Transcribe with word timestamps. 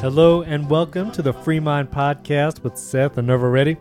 Hello 0.00 0.40
and 0.42 0.68
welcome 0.70 1.10
to 1.12 1.20
the 1.20 1.32
Free 1.32 1.60
Mind 1.60 1.90
Podcast 1.90 2.62
with 2.62 2.78
Seth 2.78 3.18
and 3.18 3.26
Nerva 3.26 3.48
Ready. 3.50 3.76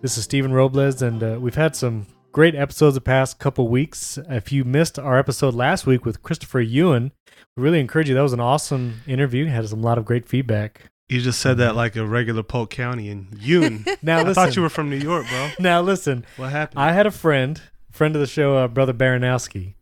This 0.00 0.18
is 0.18 0.24
Stephen 0.24 0.52
Robles, 0.52 1.00
and 1.00 1.22
uh, 1.22 1.38
we've 1.40 1.54
had 1.54 1.76
some 1.76 2.08
great 2.32 2.56
episodes 2.56 2.96
the 2.96 3.00
past 3.00 3.38
couple 3.38 3.68
weeks. 3.68 4.18
If 4.28 4.50
you 4.50 4.64
missed 4.64 4.98
our 4.98 5.16
episode 5.16 5.54
last 5.54 5.86
week 5.86 6.04
with 6.04 6.24
Christopher 6.24 6.60
Ewan, 6.60 7.12
we 7.56 7.62
really 7.62 7.78
encourage 7.78 8.08
you. 8.08 8.16
That 8.16 8.22
was 8.22 8.32
an 8.32 8.40
awesome 8.40 9.02
interview. 9.06 9.46
Had 9.46 9.68
some, 9.68 9.78
a 9.78 9.82
lot 9.82 9.96
of 9.96 10.04
great 10.04 10.26
feedback. 10.26 10.90
You 11.08 11.20
just 11.20 11.38
said 11.38 11.58
that 11.58 11.76
like 11.76 11.94
a 11.94 12.04
regular 12.04 12.42
Polk 12.42 12.70
County 12.70 13.08
and 13.08 13.38
Ewan. 13.38 13.84
Now 14.02 14.18
I 14.18 14.22
listen. 14.22 14.34
thought 14.34 14.56
you 14.56 14.62
were 14.62 14.68
from 14.70 14.90
New 14.90 14.96
York, 14.96 15.28
bro. 15.28 15.50
now 15.60 15.80
listen. 15.82 16.24
What 16.36 16.50
happened? 16.50 16.80
I 16.80 16.92
had 16.92 17.06
a 17.06 17.12
friend, 17.12 17.62
friend 17.92 18.16
of 18.16 18.20
the 18.20 18.26
show, 18.26 18.56
uh, 18.56 18.66
Brother 18.66 18.92
Baranowski, 18.94 19.74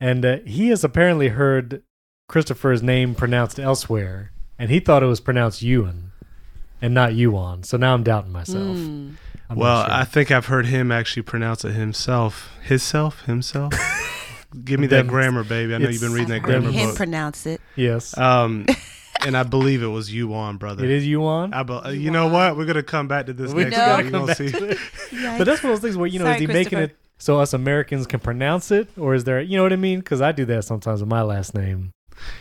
and 0.00 0.24
uh, 0.24 0.38
he 0.44 0.70
has 0.70 0.82
apparently 0.82 1.28
heard 1.28 1.84
Christopher's 2.28 2.82
name 2.82 3.14
pronounced 3.14 3.60
elsewhere, 3.60 4.32
and 4.60 4.70
he 4.70 4.78
thought 4.78 5.02
it 5.02 5.06
was 5.06 5.20
pronounced 5.20 5.62
Ewan 5.62 6.12
and 6.82 6.94
not 6.94 7.14
Yuan. 7.14 7.62
So 7.64 7.76
now 7.76 7.94
I'm 7.94 8.02
doubting 8.04 8.30
myself. 8.30 8.76
Mm. 8.76 9.14
I'm 9.48 9.56
well, 9.56 9.84
sure. 9.84 9.92
I 9.92 10.04
think 10.04 10.30
I've 10.30 10.46
heard 10.46 10.66
him 10.66 10.92
actually 10.92 11.22
pronounce 11.22 11.64
it 11.64 11.72
himself. 11.72 12.50
Himself? 12.62 13.22
Himself? 13.24 13.72
Give 14.64 14.78
me 14.78 14.86
that 14.88 15.06
grammar, 15.06 15.44
baby. 15.44 15.74
I 15.74 15.78
know 15.78 15.88
you've 15.88 16.00
been 16.00 16.12
reading 16.12 16.32
I've 16.32 16.42
that 16.42 16.50
heard 16.52 16.60
grammar 16.62 16.70
him 16.76 16.88
book. 16.88 16.96
pronounce 16.96 17.46
it. 17.46 17.60
yes, 17.76 18.16
um, 18.18 18.66
and 19.24 19.36
I 19.36 19.44
believe 19.44 19.82
it 19.82 19.86
was 19.88 20.12
Yuan, 20.12 20.56
brother. 20.56 20.84
it 20.84 20.90
is 20.90 21.06
Yuan. 21.06 21.54
I 21.54 21.62
be- 21.62 21.72
uh, 21.72 21.90
you 21.90 22.10
know 22.10 22.26
what? 22.26 22.56
We're 22.56 22.64
gonna 22.66 22.82
come 22.82 23.06
back 23.08 23.26
to 23.26 23.32
this 23.32 23.52
We 23.52 23.64
next 23.64 23.76
gotta 23.76 24.02
week. 24.02 24.12
come 24.12 24.22
We're 24.22 24.26
back 24.26 24.38
gonna 24.38 24.50
see. 24.50 24.58
to 24.58 24.70
it. 24.70 24.78
But 25.38 25.44
that's 25.44 25.62
one 25.62 25.72
of 25.72 25.80
those 25.80 25.82
things 25.88 25.96
where 25.96 26.06
you 26.08 26.18
know, 26.18 26.24
Sorry, 26.26 26.34
is 26.36 26.40
he 26.40 26.46
making 26.48 26.78
it 26.80 26.96
so 27.18 27.38
us 27.38 27.52
Americans 27.52 28.06
can 28.06 28.18
pronounce 28.20 28.70
it, 28.70 28.88
or 28.98 29.14
is 29.14 29.24
there, 29.24 29.40
you 29.40 29.56
know 29.56 29.62
what 29.62 29.72
I 29.72 29.76
mean? 29.76 30.00
Because 30.00 30.20
I 30.20 30.32
do 30.32 30.44
that 30.46 30.64
sometimes 30.64 31.00
with 31.00 31.08
my 31.08 31.22
last 31.22 31.54
name. 31.54 31.92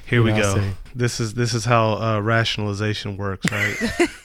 Here 0.05 0.23
we 0.23 0.31
go. 0.31 0.55
I'll. 0.57 0.73
This 0.95 1.19
is 1.19 1.33
this 1.35 1.53
is 1.53 1.65
how 1.65 1.93
uh, 1.93 2.19
rationalization 2.19 3.17
works, 3.17 3.51
right? 3.51 3.77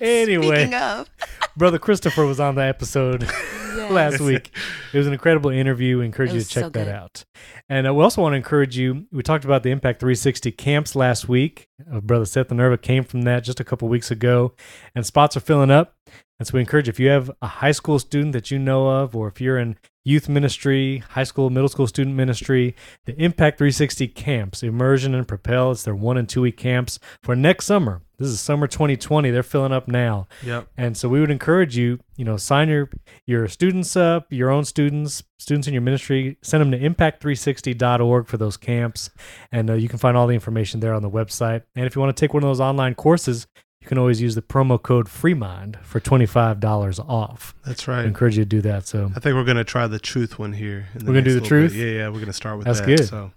Anyway, 0.00 0.70
brother 1.56 1.78
Christopher 1.78 2.26
was 2.26 2.40
on 2.40 2.54
the 2.54 2.62
episode 2.62 3.22
yes. 3.22 3.90
last 3.90 4.20
week. 4.20 4.50
It 4.92 4.98
was 4.98 5.06
an 5.06 5.12
incredible 5.12 5.50
interview. 5.50 5.98
We 5.98 6.06
encourage 6.06 6.30
It 6.30 6.36
you 6.36 6.40
to 6.40 6.48
check 6.48 6.64
so 6.64 6.68
that 6.70 6.84
good. 6.84 6.88
out. 6.88 7.24
And 7.68 7.86
uh, 7.86 7.92
we 7.92 8.02
also 8.02 8.22
want 8.22 8.32
to 8.32 8.36
encourage 8.36 8.78
you. 8.78 9.06
We 9.12 9.22
talked 9.22 9.44
about 9.44 9.62
the 9.62 9.70
Impact 9.70 10.00
360 10.00 10.52
camps 10.52 10.96
last 10.96 11.28
week. 11.28 11.68
Uh, 11.92 12.00
brother 12.00 12.24
Seth 12.24 12.50
Nerva 12.50 12.78
came 12.78 13.04
from 13.04 13.22
that 13.22 13.44
just 13.44 13.60
a 13.60 13.64
couple 13.64 13.88
weeks 13.88 14.10
ago, 14.10 14.54
and 14.94 15.04
spots 15.04 15.36
are 15.36 15.40
filling 15.40 15.70
up. 15.70 15.96
And 16.38 16.46
so 16.48 16.52
we 16.54 16.60
encourage 16.60 16.88
if 16.88 16.98
you 16.98 17.08
have 17.08 17.30
a 17.42 17.46
high 17.46 17.72
school 17.72 17.98
student 17.98 18.32
that 18.32 18.50
you 18.50 18.58
know 18.58 18.88
of, 18.88 19.14
or 19.14 19.28
if 19.28 19.38
you're 19.38 19.58
in 19.58 19.76
youth 20.06 20.28
ministry, 20.28 20.98
high 21.10 21.24
school, 21.24 21.50
middle 21.50 21.68
school 21.68 21.88
student 21.88 22.14
ministry, 22.14 22.76
the 23.06 23.20
Impact 23.20 23.58
360 23.58 24.06
camps, 24.08 24.62
Immersion 24.62 25.16
and 25.16 25.26
Propel, 25.26 25.72
it's 25.72 25.82
their 25.82 25.96
one 25.96 26.16
and 26.16 26.28
two 26.28 26.42
week 26.42 26.56
camps 26.56 27.00
for 27.24 27.34
next 27.34 27.66
summer. 27.66 28.02
This 28.16 28.28
is 28.28 28.40
summer 28.40 28.68
2020. 28.68 29.30
They're 29.30 29.42
filling 29.42 29.72
up 29.72 29.88
now. 29.88 30.26
yep. 30.42 30.68
And 30.76 30.96
so 30.96 31.08
we 31.08 31.20
would 31.20 31.30
encourage 31.30 31.76
you, 31.76 31.98
you 32.16 32.24
know, 32.24 32.36
sign 32.36 32.68
your 32.68 32.88
your 33.26 33.48
students 33.48 33.94
up, 33.96 34.32
your 34.32 34.48
own 34.48 34.64
students, 34.64 35.24
students 35.38 35.66
in 35.66 35.74
your 35.74 35.82
ministry, 35.82 36.38
send 36.40 36.62
them 36.62 36.70
to 36.70 36.78
impact360.org 36.78 38.26
for 38.26 38.36
those 38.38 38.56
camps. 38.56 39.10
And 39.52 39.68
uh, 39.68 39.74
you 39.74 39.88
can 39.88 39.98
find 39.98 40.16
all 40.16 40.28
the 40.28 40.34
information 40.34 40.80
there 40.80 40.94
on 40.94 41.02
the 41.02 41.10
website. 41.10 41.64
And 41.74 41.84
if 41.84 41.94
you 41.94 42.00
want 42.00 42.16
to 42.16 42.18
take 42.18 42.32
one 42.32 42.42
of 42.42 42.48
those 42.48 42.60
online 42.60 42.94
courses, 42.94 43.48
you 43.86 43.88
can 43.88 43.98
always 43.98 44.20
use 44.20 44.34
the 44.34 44.42
promo 44.42 44.82
code 44.82 45.06
FREEMIND 45.08 45.76
for 45.84 46.00
$25 46.00 46.98
off. 47.08 47.54
That's 47.64 47.86
right. 47.86 47.94
I 47.94 47.98
right. 47.98 48.06
encourage 48.06 48.36
you 48.36 48.42
to 48.42 48.48
do 48.48 48.60
that. 48.62 48.84
So 48.86 49.12
I 49.14 49.20
think 49.20 49.36
we're 49.36 49.44
gonna 49.44 49.62
try 49.62 49.86
the 49.86 50.00
truth 50.00 50.38
one 50.40 50.52
here. 50.54 50.88
in 50.94 51.00
the 51.00 51.04
We're 51.06 51.12
gonna 51.12 51.22
do 51.22 51.34
the 51.34 51.40
little 51.40 51.58
bit. 51.60 51.68
truth? 51.70 51.74
Yeah, 51.74 51.86
yeah. 51.86 52.08
We're 52.08 52.18
gonna 52.18 52.32
start 52.32 52.58
with 52.58 52.66
that. 52.66 52.74
That's 52.74 52.86
that. 52.86 52.96
good. 52.96 53.08
So 53.08 53.30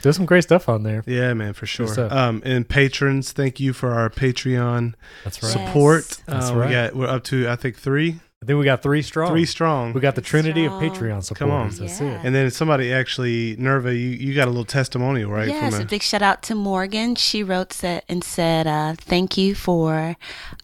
there's 0.00 0.16
some 0.16 0.24
great 0.24 0.42
stuff 0.44 0.70
on 0.70 0.82
there. 0.84 1.04
yeah, 1.06 1.34
man, 1.34 1.52
for 1.52 1.66
sure. 1.66 1.86
Um, 2.10 2.40
and 2.46 2.66
patrons, 2.66 3.32
thank 3.32 3.60
you 3.60 3.74
for 3.74 3.92
our 3.92 4.08
Patreon 4.08 4.94
That's 5.24 5.42
right. 5.42 5.54
Yes. 5.54 5.66
support. 5.66 6.22
That's 6.26 6.50
Uh, 6.50 6.54
right. 6.56 6.68
We 6.68 6.72
got 6.74 6.96
we're 6.96 7.06
up 7.16 7.24
to 7.24 7.46
I 7.50 7.56
think 7.56 7.76
three, 7.76 8.20
I 8.42 8.46
think 8.46 8.58
we 8.58 8.64
got 8.64 8.82
three 8.82 9.02
strong. 9.02 9.28
three 9.30 9.44
strong. 9.44 9.92
we 9.92 10.00
got 10.00 10.14
the 10.14 10.22
Trinity 10.22 10.64
Strong. 10.64 10.82
of 10.82 10.92
Patreon 10.94 11.22
supporters. 11.22 11.36
Come 11.38 11.50
on. 11.50 11.68
That's 11.68 12.00
Yeah. 12.00 12.20
it. 12.20 12.20
and 12.24 12.34
then 12.34 12.50
somebody 12.50 12.90
actually, 12.90 13.54
Nerva, 13.58 13.94
you, 13.94 14.08
you 14.08 14.34
got 14.34 14.46
a 14.48 14.50
little 14.50 14.64
testimonial, 14.64 15.30
right? 15.30 15.48
Yes, 15.48 15.74
From 15.74 15.82
a 15.82 15.84
a, 15.84 15.86
big 15.86 16.02
shout 16.02 16.22
out 16.22 16.40
to 16.44 16.54
Morgan. 16.54 17.16
She 17.16 17.42
wrote 17.42 17.74
said, 17.74 18.02
and 18.08 18.24
said, 18.24 18.66
uh, 18.66 18.94
"Thank 18.96 19.36
you 19.36 19.54
for 19.54 20.16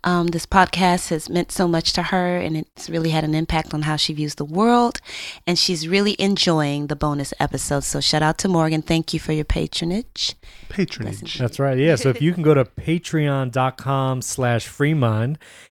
um, 0.05 0.29
this 0.29 0.47
podcast. 0.47 1.11
Has 1.11 1.29
meant 1.29 1.53
so 1.53 1.69
much 1.69 1.93
to 1.93 2.05
her, 2.05 2.39
and 2.39 2.57
it's 2.57 2.89
really 2.89 3.11
had 3.11 3.25
an 3.25 3.35
impact 3.35 3.75
on 3.75 3.83
how 3.83 3.97
she 3.97 4.15
views 4.15 4.37
the 4.37 4.47
world. 4.47 5.03
And 5.47 5.59
she's 5.59 5.87
really 5.87 6.17
enjoying 6.19 6.87
the 6.87 6.97
bonus 6.97 7.35
episodes. 7.39 7.87
So 7.87 8.01
shout 8.01 8.23
out 8.23 8.39
to 8.39 8.49
Morgan. 8.49 8.81
Thank 8.81 9.13
you 9.13 9.21
for 9.21 9.33
your 9.33 9.45
patronage. 9.45 10.35
patronage. 10.71 11.37
That's 11.37 11.59
right. 11.59 11.77
Yeah. 11.77 11.97
So 11.97 12.09
if 12.09 12.23
you 12.23 12.33
can 12.33 12.43
go 12.43 12.55
to 12.55 12.65
patreon.com 12.65 14.23
slash 14.23 14.67
freemind, 14.67 15.37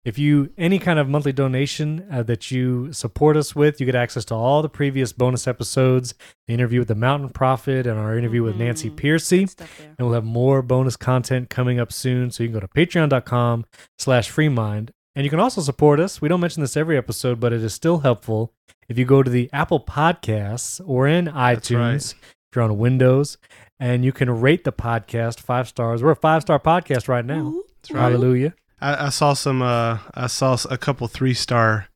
if 0.07 0.17
you 0.17 0.49
any 0.57 0.79
kind 0.79 0.99
of 0.99 1.09
monthly 1.09 1.33
donation 1.33 2.07
uh, 2.09 2.23
that 2.23 2.49
you 2.49 2.93
support 2.93 3.35
us 3.35 3.53
with, 3.53 3.79
you 3.81 3.85
get 3.85 3.93
access 3.95 4.23
to 4.25 4.35
all 4.35 4.61
the 4.61 4.69
previous 4.69 5.11
bonus 5.11 5.47
episodes, 5.47 6.13
the 6.47 6.53
interview 6.53 6.79
with 6.79 6.87
the 6.87 6.95
Mountain 6.95 7.29
Prophet, 7.29 7.85
and 7.85 7.99
our 7.99 8.17
interview 8.17 8.41
with 8.41 8.55
Nancy 8.55 8.89
Mhm. 8.89 8.95
Pearcey. 8.95 9.39
Good 9.41 9.49
stuff 9.49 9.77
there. 9.77 9.87
And 9.97 10.07
we'll 10.07 10.13
have 10.15 10.23
more 10.23 10.61
bonus 10.61 10.95
content 10.95 11.49
coming 11.49 11.77
up 11.77 11.91
soon. 11.91 12.31
So 12.31 12.41
you 12.43 12.49
can 12.49 12.53
go 12.53 12.59
to 12.61 12.67
patreon.com 12.69 13.65
slash 13.97 14.31
freemind. 14.31 14.91
And 15.13 15.25
you 15.25 15.29
can 15.29 15.39
also 15.41 15.59
support 15.61 15.99
us. 15.99 16.21
We 16.21 16.29
don't 16.29 16.39
mention 16.39 16.61
this 16.61 16.77
every 16.77 16.95
episode, 16.97 17.39
but 17.41 17.51
it 17.51 17.61
is 17.61 17.73
still 17.73 17.99
helpful 17.99 18.53
if 18.87 18.97
you 18.97 19.03
go 19.03 19.23
to 19.23 19.29
the 19.29 19.49
Apple 19.51 19.81
Podcasts 19.81 20.79
or 20.87 21.05
in 21.07 21.25
iTunes, 21.25 22.13
right. 22.13 22.29
if 22.49 22.55
you're 22.55 22.63
on 22.63 22.77
Windows, 22.77 23.37
and 23.77 24.05
you 24.05 24.13
can 24.13 24.29
rate 24.29 24.63
the 24.63 24.71
podcast 24.71 25.39
five 25.41 25.67
stars. 25.67 26.01
We're 26.01 26.11
a 26.11 26.15
five 26.15 26.43
star 26.43 26.59
podcast 26.59 27.07
right 27.09 27.25
now. 27.25 27.41
Ooh. 27.41 27.63
That's 27.81 27.91
right. 27.91 28.01
Hallelujah. 28.03 28.53
I, 28.81 29.07
I 29.07 29.09
saw 29.09 29.33
some. 29.33 29.61
Uh, 29.61 29.99
I 30.13 30.27
saw 30.27 30.57
a 30.69 30.77
couple 30.77 31.07
three 31.07 31.33
star 31.33 31.87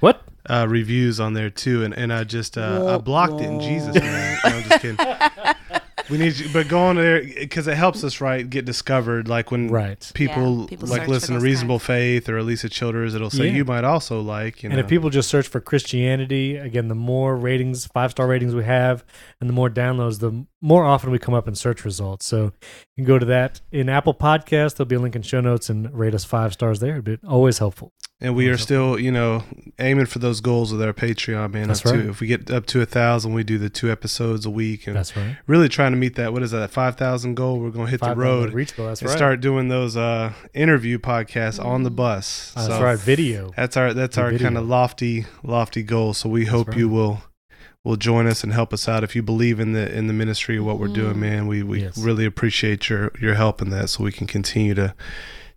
What? 0.00 0.22
uh, 0.48 0.66
reviews 0.68 1.20
on 1.20 1.34
there 1.34 1.50
too, 1.50 1.84
and, 1.84 1.92
and 1.94 2.12
I 2.12 2.24
just 2.24 2.56
uh, 2.56 2.82
I 2.86 2.92
Wah, 2.92 2.98
blocked 2.98 3.40
it 3.40 3.44
in. 3.44 3.60
Jesus' 3.60 3.94
name. 3.94 4.04
No, 4.04 4.38
I'm 4.44 4.62
just 4.64 4.80
kidding. 4.80 4.96
We 6.10 6.18
need, 6.18 6.36
you, 6.38 6.48
but 6.52 6.66
go 6.68 6.80
on 6.80 6.96
there 6.96 7.22
because 7.22 7.68
it 7.68 7.76
helps 7.76 8.02
us, 8.02 8.20
right? 8.20 8.48
Get 8.48 8.64
discovered, 8.64 9.28
like 9.28 9.50
when 9.50 9.68
Right. 9.68 10.10
people, 10.14 10.62
Yeah, 10.62 10.66
people 10.66 10.88
like 10.88 11.06
listen 11.06 11.36
to 11.36 11.40
Reasonable 11.40 11.78
kinds. 11.78 11.86
Faith 11.86 12.28
or 12.28 12.40
Alisa 12.40 12.70
Childers, 12.70 13.14
it'll 13.14 13.30
say 13.30 13.46
Yeah. 13.46 13.52
you 13.58 13.64
might 13.64 13.84
also 13.84 14.20
like. 14.20 14.62
You 14.62 14.68
know, 14.68 14.72
And 14.74 14.80
if 14.80 14.88
people 14.88 15.08
just 15.10 15.28
search 15.28 15.46
for 15.46 15.60
Christianity, 15.60 16.56
again, 16.56 16.88
the 16.88 16.94
more 16.96 17.36
ratings, 17.36 17.86
five 17.86 18.10
star 18.10 18.26
ratings 18.26 18.54
we 18.54 18.64
have, 18.64 19.04
and 19.40 19.48
the 19.48 19.54
more 19.54 19.70
downloads, 19.70 20.18
the 20.18 20.44
more 20.60 20.84
often 20.84 21.10
we 21.12 21.18
come 21.18 21.34
up 21.34 21.46
in 21.46 21.54
search 21.54 21.84
results. 21.84 22.26
So 22.26 22.52
you 22.96 23.04
can 23.04 23.04
go 23.04 23.18
to 23.18 23.26
that 23.26 23.60
in 23.70 23.88
Apple 23.88 24.14
Podcast. 24.14 24.76
There'll 24.76 24.88
be 24.88 24.96
a 24.96 25.00
link 25.00 25.14
in 25.14 25.22
show 25.22 25.40
notes 25.40 25.70
and 25.70 25.92
rate 25.96 26.14
us 26.14 26.24
five 26.24 26.52
stars 26.52 26.80
there. 26.80 26.92
It'd 26.94 27.04
be 27.04 27.18
always 27.26 27.58
helpful. 27.58 27.92
And 28.22 28.34
we 28.34 28.48
are 28.48 28.58
still, 28.58 28.98
you 28.98 29.10
know, 29.10 29.44
aiming 29.78 30.04
for 30.06 30.18
those 30.18 30.40
goals 30.40 30.72
with 30.72 30.82
our 30.82 30.92
Patreon, 30.92 31.52
man. 31.54 31.68
That's 31.68 31.84
right. 31.84 31.94
to, 31.94 32.08
if 32.10 32.20
we 32.20 32.26
get 32.26 32.50
up 32.50 32.66
to 32.66 32.80
a 32.82 32.86
thousand, 32.86 33.32
we 33.32 33.42
do 33.44 33.56
the 33.56 33.70
two 33.70 33.90
episodes 33.90 34.44
a 34.44 34.50
week, 34.50 34.86
and 34.86 34.94
That's 34.96 35.16
right. 35.16 35.36
really 35.46 35.68
trying 35.68 35.92
to 35.92 35.96
meet 35.98 36.16
that. 36.16 36.32
What 36.32 36.42
is 36.42 36.50
that? 36.50 36.70
Five 36.70 36.96
thousand 36.96 37.34
goal. 37.36 37.58
We're 37.60 37.70
gonna 37.70 37.88
hit 37.90 38.00
Five 38.00 38.16
the 38.16 38.22
road. 38.22 38.52
Reachable. 38.52 38.86
That's 38.86 39.00
and 39.00 39.08
right. 39.08 39.16
start 39.16 39.40
doing 39.40 39.68
those 39.68 39.96
uh, 39.96 40.32
interview 40.52 40.98
podcasts 40.98 41.62
on 41.64 41.82
the 41.82 41.90
bus. 41.90 42.52
That's 42.54 42.66
So 42.68 42.82
right. 42.82 42.98
Video. 42.98 43.52
That's 43.56 43.76
our 43.76 43.94
that's 43.94 44.16
The 44.16 44.22
our 44.22 44.32
kind 44.38 44.58
of 44.58 44.66
lofty 44.68 45.24
lofty 45.42 45.82
goal. 45.82 46.12
So 46.14 46.28
we 46.28 46.44
hope 46.44 46.68
right. 46.68 46.76
you 46.78 46.88
will 46.88 47.22
will 47.82 47.96
join 47.96 48.26
us 48.26 48.44
and 48.44 48.52
help 48.52 48.74
us 48.74 48.86
out 48.86 49.02
if 49.02 49.16
you 49.16 49.22
believe 49.22 49.58
in 49.58 49.72
the 49.72 49.90
in 49.96 50.06
the 50.06 50.12
ministry 50.12 50.58
of 50.58 50.64
what 50.66 50.78
we're 50.78 50.88
doing, 50.88 51.14
Mhm. 51.14 51.20
man. 51.20 51.46
We 51.46 51.62
we 51.62 51.80
Yes. 51.82 51.96
really 51.96 52.26
appreciate 52.26 52.90
your 52.90 53.10
your 53.18 53.34
help 53.36 53.62
in 53.62 53.70
that, 53.70 53.88
so 53.88 54.04
we 54.04 54.12
can 54.12 54.26
continue 54.26 54.74
to 54.74 54.94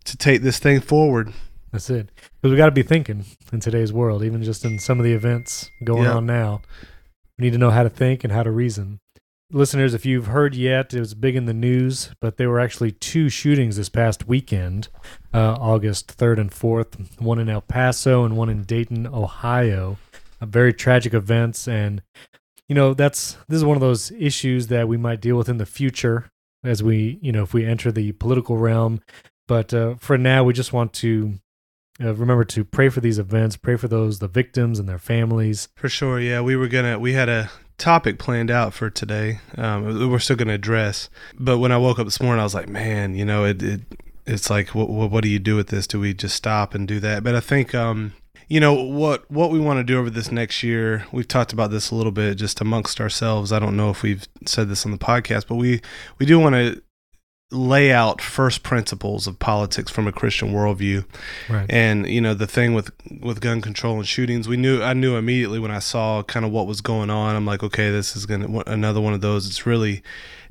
to 0.06 0.16
take 0.16 0.40
this 0.40 0.58
thing 0.58 0.80
forward. 0.80 1.32
That's 1.74 1.90
it. 1.90 2.08
Because 2.40 2.52
we 2.52 2.56
got 2.56 2.66
to 2.66 2.70
be 2.70 2.84
thinking 2.84 3.24
in 3.52 3.58
today's 3.58 3.92
world, 3.92 4.22
even 4.22 4.44
just 4.44 4.64
in 4.64 4.78
some 4.78 5.00
of 5.00 5.04
the 5.04 5.12
events 5.12 5.68
going 5.82 6.04
Yeah. 6.04 6.14
on 6.14 6.24
now. 6.24 6.62
We 7.36 7.42
need 7.46 7.52
to 7.52 7.58
know 7.58 7.70
how 7.70 7.82
to 7.82 7.90
think 7.90 8.22
and 8.22 8.32
how 8.32 8.44
to 8.44 8.52
reason. 8.52 9.00
Listeners, 9.52 9.92
if 9.92 10.06
you've 10.06 10.28
heard 10.28 10.54
yet, 10.54 10.94
it 10.94 11.00
was 11.00 11.14
big 11.14 11.34
in 11.34 11.46
the 11.46 11.52
news, 11.52 12.10
but 12.20 12.36
there 12.36 12.48
were 12.48 12.60
actually 12.60 12.92
two 12.92 13.28
shootings 13.28 13.74
this 13.76 13.88
past 13.88 14.28
weekend, 14.28 14.86
uh, 15.32 15.56
August 15.60 16.16
3rd 16.16 16.38
and 16.38 16.50
4th, 16.52 17.20
one 17.20 17.40
in 17.40 17.48
El 17.48 17.60
Paso 17.60 18.24
and 18.24 18.36
one 18.36 18.48
in 18.48 18.62
Dayton, 18.62 19.08
Ohio. 19.08 19.98
Uh, 20.40 20.46
very 20.46 20.72
tragic 20.72 21.12
events. 21.12 21.66
And, 21.66 22.02
you 22.68 22.76
know, 22.76 22.94
that's 22.94 23.32
this 23.48 23.56
is 23.56 23.64
one 23.64 23.76
of 23.76 23.80
those 23.80 24.12
issues 24.12 24.68
that 24.68 24.86
we 24.86 24.96
might 24.96 25.20
deal 25.20 25.36
with 25.36 25.48
in 25.48 25.58
the 25.58 25.66
future 25.66 26.30
as 26.62 26.84
we, 26.84 27.18
you 27.20 27.32
know, 27.32 27.42
if 27.42 27.52
we 27.52 27.66
enter 27.66 27.90
the 27.90 28.12
political 28.12 28.58
realm. 28.58 29.00
But 29.48 29.74
uh, 29.74 29.96
for 29.96 30.16
now, 30.16 30.44
we 30.44 30.52
just 30.54 30.72
want 30.72 30.92
to 30.94 31.34
uh, 32.00 32.14
remember 32.14 32.44
to 32.44 32.64
pray 32.64 32.88
for 32.88 33.00
these 33.00 33.18
events, 33.18 33.56
pray 33.56 33.76
for 33.76 33.88
those, 33.88 34.18
the 34.18 34.28
victims 34.28 34.78
and 34.78 34.88
their 34.88 34.98
families. 34.98 35.68
For 35.76 35.88
sure, 35.88 36.18
yeah. 36.18 36.40
We 36.40 36.56
were 36.56 36.68
gonna 36.68 36.98
we 36.98 37.12
had 37.12 37.28
a 37.28 37.50
topic 37.78 38.18
planned 38.18 38.50
out 38.50 38.74
for 38.74 38.90
today. 38.90 39.40
Um, 39.56 40.10
we're 40.10 40.18
still 40.18 40.36
gonna 40.36 40.54
address, 40.54 41.08
but 41.38 41.58
when 41.58 41.72
I 41.72 41.78
woke 41.78 41.98
up 41.98 42.06
this 42.06 42.20
morning, 42.20 42.40
I 42.40 42.44
was 42.44 42.54
like, 42.54 42.68
man, 42.68 43.14
you 43.14 43.24
know, 43.24 43.44
it, 43.44 43.62
it 43.62 43.80
it's 44.26 44.50
like, 44.50 44.74
what, 44.74 44.88
what 44.88 45.10
what 45.10 45.22
do 45.22 45.28
you 45.28 45.38
do 45.38 45.56
with 45.56 45.68
this? 45.68 45.86
Do 45.86 46.00
we 46.00 46.14
just 46.14 46.34
stop 46.34 46.74
and 46.74 46.88
do 46.88 46.98
that? 47.00 47.22
But 47.22 47.34
I 47.34 47.40
think, 47.40 47.74
um, 47.74 48.14
you 48.48 48.58
know, 48.58 48.74
what 48.74 49.30
what 49.30 49.50
we 49.50 49.60
want 49.60 49.78
to 49.78 49.84
do 49.84 49.98
over 49.98 50.10
this 50.10 50.32
next 50.32 50.62
year. 50.62 51.06
We've 51.12 51.28
talked 51.28 51.52
about 51.52 51.70
this 51.70 51.90
a 51.90 51.94
little 51.94 52.12
bit 52.12 52.36
just 52.36 52.60
amongst 52.60 53.00
ourselves. 53.00 53.52
I 53.52 53.58
don't 53.58 53.76
know 53.76 53.90
if 53.90 54.02
we've 54.02 54.26
said 54.46 54.68
this 54.68 54.84
on 54.84 54.92
the 54.92 54.98
podcast, 54.98 55.46
but 55.46 55.56
we 55.56 55.80
we 56.18 56.26
do 56.26 56.40
want 56.40 56.54
to 56.54 56.82
lay 57.50 57.92
out 57.92 58.20
first 58.20 58.62
principles 58.62 59.26
of 59.26 59.38
politics 59.38 59.90
from 59.90 60.06
a 60.06 60.12
Christian 60.12 60.52
worldview. 60.52 61.04
Right. 61.48 61.66
And 61.68 62.08
you 62.08 62.20
know 62.20 62.34
the 62.34 62.46
thing 62.46 62.74
with 62.74 62.90
with 63.20 63.40
gun 63.40 63.60
control 63.60 63.96
and 63.96 64.06
shootings, 64.06 64.48
we 64.48 64.56
knew 64.56 64.82
I 64.82 64.92
knew 64.92 65.16
immediately 65.16 65.58
when 65.58 65.70
I 65.70 65.78
saw 65.78 66.22
kind 66.22 66.44
of 66.44 66.52
what 66.52 66.66
was 66.66 66.80
going 66.80 67.10
on. 67.10 67.36
I'm 67.36 67.46
like, 67.46 67.62
okay, 67.62 67.90
this 67.90 68.16
is 68.16 68.26
gonna 68.26 68.62
another 68.66 69.00
one 69.00 69.14
of 69.14 69.20
those. 69.20 69.46
It's 69.46 69.66
really 69.66 70.02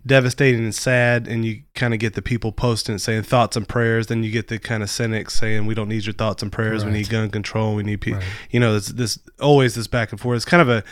devastating 0.06 0.64
and 0.64 0.76
sad. 0.76 1.28
And 1.28 1.46
you 1.46 1.64
kind 1.76 1.94
of 1.94 2.00
get 2.00 2.14
the 2.14 2.22
people 2.22 2.52
posting 2.52 2.98
saying 2.98 3.24
thoughts 3.24 3.56
and 3.56 3.68
prayers. 3.68 4.08
Then 4.08 4.24
you 4.24 4.32
get 4.32 4.48
the 4.48 4.60
kind 4.60 4.84
of 4.84 4.90
cynics 4.90 5.34
saying 5.34 5.66
we 5.66 5.76
don't 5.76 5.90
need 5.90 6.06
your 6.06 6.14
thoughts 6.14 6.44
and 6.44 6.52
prayers. 6.52 6.86
We 6.86 6.92
need 6.92 7.10
gun 7.10 7.30
control. 7.30 7.76
We 7.76 7.84
need 7.84 8.02
people. 8.02 8.20
Right. 8.20 8.30
You 8.52 8.60
know, 8.60 8.74
this 8.74 8.88
this 8.88 9.20
always 9.42 9.76
this 9.76 9.88
back 9.88 10.12
and 10.12 10.20
forth. 10.20 10.38
It's 10.38 10.46
kind 10.46 10.62
of 10.62 10.70
a 10.70 10.84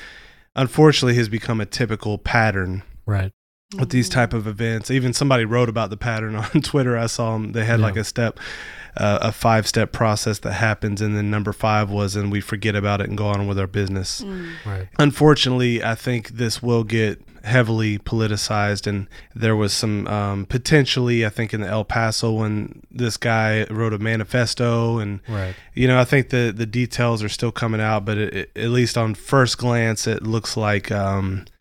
unfortunately 0.56 1.15
has 1.15 1.30
become 1.30 1.62
a 1.62 1.65
typical 1.65 2.18
pattern 2.18 2.83
Right. 3.06 3.31
With 3.77 3.89
these 3.89 4.09
type 4.09 4.33
of 4.33 4.47
events. 4.47 4.91
Even 4.91 5.13
somebody 5.13 5.45
wrote 5.45 5.69
about 5.69 5.89
the 5.89 5.97
pattern 5.97 6.35
on 6.53 6.62
Twitter. 6.62 6.97
I 6.97 7.07
saw 7.07 7.33
them. 7.33 7.51
They 7.53 7.65
had 7.65 7.79
Yeah. 7.79 7.85
like 7.85 7.95
a 7.97 8.03
step, 8.03 8.39
uh, 8.97 9.19
a 9.21 9.31
five 9.31 9.65
step 9.68 9.91
process 9.91 10.39
that 10.39 10.53
happens, 10.53 11.01
and 11.01 11.15
then 11.15 11.29
number 11.29 11.53
five 11.53 11.89
was, 11.89 12.15
and 12.15 12.31
we 12.31 12.41
forget 12.41 12.75
about 12.75 13.00
it 13.01 13.07
and 13.09 13.18
go 13.18 13.27
on 13.27 13.47
with 13.47 13.57
our 13.59 13.68
business. 13.68 14.21
Mm. 14.21 14.50
Right. 14.65 14.88
Unfortunately, 15.00 15.83
I 15.83 15.95
think 15.95 16.29
this 16.29 16.62
will 16.62 16.83
get 16.83 17.21
heavily 17.44 17.97
politicized, 17.97 18.85
and 18.85 19.07
there 19.33 19.56
was 19.56 19.74
some 19.74 20.06
um, 20.07 20.45
potentially, 20.45 21.25
I 21.25 21.29
think, 21.29 21.53
in 21.53 21.62
the 21.62 21.67
El 21.67 21.83
Paso 21.85 22.31
when 22.33 22.81
this 22.91 23.17
guy 23.17 23.65
wrote 23.69 23.94
a 23.94 23.97
manifesto 23.97 25.00
and 25.00 25.21
Right. 25.27 25.56
you 25.74 25.88
know, 25.88 26.00
I 26.00 26.03
think 26.06 26.29
the 26.29 26.53
the 26.56 26.65
details 26.67 27.24
are 27.24 27.29
still 27.29 27.51
coming 27.51 27.81
out, 27.81 28.06
but 28.06 28.17
it, 28.17 28.33
it- 28.33 28.51
at 28.56 28.69
least 28.69 28.97
on 28.97 29.15
first 29.15 29.57
glance, 29.57 30.06
it 30.07 30.21
looks 30.24 30.56
like 30.56 30.91
um, 30.91 31.45
it, 31.45 31.51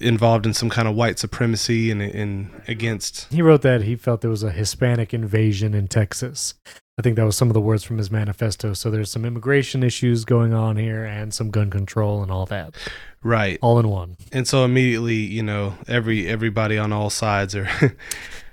involved 0.00 0.46
in 0.46 0.54
some 0.54 0.70
kind 0.70 0.86
of 0.88 0.94
white 0.94 1.18
supremacy 1.18 1.90
and, 1.90 2.00
and 2.00 2.50
against. 2.68 3.32
He 3.32 3.42
wrote 3.42 3.62
that 3.62 3.82
he 3.82 3.96
felt 3.96 4.20
there 4.20 4.30
was 4.30 4.42
a 4.42 4.50
Hispanic 4.52 5.12
invasion 5.12 5.74
in 5.74 5.88
Texas. 5.88 6.54
I 6.98 7.02
think 7.02 7.16
that 7.16 7.24
was 7.26 7.36
some 7.36 7.48
of 7.48 7.54
the 7.54 7.60
words 7.60 7.84
from 7.84 7.98
his 7.98 8.10
manifesto. 8.10 8.72
So 8.72 8.90
there's 8.90 9.10
some 9.10 9.24
immigration 9.26 9.82
issues 9.82 10.24
going 10.24 10.54
on 10.54 10.76
here 10.76 11.04
and 11.04 11.34
some 11.34 11.50
gun 11.50 11.68
control 11.68 12.22
and 12.22 12.30
all 12.30 12.46
that, 12.46 12.74
Right, 13.22 13.58
all 13.60 13.78
in 13.78 13.88
one. 13.88 14.16
and 14.32 14.46
so 14.48 14.64
immediately, 14.64 15.16
you 15.16 15.42
know, 15.42 15.74
every 15.88 16.26
everybody 16.28 16.78
on 16.78 16.92
all 16.92 17.10
sides 17.10 17.54
are 17.54 17.68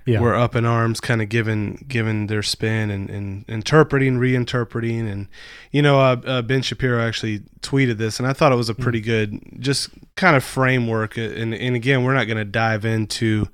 Yeah. 0.06 0.20
were 0.20 0.36
up 0.36 0.56
in 0.56 0.66
arms, 0.66 1.00
kind 1.00 1.22
of 1.22 1.30
giving 1.30 1.86
giving 1.88 2.28
their 2.28 2.44
spin 2.44 2.90
and, 2.92 3.10
and 3.10 3.46
interpreting, 3.48 4.18
reinterpreting, 4.20 5.10
and 5.10 5.28
you 5.72 5.82
know, 5.82 6.00
uh, 6.00 6.22
uh, 6.26 6.42
Ben 6.42 6.62
Shapiro 6.62 7.02
actually 7.02 7.40
tweeted 7.62 7.98
this, 7.98 8.20
and 8.20 8.28
I 8.28 8.34
thought 8.34 8.52
it 8.52 8.56
was 8.58 8.70
a 8.70 8.76
pretty 8.76 9.00
good, 9.02 9.40
just 9.60 9.90
kind 10.16 10.36
of 10.36 10.44
framework. 10.44 11.18
uh, 11.18 11.22
And 11.22 11.54
and 11.54 11.76
again, 11.76 12.04
we're 12.04 12.14
not 12.14 12.26
going 12.26 12.38
to 12.38 12.44
dive 12.46 12.84
into 12.86 13.48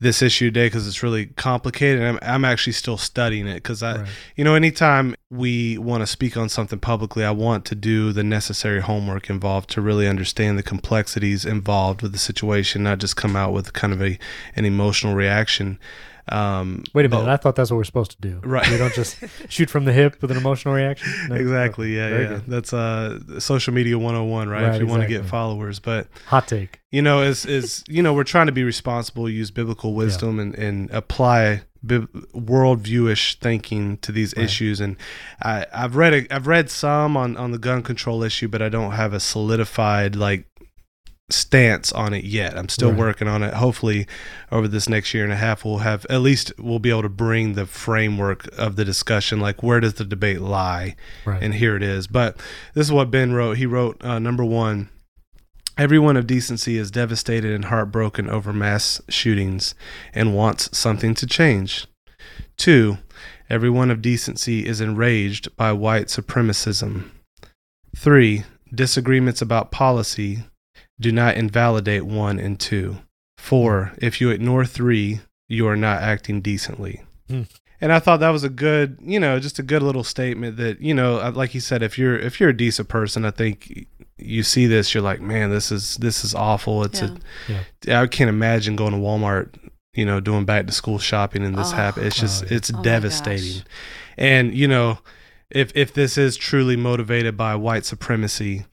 this 0.00 0.22
issue 0.22 0.46
today 0.46 0.66
because 0.66 0.88
it's 0.88 1.02
really 1.02 1.26
complicated. 1.26 2.02
I'm 2.02 2.18
I'm 2.22 2.44
actually 2.44 2.72
still 2.72 2.96
studying 2.96 3.46
it 3.46 3.54
because 3.56 3.82
I, 3.82 3.96
Right. 3.98 4.08
you 4.34 4.44
know, 4.44 4.54
anytime 4.54 5.14
we 5.30 5.76
want 5.78 6.00
to 6.02 6.06
speak 6.06 6.36
on 6.36 6.48
something 6.48 6.78
publicly, 6.78 7.22
I 7.24 7.30
want 7.32 7.64
to 7.66 7.74
do 7.74 8.12
the 8.12 8.24
necessary 8.24 8.80
homework 8.80 9.28
involved 9.28 9.68
to 9.70 9.80
really 9.82 10.08
understand 10.08 10.58
the 10.58 10.62
complexities 10.62 11.44
involved 11.44 12.00
with 12.02 12.12
the 12.12 12.18
situation, 12.18 12.82
not 12.82 12.98
just 12.98 13.16
come 13.16 13.36
out 13.36 13.52
with 13.52 13.72
kind 13.74 13.92
of 13.92 14.02
a 14.02 14.18
an 14.56 14.64
emotional 14.64 15.14
reaction. 15.14 15.78
Um, 16.30 16.84
Wait 16.94 17.06
a 17.06 17.08
minute. 17.08 17.24
but- 17.24 17.30
I 17.30 17.36
thought 17.36 17.56
that's 17.56 17.70
what 17.70 17.76
we're 17.76 17.84
supposed 17.84 18.12
to 18.12 18.20
do. 18.20 18.40
Right. 18.44 18.68
We 18.70 18.78
don't 18.78 18.94
just 18.94 19.16
shoot 19.48 19.68
from 19.70 19.84
the 19.84 19.92
hip 19.92 20.20
with 20.22 20.30
an 20.30 20.36
emotional 20.36 20.74
reaction. 20.74 21.12
No? 21.28 21.34
exactly. 21.34 21.96
Yeah, 21.96 22.08
Very 22.08 22.22
yeah. 22.22 22.28
good. 22.28 22.42
That's 22.46 22.72
uh, 22.72 23.40
social 23.40 23.74
media 23.74 23.98
101, 23.98 24.48
right? 24.48 24.62
Right, 24.62 24.74
if 24.74 24.80
you 24.80 24.86
want 24.86 25.02
to 25.02 25.08
get 25.08 25.24
followers, 25.26 25.78
but 25.80 26.06
Hot 26.26 26.46
take. 26.48 26.80
you 26.90 27.02
know, 27.02 27.22
is 27.22 27.44
is 27.46 27.82
you 27.88 28.02
know, 28.02 28.12
we're 28.14 28.24
trying 28.24 28.46
to 28.46 28.52
be 28.52 28.62
responsible, 28.64 29.28
use 29.28 29.50
biblical 29.50 29.94
wisdom, 29.94 30.38
and 30.38 30.54
and 30.54 30.90
apply 30.90 31.62
bib- 31.84 32.10
worldviewish 32.32 33.36
thinking 33.36 33.96
to 33.98 34.12
these 34.12 34.34
Right. 34.36 34.44
issues. 34.44 34.80
And 34.80 34.96
I, 35.42 35.66
I've 35.72 35.96
read 35.96 36.14
a, 36.14 36.34
I've 36.34 36.46
read 36.46 36.70
some 36.70 37.16
on 37.16 37.36
on 37.36 37.50
the 37.52 37.58
gun 37.58 37.82
control 37.82 38.22
issue, 38.22 38.48
but 38.48 38.62
I 38.62 38.68
don't 38.68 38.92
have 38.92 39.12
a 39.12 39.20
solidified 39.20 40.16
like 40.16 40.44
stance 41.32 41.92
on 41.92 42.12
it 42.14 42.24
yet. 42.24 42.56
I'm 42.56 42.68
still 42.68 42.90
Right. 42.90 42.98
working 42.98 43.28
on 43.28 43.42
it. 43.42 43.54
Hopefully, 43.54 44.06
over 44.52 44.66
this 44.68 44.88
next 44.88 45.12
year 45.14 45.24
and 45.24 45.32
a 45.32 45.36
half, 45.36 45.64
we'll 45.64 45.78
have 45.78 46.04
at 46.10 46.20
least 46.20 46.52
we'll 46.58 46.78
be 46.78 46.90
able 46.90 47.02
to 47.02 47.08
bring 47.08 47.54
the 47.54 47.66
framework 47.66 48.46
of 48.58 48.76
the 48.76 48.84
discussion, 48.84 49.40
like 49.40 49.62
where 49.62 49.80
does 49.80 49.94
the 49.94 50.04
debate 50.04 50.40
lie, 50.40 50.96
Right. 51.24 51.42
and 51.42 51.54
here 51.54 51.76
it 51.76 51.82
is. 51.82 52.06
But 52.06 52.36
this 52.74 52.86
is 52.86 52.92
what 52.92 53.10
Ben 53.10 53.32
wrote. 53.32 53.56
He 53.56 53.66
wrote 53.66 54.02
uh, 54.04 54.18
number 54.18 54.44
one. 54.44 54.88
Everyone 55.78 56.16
of 56.16 56.26
decency 56.26 56.76
is 56.76 56.90
devastated 56.90 57.52
and 57.54 57.66
heartbroken 57.66 58.28
over 58.28 58.52
mass 58.52 59.00
shootings 59.08 59.74
and 60.12 60.34
wants 60.34 60.68
something 60.76 61.14
to 61.14 61.26
change. 61.26 61.86
Two, 62.58 62.98
everyone 63.48 63.90
of 63.90 64.02
decency 64.02 64.66
is 64.66 64.82
enraged 64.82 65.56
by 65.56 65.72
white 65.72 66.08
supremacism. 66.08 67.04
Three, 67.96 68.44
disagreements 68.74 69.40
about 69.40 69.70
policy 69.72 70.44
do 71.00 71.10
not 71.10 71.36
invalidate 71.36 72.04
one 72.04 72.38
and 72.38 72.60
two. 72.60 72.98
Four, 73.38 73.92
if 73.98 74.20
you 74.20 74.30
ignore 74.30 74.64
three, 74.66 75.20
you 75.48 75.66
are 75.66 75.76
not 75.76 76.02
acting 76.02 76.40
decently. 76.42 77.02
Hmm. 77.28 77.42
And 77.80 77.90
I 77.92 77.98
thought 77.98 78.20
that 78.20 78.28
was 78.28 78.44
a 78.44 78.50
good, 78.50 78.98
you 79.00 79.18
know, 79.18 79.40
just 79.40 79.58
a 79.58 79.62
good 79.62 79.82
little 79.82 80.04
statement 80.04 80.58
that, 80.58 80.82
you 80.82 80.92
know, 80.92 81.16
uh, 81.18 81.32
like 81.34 81.54
you 81.54 81.60
said, 81.60 81.82
if 81.82 81.96
you're 81.96 82.18
if 82.18 82.38
you're 82.38 82.50
a 82.50 82.56
decent 82.56 82.88
person, 82.88 83.24
I 83.24 83.30
think 83.30 83.86
you 84.18 84.42
see 84.42 84.66
this, 84.66 84.92
you're 84.92 85.02
like, 85.02 85.22
man, 85.22 85.48
this 85.48 85.72
is 85.72 85.96
this 85.96 86.22
is 86.22 86.34
awful. 86.34 86.84
It's 86.84 87.00
Yeah. 87.00 87.60
a, 87.88 87.94
I 88.02 88.06
can't 88.06 88.28
imagine 88.28 88.76
going 88.76 88.92
to 88.92 88.98
Walmart, 88.98 89.54
you 89.94 90.04
know, 90.04 90.20
doing 90.20 90.44
back 90.44 90.66
to 90.66 90.72
school 90.72 90.98
shopping 90.98 91.42
and 91.42 91.56
this 91.56 91.72
Oh. 91.72 91.76
happen. 91.76 92.04
It's 92.06 92.20
just 92.20 92.42
Oh, 92.44 92.46
yeah. 92.50 92.56
it's 92.58 92.70
Oh 92.74 92.82
devastating. 92.82 93.62
And 94.18 94.54
you 94.54 94.68
know, 94.68 94.98
if 95.50 95.72
if 95.74 95.94
this 95.94 96.18
is 96.18 96.36
truly 96.36 96.76
motivated 96.76 97.38
by 97.38 97.54
white 97.54 97.86
supremacy 97.86 98.66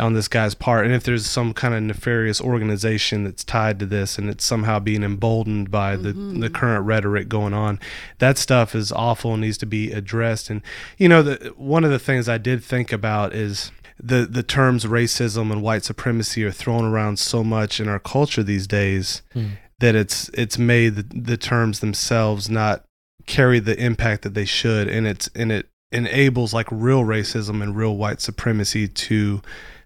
on 0.00 0.12
this 0.14 0.26
guy's 0.26 0.54
part, 0.56 0.84
and 0.84 0.94
if 0.94 1.04
there's 1.04 1.24
some 1.26 1.54
kind 1.54 1.72
of 1.72 1.82
nefarious 1.82 2.40
organization 2.40 3.22
that's 3.24 3.44
tied 3.44 3.78
to 3.78 3.86
this, 3.86 4.18
and 4.18 4.28
it's 4.28 4.44
somehow 4.44 4.78
being 4.80 5.04
emboldened 5.04 5.70
by 5.70 5.94
the 5.94 6.12
Mhm. 6.12 6.40
the 6.40 6.50
current 6.50 6.84
rhetoric 6.84 7.28
going 7.28 7.54
on, 7.54 7.78
that 8.18 8.36
stuff 8.36 8.74
is 8.74 8.90
awful 8.90 9.34
and 9.34 9.42
needs 9.42 9.58
to 9.58 9.66
be 9.66 9.92
addressed. 9.92 10.50
And 10.50 10.62
you 10.98 11.08
know, 11.08 11.22
the 11.22 11.52
one 11.56 11.84
of 11.84 11.90
the 11.92 11.98
things 12.00 12.28
I 12.28 12.38
did 12.38 12.62
think 12.64 12.92
about 12.92 13.34
is 13.34 13.70
the 14.02 14.26
the 14.26 14.42
terms 14.42 14.84
racism 14.84 15.52
and 15.52 15.62
white 15.62 15.84
supremacy 15.84 16.42
are 16.44 16.50
thrown 16.50 16.84
around 16.84 17.20
so 17.20 17.44
much 17.44 17.78
in 17.78 17.88
our 17.88 18.00
culture 18.00 18.42
these 18.42 18.66
days 18.66 19.22
Hmm. 19.32 19.44
that 19.78 19.94
it's 19.94 20.28
it's 20.34 20.58
made 20.58 20.96
the, 20.96 21.06
the 21.14 21.36
terms 21.36 21.78
themselves 21.78 22.50
not 22.50 22.82
carry 23.26 23.60
the 23.60 23.78
impact 23.80 24.22
that 24.22 24.34
they 24.34 24.44
should 24.44 24.88
and 24.88 25.06
it's 25.06 25.30
and 25.36 25.52
it 25.52 25.68
enables 25.92 26.52
like 26.52 26.66
real 26.72 27.04
racism 27.04 27.62
and 27.62 27.76
real 27.76 27.96
white 27.96 28.20
supremacy 28.20 28.88
to 28.88 29.40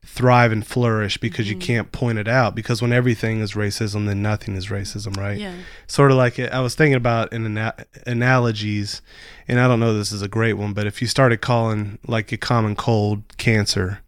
thrive 0.05 0.51
and 0.53 0.67
flourish 0.67 1.19
because 1.19 1.49
you 1.51 1.57
Mhm. 1.57 1.61
can't 1.61 1.93
point 1.93 2.19
it 2.19 2.27
out 2.29 2.55
because 2.55 2.81
when 2.81 2.93
everything 2.93 3.41
is 3.41 3.53
racism 3.53 4.07
then 4.07 4.23
nothing 4.23 4.57
is 4.57 4.69
racism 4.69 5.17
right 5.17 5.39
Yeah. 5.39 5.53
sort 5.87 6.11
of 6.11 6.17
like 6.17 6.39
it, 6.39 6.51
I 6.53 6.61
was 6.61 6.75
thinking 6.75 6.95
about 6.97 7.33
in 7.33 7.45
ana- 7.45 7.75
analogies, 8.07 9.01
and 9.47 9.59
I 9.61 9.67
don't 9.69 9.81
know 9.81 9.97
this 9.97 10.13
is 10.13 10.23
a 10.23 10.29
great 10.29 10.55
one, 10.55 10.73
but 10.73 10.87
if 10.87 11.01
you 11.01 11.09
started 11.09 11.41
calling 11.41 11.99
like 12.07 12.31
a 12.33 12.37
common 12.37 12.75
cold 12.77 13.23
cancer, 13.39 14.01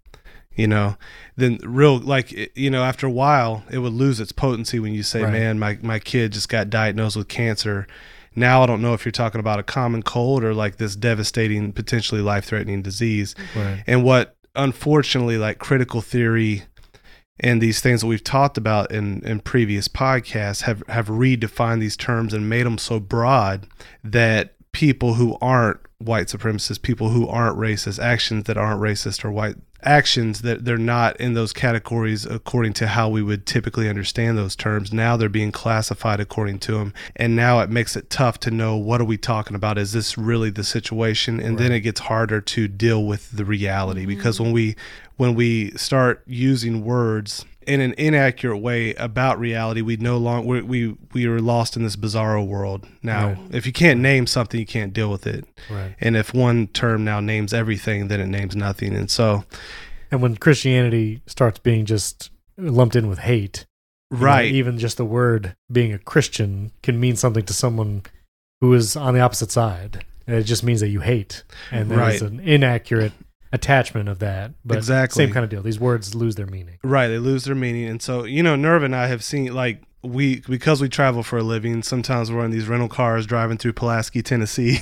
you 0.55 0.67
know, 0.67 0.97
then 1.37 1.59
real 1.65 1.99
like 1.99 2.51
you 2.55 2.71
know 2.71 2.83
after 2.85 3.07
a 3.07 3.11
while 3.11 3.65
it 3.71 3.79
would 3.79 3.93
lose 3.93 4.21
its 4.21 4.33
potency 4.33 4.79
when 4.79 4.93
you 4.95 5.03
say, 5.03 5.23
Right. 5.23 5.33
"Man, 5.33 5.59
my 5.59 5.79
my 5.83 5.99
kid 5.99 6.33
just 6.33 6.49
got 6.49 6.71
diagnosed 6.71 7.17
with 7.17 7.29
cancer." 7.29 7.87
Now 8.37 8.63
I 8.63 8.67
don't 8.67 8.83
know 8.83 8.95
if 8.95 9.05
you're 9.05 9.13
talking 9.13 9.41
about 9.41 9.59
a 9.59 9.63
common 9.65 10.03
cold 10.03 10.45
or 10.45 10.55
like 10.55 10.77
this 10.77 10.95
devastating, 10.97 11.73
potentially 11.73 12.21
life-threatening 12.21 12.83
disease 12.83 13.35
Right. 13.57 13.83
and 13.87 14.05
what 14.05 14.37
unfortunately 14.55 15.39
like 15.39 15.59
critical 15.59 16.01
theory 16.01 16.65
and 17.41 17.63
these 17.63 17.81
things 17.81 18.03
that 18.03 18.07
we've 18.07 18.25
talked 18.25 18.59
about 18.59 18.93
in, 18.93 19.25
in 19.25 19.41
previous 19.41 19.89
podcasts 19.89 20.63
have, 20.63 20.83
have 20.89 21.07
redefined 21.07 21.81
these 21.81 21.97
terms 21.97 22.35
and 22.35 22.49
made 22.49 22.67
them 22.67 22.79
so 22.79 23.01
broad 23.01 23.67
that 24.05 24.55
people 24.73 25.15
who 25.15 25.37
aren't 25.41 25.81
white 25.99 26.29
supremacists, 26.29 26.81
people 26.81 27.11
who 27.11 27.27
aren't 27.29 27.59
racist, 27.59 28.03
actions 28.03 28.45
that 28.45 28.57
aren't 28.57 28.81
racist 28.81 29.25
or 29.25 29.31
white 29.31 29.57
actions 29.83 30.43
that 30.43 30.65
they're 30.65 30.77
not 30.77 31.19
in 31.19 31.35
those 31.35 31.53
categories 31.53 32.27
according 32.27 32.73
to 32.75 32.87
how 32.87 33.09
we 33.09 33.23
would 33.23 33.47
typically 33.47 33.89
understand 33.89 34.37
those 34.37 34.55
terms. 34.55 34.93
Now 34.93 35.17
they're 35.17 35.29
being 35.29 35.53
classified 35.53 36.21
according 36.21 36.59
to 36.61 36.73
them. 36.73 36.93
And 37.17 37.35
now 37.35 37.61
it 37.61 37.71
makes 37.71 37.97
it 37.97 38.11
tough 38.11 38.39
to 38.41 38.51
know 38.51 38.77
what 38.77 39.01
are 39.01 39.07
we 39.07 39.17
talking 39.17 39.57
about? 39.57 39.79
Is 39.79 39.93
this 39.93 40.19
really 40.19 40.51
the 40.51 40.65
situation? 40.65 41.41
And 41.41 41.59
then 41.59 41.73
it 41.73 41.81
gets 41.81 42.01
harder 42.01 42.41
to 42.41 42.69
deal 42.69 43.05
with 43.05 43.31
the 43.31 43.45
reality 43.45 44.03
mm-hmm. 44.03 44.09
because 44.09 44.41
when 44.41 44.53
we 44.53 44.77
when 45.17 45.35
we 45.35 45.71
start 45.73 46.23
using 46.27 46.85
words 46.85 47.45
in 47.67 47.81
an 47.81 47.95
inaccurate 47.99 48.59
way 48.59 48.95
about 48.95 49.39
reality, 49.39 49.81
we 49.83 49.97
no 49.97 50.17
longer 50.17 50.47
we 50.49 50.63
we, 50.63 50.97
we 51.13 51.27
are 51.27 51.41
lost 51.41 51.77
in 51.77 51.83
this 51.83 51.97
bizarro 51.97 52.47
world. 52.47 52.87
Now, 53.03 53.29
Right. 53.29 53.39
if 53.53 53.67
you 53.67 53.73
can't 53.73 54.01
name 54.01 54.27
something, 54.27 54.59
you 54.59 54.67
can't 54.67 54.93
deal 54.93 55.11
with 55.11 55.27
it. 55.27 55.45
Right. 55.71 55.95
And 56.01 56.17
if 56.17 56.33
one 56.35 56.69
term 56.69 57.05
now 57.05 57.21
names 57.21 57.53
everything, 57.53 58.09
then 58.09 58.21
it 58.21 58.27
names 58.27 58.57
nothing. 58.57 58.95
And 58.95 59.11
so, 59.11 59.45
And 60.11 60.23
when 60.23 60.37
Christianity 60.37 61.23
starts 61.27 61.59
being 61.61 61.85
just 61.85 62.31
lumped 62.59 62.97
in 62.97 63.09
with 63.09 63.21
hate, 63.21 63.67
You 64.11 64.17
know, 64.19 64.25
Right. 64.25 64.51
even 64.53 64.77
just 64.79 64.97
the 64.97 65.05
word 65.05 65.55
being 65.71 65.93
a 65.93 65.99
Christian 65.99 66.73
can 66.83 66.99
mean 66.99 67.15
something 67.15 67.45
to 67.45 67.53
someone 67.53 68.03
who 68.61 68.75
is 68.75 68.97
on 68.97 69.15
the 69.15 69.21
opposite 69.21 69.53
side. 69.53 70.05
And 70.27 70.37
it 70.37 70.43
just 70.45 70.65
means 70.65 70.81
that 70.81 70.89
you 70.89 71.01
hate. 71.01 71.45
And 71.71 71.91
there's 71.91 72.21
Right. 72.21 72.23
an 72.23 72.41
inaccurate 72.41 73.13
attachment 73.53 74.09
of 74.09 74.19
that. 74.21 74.53
But 74.65 74.79
Exactly. 74.79 75.25
same 75.25 75.33
kind 75.33 75.45
of 75.45 75.51
deal. 75.51 75.63
These 75.63 75.81
words 75.81 76.15
lose 76.15 76.37
their 76.37 76.47
meaning. 76.47 76.79
Right, 76.83 77.09
they 77.09 77.19
lose 77.19 77.45
their 77.45 77.55
meaning. 77.55 77.87
And 77.89 78.01
so, 78.03 78.25
you 78.25 78.43
know, 78.43 78.57
Nerva 78.57 78.85
and 78.85 78.95
I 78.97 79.07
have 79.09 79.25
seen 79.25 79.53
like 79.55 79.83
we 80.03 80.41
because 80.49 80.81
we 80.81 80.89
travel 80.89 81.23
for 81.23 81.39
a 81.39 81.43
living, 81.43 81.83
sometimes 81.83 82.33
we're 82.33 82.45
in 82.45 82.51
these 82.51 82.69
rental 82.69 82.89
cars 82.89 83.27
driving 83.27 83.59
through 83.59 83.75
Pulaski, 83.75 84.23
Tennessee 84.23 84.79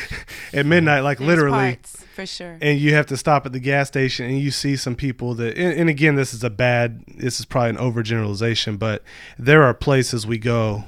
at 0.52 0.66
midnight, 0.66 1.00
like 1.00 1.18
There's 1.18 1.28
literally. 1.28 1.76
parts, 1.76 2.04
for 2.14 2.26
sure. 2.26 2.58
And 2.60 2.78
you 2.78 2.92
have 2.94 3.06
to 3.06 3.16
stop 3.16 3.46
at 3.46 3.52
the 3.52 3.60
gas 3.60 3.88
station 3.88 4.26
and 4.26 4.38
you 4.38 4.50
see 4.50 4.76
some 4.76 4.94
people 4.94 5.34
that 5.34 5.56
and, 5.56 5.72
and 5.80 5.88
again 5.88 6.16
this 6.16 6.34
is 6.34 6.44
a 6.44 6.50
bad 6.50 7.02
this 7.06 7.38
is 7.40 7.46
probably 7.46 7.70
an 7.70 7.76
overgeneralization, 7.76 8.78
but 8.78 9.02
there 9.38 9.62
are 9.62 9.72
places 9.72 10.26
we 10.26 10.36
go 10.38 10.84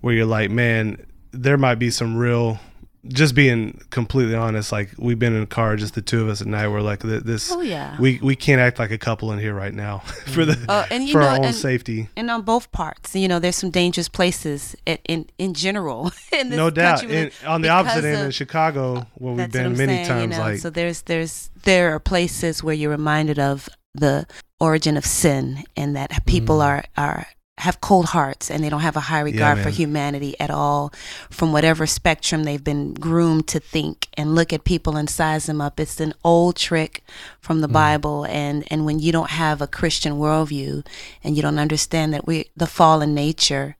where 0.00 0.14
you're 0.14 0.26
like, 0.26 0.48
man, 0.50 1.04
there 1.32 1.58
might 1.58 1.76
be 1.76 1.90
some 1.90 2.16
real 2.16 2.60
just 3.06 3.34
being 3.34 3.80
completely 3.90 4.34
honest, 4.34 4.72
like 4.72 4.90
we've 4.98 5.18
been 5.18 5.34
in 5.34 5.42
a 5.42 5.46
car, 5.46 5.76
just 5.76 5.94
the 5.94 6.02
two 6.02 6.20
of 6.22 6.28
us 6.28 6.40
at 6.40 6.46
night. 6.48 6.68
We're 6.68 6.80
like, 6.80 7.00
this, 7.00 7.50
Oh 7.52 7.60
yeah. 7.60 7.96
we 8.00 8.18
we 8.22 8.34
can't 8.34 8.60
act 8.60 8.78
like 8.78 8.90
a 8.90 8.98
couple 8.98 9.32
in 9.32 9.38
here 9.38 9.54
right 9.54 9.72
now 9.72 9.98
for 10.26 10.44
the 10.44 10.58
Uh, 10.68 10.84
and 10.90 11.04
you 11.04 11.12
for 11.12 11.20
know, 11.20 11.28
our 11.28 11.38
own 11.38 11.44
and, 11.46 11.54
safety. 11.54 12.08
and 12.16 12.30
on 12.30 12.42
both 12.42 12.70
parts, 12.72 13.14
you 13.14 13.28
know, 13.28 13.38
there's 13.38 13.56
some 13.56 13.70
dangerous 13.70 14.08
places 14.08 14.74
in 14.84 14.98
in, 15.06 15.26
in 15.38 15.54
general. 15.54 16.12
In 16.32 16.50
this 16.50 16.56
No 16.56 16.70
doubt. 16.70 17.04
And 17.04 17.30
on 17.46 17.62
the 17.62 17.68
opposite 17.68 17.96
because 17.96 18.04
end 18.04 18.18
of- 18.20 18.24
in 18.26 18.30
Chicago, 18.32 19.06
where 19.14 19.34
we've 19.34 19.50
been 19.52 19.76
many 19.76 20.04
saying, 20.04 20.06
times, 20.08 20.22
you 20.22 20.38
know, 20.38 20.44
like 20.44 20.58
so 20.58 20.70
there's 20.70 21.02
there's 21.02 21.50
there 21.64 21.94
are 21.94 21.98
places 22.00 22.62
where 22.62 22.74
you're 22.74 22.90
reminded 22.90 23.38
of 23.38 23.68
the 23.94 24.26
origin 24.60 24.96
of 24.96 25.04
sin 25.06 25.62
and 25.76 25.94
that 25.96 26.10
people 26.26 26.58
Mm. 26.58 26.64
are 26.66 26.84
are 26.96 27.26
have 27.58 27.80
cold 27.80 28.06
hearts 28.06 28.50
and 28.50 28.62
they 28.62 28.68
don't 28.70 28.80
have 28.80 28.96
a 28.96 29.00
high 29.12 29.20
regard 29.20 29.58
for 29.58 29.70
humanity 29.70 30.34
at 30.40 30.50
all. 30.50 30.92
From 31.30 31.52
whatever 31.52 31.86
spectrum 31.86 32.44
they've 32.44 32.62
been 32.62 32.94
groomed 32.94 33.46
to 33.48 33.60
think 33.60 34.08
and 34.16 34.34
look 34.34 34.52
at 34.52 34.64
people 34.64 34.96
and 34.96 35.10
size 35.10 35.46
them 35.46 35.60
up 35.60 35.78
it's 35.80 36.00
an 36.00 36.14
old 36.24 36.56
trick 36.56 37.02
from 37.40 37.60
the 37.60 37.68
Mm. 37.68 37.72
bible. 37.72 38.24
And 38.24 38.64
and 38.70 38.86
when 38.86 38.98
you 39.00 39.12
don't 39.12 39.30
have 39.30 39.60
a 39.60 39.66
christian 39.66 40.14
worldview 40.14 40.86
and 41.24 41.36
you 41.36 41.42
don't 41.42 41.58
understand 41.58 42.12
that 42.14 42.26
we 42.26 42.46
the 42.56 42.66
fallen 42.66 43.14
nature 43.14 43.76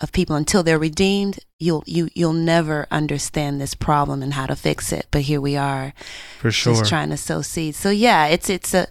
of 0.00 0.10
people 0.12 0.36
until 0.36 0.62
they're 0.62 0.78
redeemed 0.78 1.38
you'll 1.58 1.84
you 1.86 2.08
you'll 2.14 2.32
never 2.54 2.86
understand 2.90 3.60
this 3.60 3.74
problem 3.74 4.22
and 4.22 4.34
how 4.34 4.46
to 4.46 4.56
fix 4.56 4.92
it. 4.92 5.06
But 5.10 5.22
here 5.22 5.40
we 5.40 5.56
are 5.56 5.94
for 6.40 6.50
sure. 6.50 6.74
just 6.74 6.88
trying 6.88 7.10
to 7.10 7.16
sow 7.16 7.40
seeds. 7.42 7.78
So 7.78 7.90
yeah 7.90 8.26
it's 8.26 8.50
it's 8.50 8.74
a 8.74 8.86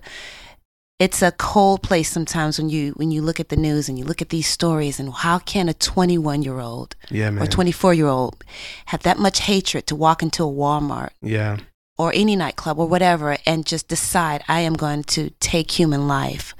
it's 1.00 1.22
a 1.22 1.32
cold 1.32 1.82
place 1.82 2.10
sometimes 2.10 2.58
when 2.60 2.70
you 2.70 2.92
when 2.92 3.12
you 3.12 3.22
look 3.22 3.40
at 3.40 3.50
the 3.50 3.56
news 3.58 3.90
and 3.90 3.98
you 3.98 4.06
look 4.06 4.22
at 4.22 4.30
these 4.30 4.48
stories 4.48 5.00
and 5.00 5.12
how 5.14 5.40
can 5.40 5.68
a 5.68 5.74
21 5.74 6.44
year 6.44 6.60
old 6.60 6.96
yeah, 7.10 7.30
or 7.42 7.46
24 7.48 7.94
year 7.94 8.08
old 8.08 8.44
have 8.86 9.04
that 9.04 9.18
much 9.20 9.42
hatred 9.42 9.88
to 9.88 9.96
walk 9.96 10.22
into 10.24 10.44
a 10.44 10.48
Walmart 10.48 11.10
yeah, 11.22 11.58
or 11.98 12.12
any 12.14 12.36
nightclub 12.36 12.80
or 12.80 12.88
whatever 12.88 13.38
and 13.46 13.66
just 13.66 13.88
decide 13.88 14.44
I 14.48 14.62
am 14.62 14.74
going 14.74 15.04
to 15.06 15.32
take 15.40 15.72
human 15.72 16.08
life. 16.08 16.56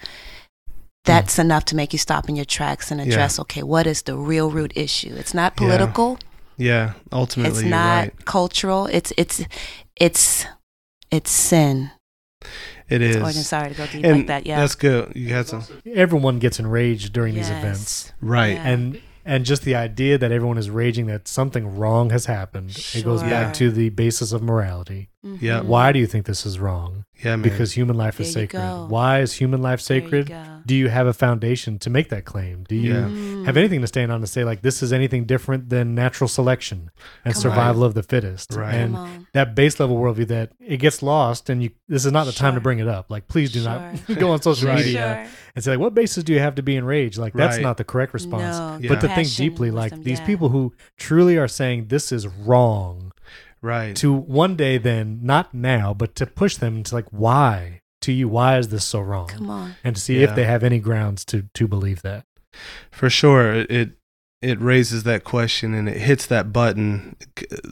That's 1.06 1.36
mm. 1.36 1.40
enough 1.40 1.66
to 1.66 1.76
make 1.76 1.92
you 1.92 2.00
stop 2.00 2.30
in 2.30 2.36
your 2.36 2.46
tracks 2.46 2.90
and 2.90 3.00
Yeah. 3.00 3.08
address, 3.08 3.38
okay, 3.40 3.62
what 3.62 3.86
is 3.86 4.04
the 4.04 4.16
real 4.16 4.50
root 4.50 4.72
issue? 4.76 5.14
It's 5.18 5.34
not 5.34 5.56
political. 5.56 6.18
yeah. 6.58 6.94
Ultimately, 7.12 7.60
it's 7.60 7.70
not 7.70 8.00
right. 8.00 8.26
cultural. 8.26 8.86
It's 8.88 9.12
it's 9.18 9.44
it's 10.00 10.46
it's 11.12 11.32
sin. 11.32 11.92
It 12.90 13.02
is. 13.02 13.16
Or, 13.18 13.32
sorry 13.32 13.70
to 13.70 13.76
go 13.76 13.86
deep 13.88 14.04
and 14.06 14.18
like 14.18 14.28
that. 14.28 14.46
Yeah. 14.46 14.60
that's 14.60 14.76
good. 14.76 15.14
You 15.16 15.30
had 15.34 15.48
some 15.48 15.64
Everyone 15.86 16.40
gets 16.40 16.60
enraged 16.60 17.14
during 17.14 17.34
these 17.36 17.50
events. 17.50 18.12
right. 18.22 18.56
Yeah. 18.56 18.68
And 18.68 19.02
and 19.26 19.46
just 19.46 19.64
the 19.64 19.74
idea 19.76 20.18
that 20.18 20.32
everyone 20.34 20.58
is 20.58 20.70
raging 20.70 21.06
that 21.08 21.28
something 21.30 21.78
wrong 21.78 22.10
has 22.10 22.26
happened. 22.26 22.72
It 22.94 23.04
goes 23.06 23.22
Sure. 23.22 23.30
back 23.30 23.54
to 23.56 23.72
the 23.72 23.90
basis 23.90 24.34
of 24.34 24.44
morality. 24.44 25.10
Yeah. 25.24 25.60
Mhm. 25.62 25.66
Why 25.66 25.92
do 25.94 26.00
you 26.00 26.06
think 26.08 26.26
this 26.26 26.46
is 26.46 26.60
wrong? 26.60 27.06
Yeah, 27.24 27.38
man. 27.38 27.42
Because 27.44 27.72
human 27.74 27.96
life 27.96 28.20
is 28.20 28.34
sacred. 28.34 28.60
go. 28.60 28.86
Why 28.90 29.22
is 29.22 29.34
human 29.34 29.62
life 29.62 29.86
There 29.88 29.98
you 29.98 30.04
sacred? 30.04 30.36
Do 30.66 30.76
you 30.76 30.90
have 30.90 31.08
a 31.08 31.14
foundation 31.14 31.80
to 31.80 31.90
make 31.90 32.10
that 32.10 32.26
claim? 32.26 32.66
Do 32.68 32.76
you 32.76 32.94
Yeah. 32.94 33.46
Have 33.46 33.56
anything 33.56 33.80
to 33.82 33.88
stand 33.88 34.12
on 34.12 34.20
to 34.22 34.28
say 34.28 34.44
like 34.44 34.62
this 34.62 34.84
is 34.84 34.92
anything 34.92 35.24
different 35.26 35.70
than 35.70 35.96
natural 35.96 36.28
selection 36.28 36.90
and 37.24 37.34
Come 37.34 37.42
survival 37.42 37.84
of 37.86 37.94
the 37.94 38.04
fittest? 38.04 38.54
Right. 38.54 38.74
And 38.74 38.98
that 39.34 39.56
base 39.56 39.80
level 39.80 39.96
worldview 39.98 40.28
that 40.28 40.52
it 40.60 40.78
gets 40.78 41.02
lost 41.02 41.50
and 41.50 41.64
you 41.64 41.70
this 41.88 42.06
is 42.06 42.12
not 42.12 42.26
the 42.26 42.34
time 42.34 42.56
to 42.56 42.62
bring 42.62 42.80
it 42.80 42.88
up. 42.90 43.10
Like 43.10 43.30
please 43.30 43.52
do 43.54 43.62
Sure. 43.62 43.70
not 43.72 44.06
go 44.20 44.32
on 44.32 44.42
social 44.42 44.68
Right. 44.68 44.80
media 44.80 45.24
Sure. 45.26 45.34
and 45.56 45.64
say 45.64 45.72
like 45.72 45.80
what 45.80 45.94
basis 45.94 46.26
do 46.26 46.34
you 46.34 46.40
have 46.40 46.56
to 46.56 46.64
be 46.64 46.76
enraged? 46.76 47.18
Like 47.18 47.32
that's 47.34 47.56
Right. 47.58 47.64
not 47.64 47.78
the 47.78 47.86
correct 47.86 48.14
response. 48.14 48.58
No, 48.58 48.78
Yeah. 48.82 48.90
But 48.90 49.00
to 49.02 49.08
think 49.16 49.34
deeply, 49.36 49.72
like 49.72 49.92
wisdom, 49.92 50.04
these 50.04 50.20
yeah. 50.20 50.26
people 50.26 50.50
who 50.50 50.74
truly 50.98 51.38
are 51.38 51.48
saying 51.48 51.88
this 51.88 52.12
is 52.12 52.28
wrong, 52.28 53.13
right. 53.64 53.96
to 53.96 54.14
one 54.14 54.56
day 54.56 54.78
then, 54.78 55.20
not 55.24 55.54
now, 55.54 55.94
but 55.94 56.14
to 56.18 56.26
push 56.28 56.58
them 56.58 56.84
to 56.84 56.94
like, 56.96 57.08
why 57.12 57.80
to 58.02 58.12
you, 58.12 58.28
why 58.28 58.58
is 58.60 58.68
this 58.68 58.84
so 58.86 59.00
wrong? 59.00 59.28
Come 59.30 59.50
on. 59.50 59.76
And 59.84 59.96
to 59.96 60.02
see 60.02 60.18
Yeah. 60.20 60.26
if 60.30 60.36
they 60.36 60.44
have 60.44 60.64
any 60.64 60.80
grounds 60.80 61.26
to 61.26 61.46
to 61.56 61.68
believe 61.68 62.02
that. 62.04 62.26
For 62.92 63.10
sure, 63.10 63.54
it 63.54 63.94
it 64.42 64.60
raises 64.60 65.04
that 65.04 65.24
question 65.24 65.74
and 65.74 65.88
it 65.88 65.96
hits 66.02 66.26
that 66.26 66.52
button 66.52 67.16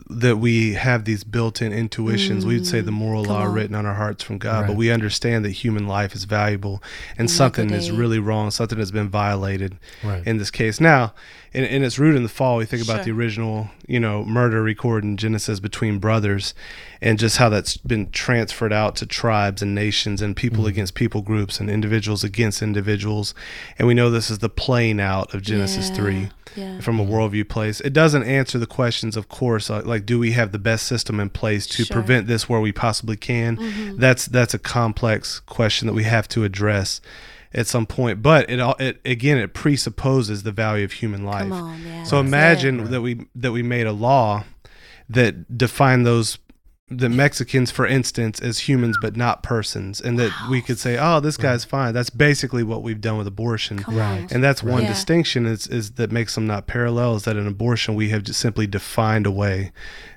that 0.09 0.37
we 0.37 0.71
have 0.75 1.03
these 1.03 1.25
built-in 1.25 1.73
intuitions. 1.73 2.45
We'd 2.45 2.65
say 2.65 2.79
the 2.79 2.91
Mm, 2.91 2.93
moral 2.93 3.25
come 3.25 3.33
law 3.33 3.43
on. 3.47 3.53
written 3.53 3.75
on 3.75 3.85
our 3.85 3.95
hearts 3.95 4.23
from 4.23 4.37
God, 4.37 4.67
but 4.67 4.77
we 4.77 4.89
understand 4.89 5.43
that 5.43 5.49
human 5.49 5.85
life 5.85 6.15
is 6.15 6.23
valuable 6.23 6.81
and 7.17 7.19
And 7.21 7.29
something 7.29 7.71
is 7.71 7.91
really 7.91 8.19
wrong, 8.19 8.51
something 8.51 8.79
has 8.79 8.89
been 8.89 9.09
violated 9.09 9.79
Right. 10.01 10.25
in 10.25 10.37
this 10.37 10.49
case. 10.49 10.79
Now, 10.79 11.13
in, 11.53 11.65
in 11.65 11.83
its 11.83 11.99
rooted 11.99 12.15
in 12.17 12.23
the 12.23 12.29
fall, 12.29 12.57
we 12.57 12.65
think 12.65 12.81
about 12.83 12.97
Sure. 12.97 13.05
the 13.05 13.11
original, 13.19 13.69
you 13.87 13.99
know, 13.99 14.23
murder 14.23 14.63
recorded 14.63 15.05
in 15.07 15.17
Genesis 15.17 15.59
between 15.59 15.99
brothers 15.99 16.53
and 17.01 17.19
just 17.19 17.37
how 17.37 17.49
that's 17.49 17.75
been 17.77 18.09
transferred 18.11 18.71
out 18.71 18.95
to 18.97 19.05
tribes 19.05 19.61
and 19.61 19.75
nations 19.75 20.21
and 20.21 20.35
people 20.35 20.63
Mhm. 20.63 20.67
against 20.69 20.95
people 20.95 21.21
groups 21.21 21.59
and 21.59 21.69
individuals 21.69 22.23
against 22.23 22.61
individuals. 22.61 23.33
And 23.77 23.87
we 23.87 23.93
know 23.93 24.09
this 24.09 24.29
is 24.31 24.39
the 24.39 24.49
playing 24.49 25.01
out 25.01 25.33
of 25.33 25.41
Genesis 25.41 25.89
Yeah, 25.89 25.95
3 25.95 26.29
Yeah. 26.55 26.79
from 26.79 26.99
a 26.99 27.05
worldview 27.05 27.47
place. 27.49 27.81
It 27.81 27.91
doesn't 27.93 28.23
answer 28.23 28.57
the 28.59 28.65
questions, 28.65 29.17
of 29.17 29.27
course, 29.27 29.69
like, 29.69 29.85
like 29.85 30.05
do 30.05 30.19
we 30.19 30.31
have 30.31 30.51
the 30.53 30.59
best 30.59 30.85
system 30.87 31.19
in 31.19 31.29
place 31.29 31.65
to 31.67 31.83
Sure. 31.85 31.93
prevent 31.95 32.27
this 32.27 32.47
where 32.47 32.59
we 32.61 32.71
possibly 32.71 33.17
can? 33.17 33.57
Mhm. 33.57 33.97
That's 33.99 34.25
that's 34.25 34.53
a 34.53 34.59
complex 34.59 35.41
question 35.45 35.85
that 35.87 35.93
we 35.93 36.03
have 36.03 36.27
to 36.29 36.43
address 36.43 37.01
at 37.53 37.67
some 37.67 37.85
point. 37.85 38.21
But 38.21 38.49
it 38.49 38.59
all 38.59 38.75
it 38.79 38.99
again 39.05 39.37
it 39.37 39.53
presupposes 39.53 40.43
the 40.43 40.51
value 40.51 40.85
of 40.85 40.93
human 40.93 41.23
life. 41.25 41.43
Come 41.49 41.51
on. 41.53 41.81
Yeah. 41.83 42.03
So 42.03 42.19
imagine 42.19 42.81
it. 42.81 42.89
that 42.91 43.01
we 43.01 43.25
that 43.35 43.51
we 43.51 43.63
made 43.63 43.87
a 43.87 43.91
law 43.93 44.43
that 45.09 45.57
defined 45.57 46.05
those 46.05 46.37
the 46.93 47.07
Mexicans, 47.07 47.71
for 47.71 47.87
instance, 47.87 48.41
as 48.41 48.59
humans 48.67 48.97
but 49.01 49.15
not 49.15 49.43
persons, 49.43 50.01
and 50.01 50.19
that 50.19 50.29
we 50.49 50.61
could 50.61 50.77
say, 50.77 50.97
"Oh, 50.99 51.21
this 51.21 51.37
guy's 51.37 51.63
fine." 51.63 51.93
That's 51.93 52.09
basically 52.09 52.63
what 52.63 52.83
we've 52.83 52.99
done 52.99 53.17
with 53.17 53.27
abortion. 53.27 53.79
Come 53.79 53.95
Right. 53.95 54.23
on. 54.23 54.27
And 54.29 54.43
that's 54.43 54.61
one 54.61 54.81
Yeah. 54.81 54.89
distinction 54.89 55.45
is, 55.45 55.67
is 55.67 55.91
that 55.91 56.11
makes 56.11 56.35
them 56.35 56.47
not 56.47 56.67
parallel 56.67 57.15
is 57.15 57.23
that 57.23 57.37
in 57.37 57.47
abortion 57.47 57.95
we 57.95 58.09
have 58.09 58.23
just 58.23 58.41
simply 58.41 58.67
defined 58.67 59.25
away 59.25 59.71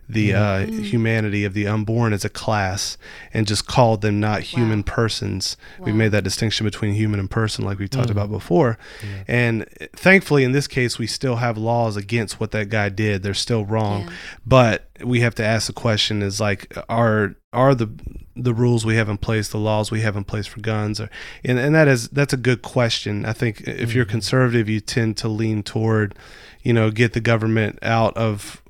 the 0.09 0.35
uh, 0.35 0.41
Mm. 0.67 0.83
humanity 0.85 1.45
of 1.45 1.55
the 1.55 1.67
unborn 1.67 2.13
as 2.13 2.25
a 2.25 2.29
class 2.29 2.97
and 3.33 3.47
just 3.47 3.67
called 3.67 4.03
them 4.03 4.21
not 4.21 4.43
human 4.43 4.83
persons. 4.83 5.57
We 5.81 5.93
made 5.93 6.09
that 6.13 6.25
distinction 6.25 6.65
between 6.65 6.95
human 6.95 7.19
and 7.21 7.31
person 7.31 7.65
like 7.65 7.79
we 7.79 7.89
talked 7.89 8.09
Mm. 8.09 8.13
about 8.13 8.31
before. 8.31 8.79
Yeah. 9.03 9.25
And 9.27 9.67
thankfully 9.97 10.45
in 10.45 10.53
this 10.53 10.67
case 10.67 10.99
we 10.99 11.07
still 11.07 11.37
have 11.37 11.57
laws 11.57 11.97
against 11.97 12.39
what 12.41 12.51
that 12.53 12.69
guy 12.69 12.89
did. 12.91 13.23
They're 13.23 13.35
still 13.35 13.65
wrong. 13.65 14.03
Yeah. 14.03 14.11
But 14.47 14.91
we 15.03 15.21
have 15.21 15.35
to 15.37 15.45
ask 15.45 15.67
the 15.67 15.73
question 15.73 16.23
is 16.23 16.41
like 16.41 16.73
are 16.89 17.35
are 17.53 17.75
the 17.75 17.89
the 18.37 18.53
rules 18.55 18.85
we 18.85 18.97
have 18.97 19.09
in 19.09 19.17
place, 19.17 19.49
the 19.49 19.59
laws 19.59 19.91
we 19.93 20.01
have 20.01 20.17
in 20.17 20.25
place 20.25 20.47
for 20.47 20.61
guns, 20.61 21.01
or, 21.01 21.09
and 21.45 21.57
and 21.59 21.73
that 21.75 21.87
is 21.89 22.09
that's 22.09 22.33
a 22.33 22.37
good 22.37 22.63
question. 22.63 23.25
I 23.25 23.33
think 23.33 23.61
if 23.63 23.95
you're 23.95 24.05
Mhm. 24.05 24.09
conservative, 24.11 24.69
you 24.69 24.81
tend 24.81 25.17
to 25.19 25.29
lean 25.29 25.63
toward, 25.63 26.17
you 26.63 26.73
know, 26.73 26.91
get 26.91 27.13
the 27.13 27.21
government 27.21 27.79
out 27.81 28.17
of 28.17 28.61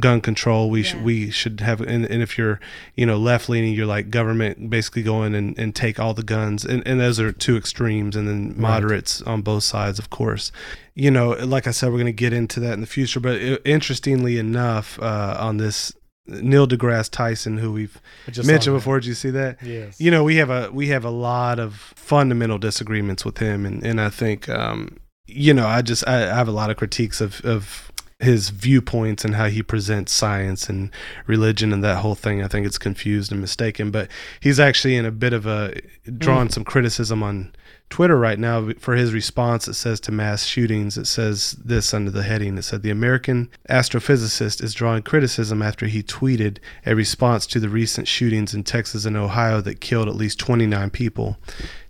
gun 0.00 0.20
control. 0.20 0.68
We 0.70 0.82
should 0.82 0.98
Yeah. 0.98 1.04
we 1.04 1.30
should 1.30 1.60
have, 1.60 1.80
and, 1.80 2.04
and 2.06 2.22
if 2.22 2.36
you're, 2.36 2.58
you 2.96 3.06
know, 3.06 3.16
left 3.16 3.48
leaning, 3.48 3.72
you're 3.74 3.86
like 3.86 4.10
government 4.10 4.68
basically 4.68 5.02
go 5.02 5.22
in 5.22 5.34
and, 5.34 5.56
and 5.58 5.74
take 5.74 6.00
all 6.00 6.12
the 6.14 6.22
guns, 6.24 6.64
and 6.64 6.82
and 6.86 7.00
those 7.00 7.20
are 7.20 7.30
two 7.32 7.56
extremes, 7.56 8.16
and 8.16 8.26
then 8.28 8.48
Right. 8.48 8.58
moderates 8.58 9.22
on 9.22 9.42
both 9.42 9.62
sides, 9.64 9.98
of 9.98 10.10
course. 10.10 10.50
You 10.94 11.10
know, 11.10 11.30
like 11.30 11.66
I 11.66 11.70
said, 11.72 11.90
we're 11.90 11.98
going 11.98 12.06
to 12.06 12.12
get 12.12 12.32
into 12.32 12.58
that 12.60 12.72
in 12.72 12.80
the 12.80 12.86
future. 12.86 13.20
But 13.20 13.36
i 13.36 13.58
interestingly 13.64 14.38
enough, 14.38 14.98
uh, 15.00 15.36
on 15.38 15.58
this 15.58 15.92
Neil 16.28 16.66
deGrasse 16.66 17.10
Tyson, 17.10 17.58
who 17.58 17.70
we've 17.70 18.00
just 18.32 18.48
mentioned 18.48 18.74
before. 18.76 18.98
Did 18.98 19.06
you 19.06 19.14
see 19.14 19.30
that? 19.30 19.62
Yes. 19.62 20.00
You 20.00 20.10
know, 20.10 20.24
we 20.24 20.36
have 20.36 20.50
a 20.50 20.70
we 20.72 20.88
have 20.88 21.04
a 21.04 21.10
lot 21.10 21.60
of 21.60 21.74
fundamental 21.94 22.58
disagreements 22.58 23.24
with 23.24 23.38
him, 23.38 23.64
and 23.64 23.84
and 23.86 24.00
I 24.00 24.08
think, 24.08 24.48
um, 24.48 24.96
you 25.28 25.54
know, 25.54 25.66
I 25.68 25.82
just 25.82 26.02
I, 26.08 26.24
I 26.30 26.34
have 26.34 26.48
a 26.48 26.52
lot 26.52 26.70
of 26.70 26.76
critiques 26.76 27.20
of 27.20 27.40
of 27.44 27.85
his 28.18 28.48
viewpoints 28.48 29.24
and 29.24 29.34
how 29.34 29.46
he 29.46 29.62
presents 29.62 30.12
science 30.12 30.68
and 30.68 30.90
religion 31.26 31.72
and 31.72 31.84
that 31.84 31.98
whole 31.98 32.14
thing. 32.14 32.42
I 32.42 32.48
think 32.48 32.66
it's 32.66 32.78
confused 32.78 33.30
and 33.30 33.40
mistaken. 33.40 33.90
But 33.90 34.08
he's 34.40 34.58
actually 34.58 34.96
in 34.96 35.04
a 35.04 35.10
bit 35.10 35.32
of 35.32 35.46
a 35.46 35.74
drawing 36.18 36.48
mm. 36.48 36.52
some 36.52 36.64
criticism 36.64 37.22
on 37.22 37.54
Twitter 37.88 38.18
right 38.18 38.38
now 38.38 38.70
for 38.78 38.96
his 38.96 39.12
response. 39.12 39.68
It 39.68 39.74
says 39.74 40.00
to 40.00 40.12
mass 40.12 40.44
shootings, 40.44 40.98
it 40.98 41.06
says 41.06 41.52
this 41.52 41.94
under 41.94 42.10
the 42.10 42.24
heading. 42.24 42.58
It 42.58 42.62
said 42.62 42.82
the 42.82 42.90
American 42.90 43.48
astrophysicist 43.68 44.62
is 44.62 44.74
drawing 44.74 45.02
criticism 45.02 45.62
after 45.62 45.86
he 45.86 46.02
tweeted 46.02 46.58
a 46.84 46.94
response 46.94 47.46
to 47.48 47.60
the 47.60 47.68
recent 47.68 48.08
shootings 48.08 48.54
in 48.54 48.64
Texas 48.64 49.04
and 49.04 49.16
Ohio 49.16 49.60
that 49.60 49.80
killed 49.80 50.08
at 50.08 50.16
least 50.16 50.38
29 50.38 50.90
people. 50.90 51.38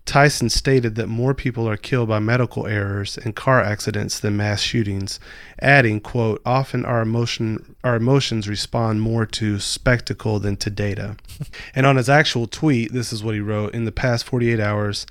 Tyson 0.07 0.49
stated 0.49 0.95
that 0.95 1.09
more 1.09 1.35
people 1.35 1.69
are 1.69 1.77
killed 1.77 2.09
by 2.09 2.21
medical 2.21 2.67
errors 2.69 3.19
and 3.19 3.35
car 3.35 3.61
accidents 3.61 4.21
than 4.21 4.37
mass 4.37 4.61
shootings, 4.61 5.19
adding, 5.61 5.99
quote, 6.01 6.41
often 6.47 6.85
our 6.85 7.03
emotion 7.03 7.75
our 7.83 7.97
emotions 7.97 8.49
respond 8.49 9.01
more 9.01 9.27
to 9.27 9.59
spectacle 9.59 10.39
than 10.39 10.57
to 10.57 10.71
data. 10.71 11.17
and 11.75 11.87
on 11.87 11.97
his 11.97 12.09
actual 12.09 12.47
tweet, 12.47 12.93
this 12.93 13.13
is 13.13 13.25
what 13.25 13.35
he 13.35 13.41
wrote, 13.41 13.75
in 13.75 13.85
the 13.85 13.93
past 13.93 14.25
48 14.25 14.61
hours, 14.61 15.07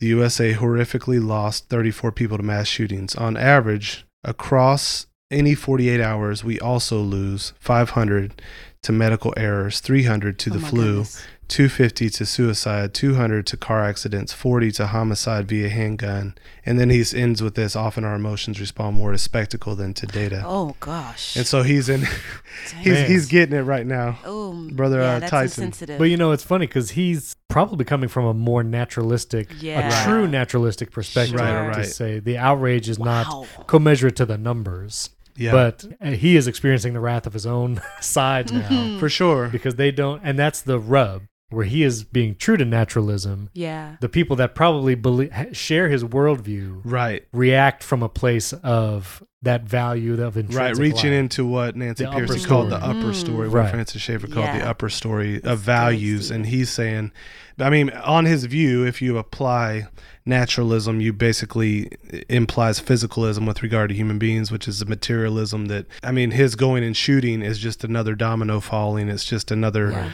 the 0.00 0.08
USA 0.08 0.54
horrifically 0.54 1.24
lost 1.24 1.68
34 1.68 2.12
people 2.12 2.36
to 2.38 2.42
mass 2.42 2.66
shootings. 2.66 3.14
On 3.14 3.36
average, 3.36 4.06
across 4.24 5.06
any 5.30 5.54
48 5.54 6.00
hours, 6.00 6.42
we 6.42 6.58
also 6.58 7.00
lose 7.00 7.52
500 7.60 8.42
to 8.82 8.92
medical 8.92 9.32
errors, 9.36 9.80
300 9.80 10.38
to 10.40 10.50
Oh 10.50 10.54
the 10.54 10.60
flu, 10.60 10.90
goodness. 10.90 11.22
250 11.50 12.08
to 12.10 12.24
suicide, 12.24 12.94
200 12.94 13.44
to 13.48 13.56
car 13.56 13.82
accidents, 13.82 14.32
40 14.32 14.70
to 14.72 14.86
homicide 14.86 15.48
via 15.48 15.68
handgun. 15.68 16.34
And 16.64 16.78
then 16.78 16.88
he 16.90 17.04
ends 17.14 17.42
with 17.42 17.56
this 17.56 17.74
often 17.74 18.04
our 18.04 18.14
emotions 18.14 18.60
respond 18.60 18.96
more 18.96 19.12
to 19.12 19.18
spectacle 19.18 19.74
than 19.74 19.92
to 19.94 20.06
data. 20.06 20.42
Oh 20.46 20.76
gosh. 20.80 21.36
And 21.36 21.46
so 21.46 21.62
he's 21.62 21.88
in 21.88 22.02
he's 22.80 22.92
Man. 22.94 23.10
he's 23.10 23.26
getting 23.26 23.56
it 23.58 23.62
right 23.62 23.86
now. 23.86 24.18
oh, 24.24 24.68
Brother, 24.72 25.00
yeah, 25.00 25.14
uh, 25.16 25.18
that's 25.18 25.30
Tyson. 25.30 25.64
insensitive. 25.64 25.98
But 25.98 26.04
you 26.04 26.16
know, 26.16 26.30
it's 26.32 26.44
funny 26.44 26.66
because 26.66 26.92
he's 26.92 27.34
probably 27.48 27.84
coming 27.84 28.08
from 28.08 28.24
a 28.26 28.32
more 28.34 28.62
naturalistic, 28.62 29.50
Yeah. 29.60 29.88
a 29.88 30.04
true 30.08 30.28
naturalistic 30.28 30.92
perspective 30.92 31.40
Right, 31.40 31.72
to 31.74 31.78
right. 31.80 31.86
say 31.86 32.20
the 32.20 32.38
outrage 32.38 32.88
is 32.88 32.98
Wow. 32.98 33.06
not 33.56 33.66
commensurate 33.66 34.16
to 34.16 34.24
the 34.24 34.38
numbers. 34.38 35.10
Yeah. 35.36 35.52
But 35.52 35.86
uh, 36.02 36.10
he 36.10 36.36
is 36.36 36.46
experiencing 36.46 36.92
the 36.92 37.00
wrath 37.00 37.26
of 37.26 37.32
his 37.32 37.46
own 37.46 37.80
side 38.00 38.52
now 38.52 38.60
Mm-hmm. 38.68 38.98
for 38.98 39.08
sure. 39.08 39.48
because 39.48 39.76
they 39.76 39.90
don't, 39.90 40.20
and 40.22 40.38
that's 40.38 40.60
the 40.60 40.78
rub 40.78 41.22
where 41.50 41.64
he 41.66 41.82
is 41.82 42.04
being 42.04 42.34
true 42.36 42.56
to 42.56 42.64
naturalism. 42.64 43.50
yeah. 43.54 43.96
The 44.00 44.08
people 44.08 44.36
that 44.36 44.54
probably 44.54 44.94
believe, 44.94 45.30
share 45.52 45.88
his 45.88 46.04
worldview 46.04 46.80
Right. 46.84 47.24
react 47.32 47.82
from 47.82 48.02
a 48.02 48.08
place 48.08 48.52
of 48.52 49.22
that 49.42 49.64
value 49.64 50.12
of 50.22 50.36
intrinsic 50.36 50.58
Right, 50.58 50.76
reaching 50.76 51.10
life. 51.12 51.18
into 51.20 51.46
what 51.46 51.74
Nancy 51.74 52.04
The 52.04 52.10
Pierce 52.10 52.30
upper 52.30 52.46
called 52.46 52.70
the 52.70 52.78
story. 52.78 52.90
upper 52.98 53.08
Mm. 53.10 53.14
story, 53.14 53.48
what 53.48 53.56
Right. 53.58 53.70
Francis 53.70 54.02
Schaeffer 54.02 54.26
called 54.26 54.48
the 54.54 54.66
upper 54.68 54.88
story 54.90 55.42
of 55.42 55.58
values. 55.60 56.28
good, 56.28 56.34
And 56.36 56.46
he's 56.46 56.68
saying, 56.70 57.10
I 57.60 57.70
mean, 57.70 57.90
on 57.90 58.24
his 58.24 58.44
view, 58.44 58.84
if 58.86 59.00
you 59.02 59.18
apply 59.18 59.86
naturalism, 60.26 61.00
you 61.00 61.12
basically 61.12 61.90
implies 62.28 62.80
physicalism 62.80 63.46
with 63.46 63.62
regard 63.62 63.88
to 63.88 63.94
human 63.94 64.18
beings, 64.18 64.52
which 64.52 64.68
is 64.68 64.80
a 64.80 64.86
materialism 64.86 65.66
that, 65.66 65.86
I 66.02 66.12
mean, 66.12 66.30
his 66.30 66.54
going 66.54 66.84
and 66.84 66.96
shooting 66.96 67.42
is 67.42 67.58
just 67.58 67.82
another 67.84 68.14
domino 68.14 68.60
falling. 68.60 69.08
It's 69.08 69.24
just 69.24 69.50
another 69.50 69.90
Yeah. 69.90 70.10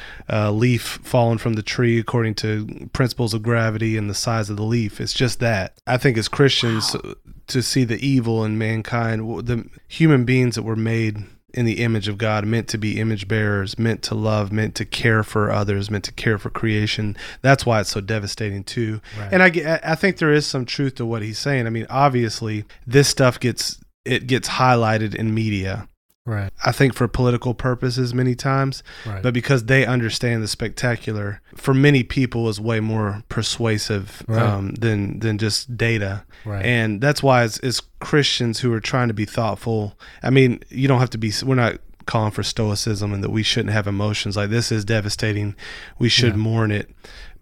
uh, 0.46 0.50
leaf 0.52 1.00
falling 1.02 1.38
from 1.38 1.54
the 1.54 1.62
tree 1.62 1.98
according 1.98 2.34
to 2.36 2.88
principles 2.92 3.34
of 3.34 3.42
gravity 3.42 3.96
and 3.96 4.08
the 4.08 4.14
size 4.14 4.48
of 4.48 4.56
the 4.56 4.62
leaf. 4.62 5.00
It's 5.00 5.12
just 5.12 5.40
that. 5.40 5.74
I 5.86 5.96
think 5.98 6.16
as 6.16 6.28
Christians, 6.28 6.94
Wow. 6.94 7.14
to 7.48 7.62
see 7.62 7.84
the 7.84 8.04
evil 8.04 8.44
in 8.44 8.56
mankind, 8.58 9.46
the 9.46 9.66
human 9.88 10.24
beings 10.24 10.54
that 10.54 10.62
were 10.62 10.76
made 10.76 11.24
in 11.56 11.64
the 11.64 11.82
image 11.82 12.06
of 12.06 12.18
God, 12.18 12.44
meant 12.44 12.68
to 12.68 12.78
be 12.78 13.00
image 13.00 13.26
bearers, 13.26 13.78
meant 13.78 14.02
to 14.02 14.14
love, 14.14 14.52
meant 14.52 14.74
to 14.76 14.84
care 14.84 15.22
for 15.22 15.50
others, 15.50 15.90
meant 15.90 16.04
to 16.04 16.12
care 16.12 16.38
for 16.38 16.50
creation. 16.50 17.16
That's 17.42 17.64
why 17.64 17.80
it's 17.80 17.90
so 17.90 18.00
devastating 18.00 18.62
too. 18.62 19.00
Right. 19.18 19.32
And 19.32 19.42
I, 19.42 19.80
I 19.82 19.94
think 19.94 20.18
there 20.18 20.32
is 20.32 20.46
some 20.46 20.66
truth 20.66 20.96
to 20.96 21.06
what 21.06 21.22
he's 21.22 21.38
saying. 21.38 21.66
I 21.66 21.70
mean, 21.70 21.86
obviously, 21.88 22.64
this 22.86 23.08
stuff 23.08 23.40
gets 23.40 23.80
it 24.04 24.26
gets 24.26 24.48
highlighted 24.48 25.14
in 25.14 25.34
media. 25.34 25.88
Right, 26.26 26.52
I 26.64 26.72
think 26.72 26.92
for 26.94 27.08
political 27.08 27.54
purposes 27.54 28.12
many 28.12 28.34
times, 28.34 28.82
right. 29.06 29.22
but 29.22 29.32
because 29.32 29.64
they 29.64 29.86
understand 29.86 30.42
the 30.42 30.48
spectacular, 30.48 31.40
for 31.54 31.72
many 31.72 32.02
people 32.02 32.48
is 32.50 32.60
way 32.60 32.80
more 32.80 33.22
persuasive 33.30 34.22
Right. 34.28 34.42
um, 34.42 34.74
than 34.74 35.20
than 35.20 35.38
just 35.38 35.76
data. 35.78 36.24
right. 36.44 36.64
And 36.64 37.00
that's 37.00 37.22
why 37.22 37.42
as, 37.42 37.58
as 37.60 37.80
Christians 38.00 38.60
who 38.60 38.72
are 38.72 38.80
trying 38.80 39.08
to 39.08 39.14
be 39.14 39.24
thoughtful, 39.24 39.98
I 40.22 40.30
mean, 40.30 40.60
you 40.68 40.88
don't 40.88 41.00
have 41.00 41.10
to 41.10 41.18
be. 41.18 41.32
We're 41.44 41.54
not 41.54 41.78
calling 42.06 42.30
for 42.30 42.42
stoicism 42.44 43.12
and 43.12 43.24
that 43.24 43.30
we 43.30 43.42
shouldn't 43.42 43.72
have 43.72 43.86
emotions. 43.88 44.36
Like 44.36 44.50
this 44.50 44.70
is 44.70 44.84
devastating. 44.84 45.56
We 45.98 46.08
should 46.08 46.32
Yeah. 46.34 46.36
mourn 46.36 46.70
it. 46.70 46.90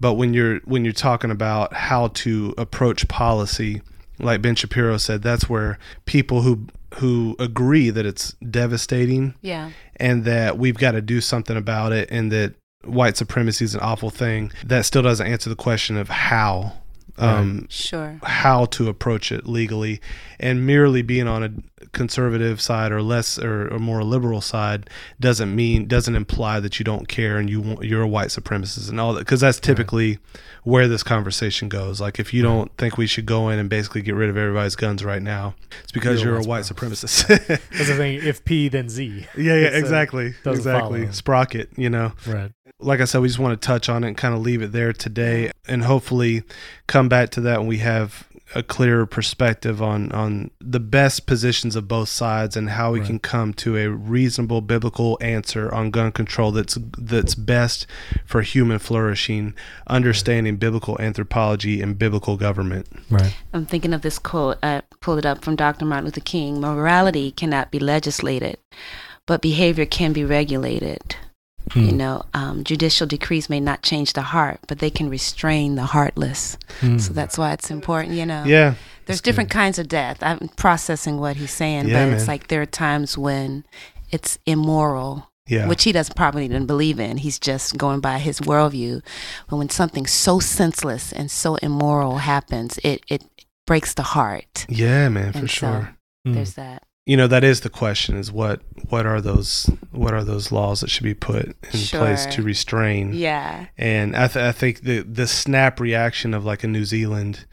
But 0.00 0.14
when 0.14 0.32
you're 0.34 0.60
when 0.64 0.84
you're 0.84 0.92
talking 0.94 1.30
about 1.30 1.72
how 1.74 2.08
to 2.08 2.54
approach 2.58 3.06
policy, 3.08 3.82
like 4.18 4.40
Ben 4.42 4.54
Shapiro 4.54 4.96
said, 4.96 5.22
that's 5.22 5.48
where 5.48 5.78
people 6.06 6.42
who 6.42 6.66
who 6.96 7.36
agree 7.38 7.90
that 7.90 8.06
it's 8.06 8.32
devastating 8.50 9.34
Yeah. 9.42 9.70
and 9.96 10.24
that 10.24 10.58
we've 10.58 10.78
got 10.78 10.92
to 10.92 11.02
do 11.02 11.20
something 11.20 11.56
about 11.56 11.92
it 11.92 12.08
and 12.10 12.30
that 12.32 12.54
white 12.84 13.16
supremacy 13.16 13.64
is 13.64 13.74
an 13.74 13.80
awful 13.80 14.10
thing 14.10 14.52
that 14.64 14.84
still 14.84 15.02
doesn't 15.02 15.26
answer 15.26 15.48
the 15.48 15.56
question 15.56 15.96
of 15.96 16.08
how 16.08 16.72
um, 17.18 17.66
Sure. 17.70 18.18
how 18.24 18.64
to 18.66 18.88
approach 18.88 19.30
it 19.30 19.46
legally 19.46 20.00
and 20.40 20.66
merely 20.66 21.00
being 21.02 21.28
on 21.28 21.42
a 21.44 21.50
conservative 21.92 22.60
side 22.60 22.90
or 22.90 23.00
less 23.02 23.38
or, 23.38 23.72
or 23.72 23.78
more 23.78 24.02
liberal 24.02 24.40
side 24.40 24.90
doesn't 25.20 25.54
mean 25.54 25.86
doesn't 25.86 26.16
imply 26.16 26.58
that 26.58 26.78
you 26.80 26.84
don't 26.84 27.06
care 27.06 27.36
and 27.36 27.48
you 27.48 27.60
want, 27.60 27.84
you're 27.84 28.02
a 28.02 28.08
white 28.08 28.28
supremacist 28.28 28.88
and 28.88 28.98
all 28.98 29.12
that 29.12 29.20
because 29.20 29.40
that's 29.40 29.60
typically 29.60 30.18
where 30.64 30.88
this 30.88 31.04
conversation 31.04 31.68
goes 31.68 32.00
like 32.00 32.18
if 32.18 32.34
you 32.34 32.42
don't 32.42 32.76
think 32.78 32.96
we 32.98 33.06
should 33.06 33.26
go 33.26 33.48
in 33.48 33.58
and 33.60 33.70
basically 33.70 34.02
get 34.02 34.14
rid 34.16 34.28
of 34.28 34.36
everybody's 34.36 34.74
guns 34.74 35.04
right 35.04 35.22
now 35.22 35.54
it's 35.82 35.92
because 35.92 36.20
You're 36.20 36.32
you're, 36.32 36.40
a 36.40 36.44
a 36.44 36.48
white 36.48 36.64
white 36.64 36.64
supremacist 36.64 37.28
That's 37.48 37.88
the 37.88 37.96
thing. 37.96 38.18
If 38.24 38.44
P, 38.44 38.68
then 38.68 38.88
Z. 38.88 39.26
yeah 39.36 39.54
yeah 39.54 39.66
It's, 39.68 39.76
exactly 39.76 40.34
doesn't 40.42 40.58
exactly 40.60 41.00
follow. 41.02 41.12
sprocket 41.12 41.68
you 41.76 41.90
know 41.90 42.12
Right. 42.26 42.50
Like 42.80 43.00
I 43.00 43.04
said, 43.04 43.20
we 43.20 43.28
just 43.28 43.38
want 43.38 43.60
to 43.60 43.66
touch 43.66 43.88
on 43.88 44.04
it 44.04 44.08
and 44.08 44.16
kind 44.16 44.34
of 44.34 44.40
leave 44.40 44.62
it 44.62 44.72
there 44.72 44.92
today, 44.92 45.50
and 45.66 45.84
hopefully 45.84 46.42
come 46.86 47.08
back 47.08 47.30
to 47.30 47.40
that 47.42 47.60
when 47.60 47.68
we 47.68 47.78
have 47.78 48.28
a 48.54 48.62
clearer 48.62 49.06
perspective 49.06 49.82
on 49.82 50.12
on 50.12 50.50
the 50.60 50.78
best 50.78 51.26
positions 51.26 51.74
of 51.74 51.88
both 51.88 52.08
sides 52.10 52.56
and 52.56 52.70
how 52.70 52.92
we 52.92 52.98
Right. 53.00 53.06
can 53.06 53.18
come 53.18 53.54
to 53.54 53.76
a 53.78 53.88
reasonable 53.88 54.60
biblical 54.60 55.16
answer 55.20 55.72
on 55.74 55.90
gun 55.90 56.12
control 56.12 56.52
that's 56.52 56.76
that's 56.98 57.34
best 57.34 57.86
for 58.26 58.42
human 58.42 58.78
flourishing, 58.78 59.54
understanding 59.86 60.56
biblical 60.56 61.00
anthropology 61.00 61.80
and 61.80 61.98
biblical 61.98 62.36
government. 62.36 62.86
Right. 63.08 63.34
I'm 63.54 63.66
thinking 63.66 63.94
of 63.94 64.02
this 64.02 64.18
quote. 64.18 64.58
I 64.62 64.82
pulled 65.00 65.18
it 65.20 65.26
up 65.26 65.42
from 65.42 65.56
Dr. 65.56 65.86
Martin 65.86 66.04
Luther 66.04 66.20
King. 66.20 66.60
Morality 66.60 67.30
cannot 67.32 67.70
be 67.70 67.78
legislated, 67.78 68.58
but 69.26 69.40
behavior 69.40 69.86
can 69.86 70.12
be 70.12 70.24
regulated. 70.24 71.16
You 71.74 71.90
Hmm. 71.90 71.96
know, 71.96 72.22
um, 72.34 72.62
judicial 72.64 73.06
decrees 73.06 73.48
may 73.48 73.58
not 73.60 73.82
change 73.82 74.12
the 74.12 74.22
heart, 74.22 74.60
but 74.68 74.78
they 74.80 74.90
can 74.90 75.08
restrain 75.08 75.76
the 75.76 75.86
heartless. 75.86 76.58
Hmm. 76.80 76.98
So 76.98 77.12
that's 77.14 77.38
why 77.38 77.52
it's 77.52 77.70
important. 77.70 78.14
You 78.14 78.26
know, 78.26 78.44
Yeah, 78.44 78.74
there's 79.06 79.22
different 79.22 79.50
kinds 79.50 79.78
of 79.78 79.88
death. 79.88 80.18
I'm 80.22 80.50
processing 80.56 81.18
what 81.18 81.36
he's 81.36 81.50
saying, 81.52 81.88
Yeah, 81.88 82.04
but 82.06 82.12
it's 82.14 82.28
like 82.28 82.48
there 82.48 82.60
are 82.62 82.66
times 82.66 83.16
when 83.16 83.64
it's 84.10 84.38
immoral 84.46 85.30
yeah, 85.46 85.66
which 85.66 85.84
he 85.84 85.92
doesn't 85.92 86.16
probably 86.16 86.48
didn't 86.48 86.66
believe 86.66 87.00
in. 87.00 87.16
He's 87.18 87.38
just 87.38 87.76
going 87.76 88.00
by 88.00 88.18
his 88.18 88.40
worldview. 88.40 89.02
But 89.48 89.56
when 89.56 89.68
something 89.70 90.06
so 90.06 90.40
senseless 90.40 91.12
and 91.12 91.30
so 91.30 91.56
immoral 91.56 92.18
happens, 92.18 92.78
it 92.84 93.02
it 93.08 93.22
breaks 93.66 93.94
the 93.94 94.02
heart. 94.02 94.66
yeah, 94.68 95.08
man, 95.08 95.32
for 95.32 95.40
so- 95.40 95.46
sure. 95.46 95.96
Hmm. 96.26 96.32
There's 96.34 96.54
that. 96.54 96.82
You 97.06 97.16
know 97.16 97.26
that 97.26 97.44
is 97.44 97.60
the 97.60 97.70
question 97.70 98.16
is 98.16 98.32
what 98.32 98.60
what 98.88 99.04
are 99.06 99.20
those 99.20 99.68
what 99.90 100.14
are 100.14 100.24
those 100.24 100.50
laws 100.50 100.80
that 100.80 100.88
should 100.90 101.02
be 101.04 101.14
put 101.14 101.44
in 101.46 101.80
place 101.90 102.24
to 102.26 102.42
restrain 102.42 103.12
Yeah. 103.12 103.66
and 103.76 104.16
I, 104.16 104.28
th- 104.28 104.42
I 104.44 104.52
think 104.52 104.82
the 104.82 105.00
the 105.00 105.26
snap 105.26 105.80
reaction 105.80 106.32
of 106.34 106.44
like 106.44 106.64
a 106.64 106.68
New 106.68 106.84
Zealand 106.84 107.44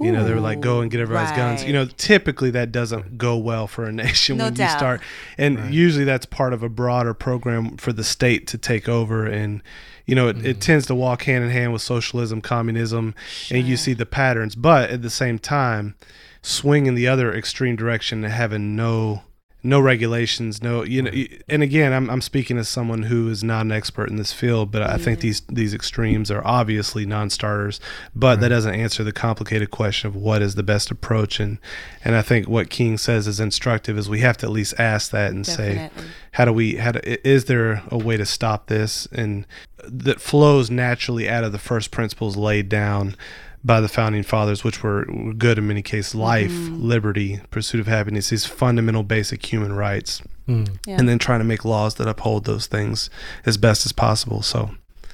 you 0.00 0.10
know 0.10 0.24
they 0.24 0.32
were 0.32 0.40
like 0.40 0.60
go 0.60 0.80
and 0.80 0.90
get 0.90 1.00
everybody's 1.00 1.36
guns. 1.36 1.62
You 1.64 1.72
know 1.72 1.84
typically 1.84 2.50
that 2.52 2.72
doesn't 2.72 3.18
go 3.18 3.36
well 3.36 3.66
for 3.66 3.84
a 3.84 3.92
nation 4.04 4.38
No 4.38 4.44
when 4.44 4.56
you 4.56 4.68
start 4.68 5.00
and 5.38 5.58
Right. 5.58 5.72
usually 5.72 6.04
that's 6.04 6.26
part 6.26 6.52
of 6.52 6.62
a 6.62 6.68
broader 6.68 7.12
program 7.14 7.76
for 7.76 7.92
the 7.92 8.04
state 8.04 8.46
to 8.48 8.58
take 8.58 8.88
over 8.88 9.26
and 9.26 9.62
you 10.06 10.14
know 10.14 10.28
it, 10.28 10.38
Mm. 10.38 10.44
it 10.44 10.60
tends 10.60 10.86
to 10.86 10.94
walk 10.94 11.24
hand 11.24 11.44
in 11.44 11.50
hand 11.50 11.72
with 11.72 11.82
socialism 11.82 12.40
communism 12.40 13.14
and 13.50 13.66
you 13.66 13.76
see 13.76 13.92
the 13.92 14.06
patterns. 14.06 14.54
But 14.54 14.90
at 14.90 15.02
the 15.02 15.10
same 15.10 15.38
time 15.38 15.94
swing 16.42 16.86
in 16.86 16.94
the 16.94 17.06
other 17.06 17.32
extreme 17.34 17.76
direction 17.76 18.24
and 18.24 18.32
having 18.32 18.74
no 18.74 19.22
no 19.62 19.80
regulations 19.80 20.62
no 20.62 20.82
you 20.82 21.02
know 21.02 21.10
and 21.48 21.62
again 21.62 21.92
I'm, 21.92 22.08
I'm 22.08 22.20
speaking 22.20 22.58
as 22.58 22.68
someone 22.68 23.04
who 23.04 23.28
is 23.28 23.44
not 23.44 23.66
an 23.66 23.72
expert 23.72 24.08
in 24.08 24.16
this 24.16 24.32
field 24.32 24.70
but 24.70 24.82
i 24.82 24.96
think 24.96 25.20
these 25.20 25.42
these 25.48 25.74
extremes 25.74 26.30
are 26.30 26.44
obviously 26.46 27.04
non-starters 27.04 27.80
but 28.14 28.40
that 28.40 28.48
doesn't 28.48 28.74
answer 28.74 29.04
the 29.04 29.12
complicated 29.12 29.70
question 29.70 30.08
of 30.08 30.16
what 30.16 30.42
is 30.42 30.54
the 30.54 30.62
best 30.62 30.90
approach. 30.90 31.40
And 31.40 31.58
and 32.04 32.14
i 32.14 32.22
think 32.22 32.48
what 32.48 32.70
king 32.70 32.96
says 32.96 33.26
is 33.26 33.40
instructive 33.40 33.98
is 33.98 34.08
we 34.08 34.20
have 34.20 34.36
to 34.38 34.46
at 34.46 34.52
least 34.52 34.74
ask 34.78 35.10
that 35.10 35.32
and 35.32 35.46
say 35.46 35.90
how 36.32 36.44
do 36.44 36.52
we 36.52 36.76
how 36.76 36.92
do, 36.92 37.00
is 37.04 37.46
there 37.46 37.82
a 37.90 37.98
way 37.98 38.16
to 38.16 38.26
stop 38.26 38.66
this? 38.66 39.06
And 39.12 39.46
that 39.84 40.20
flows 40.20 40.70
naturally 40.70 41.28
out 41.28 41.44
of 41.44 41.52
the 41.52 41.58
first 41.58 41.90
principles 41.90 42.36
laid 42.36 42.68
down 42.68 43.16
by 43.62 43.80
the 43.80 43.88
founding 43.88 44.22
fathers, 44.22 44.64
which 44.64 44.82
were 44.82 45.04
good 45.36 45.58
in 45.58 45.66
many 45.66 45.82
cases 45.82 46.14
life, 46.14 46.50
Mhm. 46.50 46.82
liberty, 46.82 47.40
pursuit 47.50 47.80
of 47.80 47.86
happiness, 47.86 48.30
these 48.30 48.46
fundamental 48.46 49.02
basic 49.02 49.44
human 49.52 49.72
rights, 49.74 50.22
Mm, 50.48 50.68
Yeah. 50.86 50.96
and 50.98 51.08
then 51.08 51.18
trying 51.18 51.40
to 51.40 51.44
make 51.44 51.64
laws 51.64 51.94
that 51.96 52.08
uphold 52.08 52.44
those 52.44 52.66
things 52.66 53.10
as 53.44 53.56
best 53.58 53.84
as 53.86 53.92
possible. 53.92 54.40
So 54.42 54.70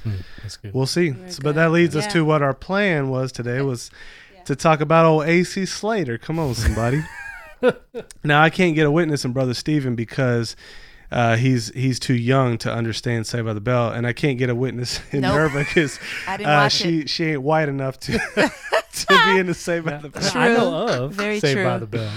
mm, 0.06 0.22
we'll 0.72 0.86
see. 0.86 1.14
So, 1.28 1.40
but 1.42 1.56
that 1.56 1.72
leads 1.72 1.96
us 1.96 2.06
to 2.12 2.24
what 2.24 2.40
our 2.40 2.54
plan 2.54 3.08
was 3.08 3.32
today 3.32 3.60
was 3.62 3.90
Yeah. 4.34 4.42
to 4.44 4.54
talk 4.56 4.80
about 4.80 5.04
old 5.04 5.24
AC 5.24 5.66
Slater. 5.66 6.16
Come 6.16 6.38
on, 6.38 6.54
somebody. 6.54 7.02
now 8.24 8.42
I 8.42 8.50
can't 8.50 8.74
get 8.74 8.86
a 8.86 8.90
witness 8.90 9.24
in 9.24 9.32
Brother 9.32 9.54
Stephen 9.54 9.94
because 9.96 10.54
uh, 11.10 11.36
he's 11.36 11.68
he's 11.74 11.98
too 11.98 12.14
young 12.14 12.58
to 12.58 12.72
understand 12.72 13.26
Saved 13.26 13.46
by 13.46 13.52
the 13.52 13.60
Bell, 13.60 13.90
and 13.90 14.06
I 14.06 14.12
can't 14.12 14.38
get 14.38 14.50
a 14.50 14.54
witness 14.54 15.00
in 15.12 15.20
Nope. 15.22 15.34
Nerva 15.34 15.58
because 15.60 15.98
uh, 16.28 16.68
she 16.68 17.00
it. 17.00 17.10
she 17.10 17.24
ain't 17.26 17.42
white 17.42 17.68
enough 17.68 17.98
to 18.00 18.12
to 18.92 19.06
be 19.26 19.38
in 19.38 19.46
the 19.46 19.54
Saved 19.54 19.86
by 19.86 19.98
the 19.98 20.08
Bell. 20.08 20.30
I 20.34 20.48
know 20.48 20.86
True. 20.88 21.04
of 21.04 21.12
Very 21.12 21.40
Saved 21.40 21.62
by 21.64 21.78
the 21.78 21.86
Bell. 21.86 22.10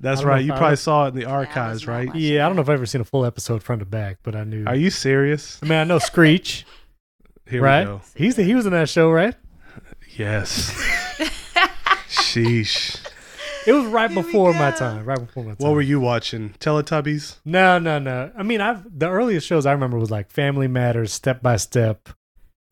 That's 0.00 0.20
I 0.20 0.22
don't 0.22 0.26
know 0.28 0.34
right. 0.34 0.44
You 0.44 0.52
probably 0.52 0.70
was- 0.70 0.80
saw 0.80 1.04
it 1.06 1.08
in 1.08 1.14
the 1.14 1.24
archives, 1.24 1.82
was 1.82 1.86
not 1.86 1.92
right? 1.94 2.14
Yeah, 2.14 2.44
I 2.44 2.48
don't 2.48 2.56
know 2.56 2.62
if 2.62 2.68
I've 2.68 2.74
ever 2.74 2.84
seen 2.86 3.00
a 3.00 3.04
full 3.04 3.24
episode 3.24 3.62
front 3.62 3.80
to 3.80 3.86
back, 3.86 4.18
but 4.22 4.34
I 4.36 4.44
knew. 4.44 4.64
Are 4.66 4.74
you 4.76 4.90
serious? 4.90 5.58
I 5.62 5.66
mean, 5.66 5.78
I 5.78 5.84
know 5.84 5.98
Screech, 5.98 6.66
Here 7.48 7.62
right? 7.62 7.86
we 7.86 7.92
go. 7.94 8.00
He's 8.14 8.36
he 8.36 8.54
was 8.54 8.66
in 8.66 8.72
that 8.72 8.88
show, 8.88 9.10
right? 9.10 9.34
Yes. 10.16 10.70
Sheesh. 12.08 13.03
It 13.66 13.72
was 13.72 13.86
right 13.86 14.10
Here 14.10 14.22
before 14.22 14.52
my 14.52 14.70
time. 14.72 15.04
Right 15.04 15.18
before 15.18 15.44
my 15.44 15.50
time. 15.50 15.56
What 15.58 15.72
were 15.72 15.80
you 15.80 15.98
watching? 15.98 16.50
Teletubbies? 16.60 17.36
No, 17.44 17.78
no, 17.78 17.98
no. 17.98 18.30
I 18.36 18.42
mean, 18.42 18.60
I've 18.60 18.84
the 18.98 19.08
earliest 19.08 19.46
shows 19.46 19.64
I 19.64 19.72
remember 19.72 19.98
was 19.98 20.10
like 20.10 20.30
Family 20.30 20.68
Matters, 20.68 21.12
Step 21.12 21.42
by 21.42 21.56
Step. 21.56 22.10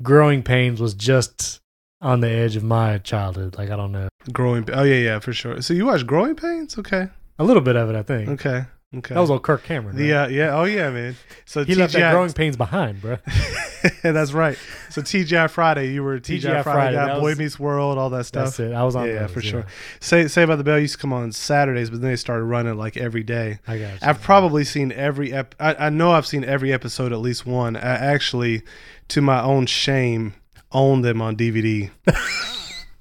Growing 0.02 0.42
Pains 0.42 0.80
was 0.80 0.94
just 0.94 1.60
on 2.02 2.20
the 2.20 2.28
edge 2.28 2.56
of 2.56 2.64
my 2.64 2.98
childhood. 2.98 3.56
Like 3.56 3.70
I 3.70 3.76
don't 3.76 3.92
know, 3.92 4.08
Growing. 4.32 4.68
Oh 4.72 4.82
yeah, 4.82 4.96
yeah, 4.96 5.18
for 5.20 5.32
sure. 5.32 5.62
So 5.62 5.72
you 5.72 5.86
watch 5.86 6.06
Growing 6.06 6.34
Pains? 6.34 6.76
Okay, 6.76 7.08
a 7.38 7.44
little 7.44 7.62
bit 7.62 7.76
of 7.76 7.88
it. 7.88 7.96
I 7.96 8.02
think 8.02 8.28
okay, 8.30 8.64
okay. 8.96 9.14
that 9.14 9.20
was 9.20 9.30
old 9.30 9.42
Kirk 9.42 9.62
Cameron. 9.64 9.96
the 9.96 10.12
right? 10.12 10.24
uh, 10.24 10.28
yeah. 10.28 10.56
Oh 10.58 10.64
yeah, 10.64 10.90
man. 10.90 11.16
So 11.44 11.64
he 11.64 11.74
left 11.74 11.92
that 11.94 12.12
Growing 12.12 12.32
Pains 12.32 12.56
behind, 12.56 13.00
bro. 13.00 13.16
That's 14.02 14.32
right. 14.32 14.56
So 14.90 15.02
TGI 15.02 15.50
Friday, 15.50 15.92
you 15.92 16.02
were 16.04 16.20
TGI, 16.20 16.40
TGI 16.40 16.62
Friday, 16.62 16.62
Friday, 16.62 16.96
guy, 16.96 17.06
that 17.06 17.20
Boy 17.20 17.30
was- 17.30 17.38
Meets 17.38 17.58
World, 17.58 17.98
all 17.98 18.10
that 18.10 18.24
stuff. 18.26 18.44
That's 18.56 18.60
it. 18.60 18.72
I 18.72 18.84
was 18.84 18.94
on. 18.94 19.06
Yeah, 19.06 19.12
yeah, 19.14 19.20
those, 19.22 19.30
for 19.32 19.40
sure. 19.42 19.66
Say 20.00 20.28
Say 20.28 20.44
by 20.44 20.56
the 20.56 20.64
Bell 20.64 20.78
used 20.78 20.94
to 20.94 21.00
come 21.00 21.12
on 21.12 21.32
Saturdays, 21.32 21.90
but 21.90 22.00
then 22.00 22.10
they 22.10 22.16
started 22.16 22.44
running 22.44 22.76
like 22.76 22.96
every 22.96 23.22
day. 23.24 23.58
I 23.66 23.78
got. 23.78 23.92
You. 23.92 23.98
I've 24.02 24.20
probably 24.22 24.64
seen 24.64 24.92
every 24.92 25.32
ep- 25.32 25.54
I, 25.58 25.86
I 25.86 25.90
know 25.90 26.12
I've 26.12 26.26
seen 26.26 26.44
every 26.44 26.72
episode 26.72 27.12
at 27.12 27.18
least 27.18 27.46
one. 27.46 27.76
I 27.76 27.80
actually, 27.80 28.62
to 29.08 29.20
my 29.20 29.42
own 29.42 29.66
shame, 29.66 30.34
own 30.70 31.02
them 31.02 31.20
on 31.22 31.36
DVD. 31.36 31.90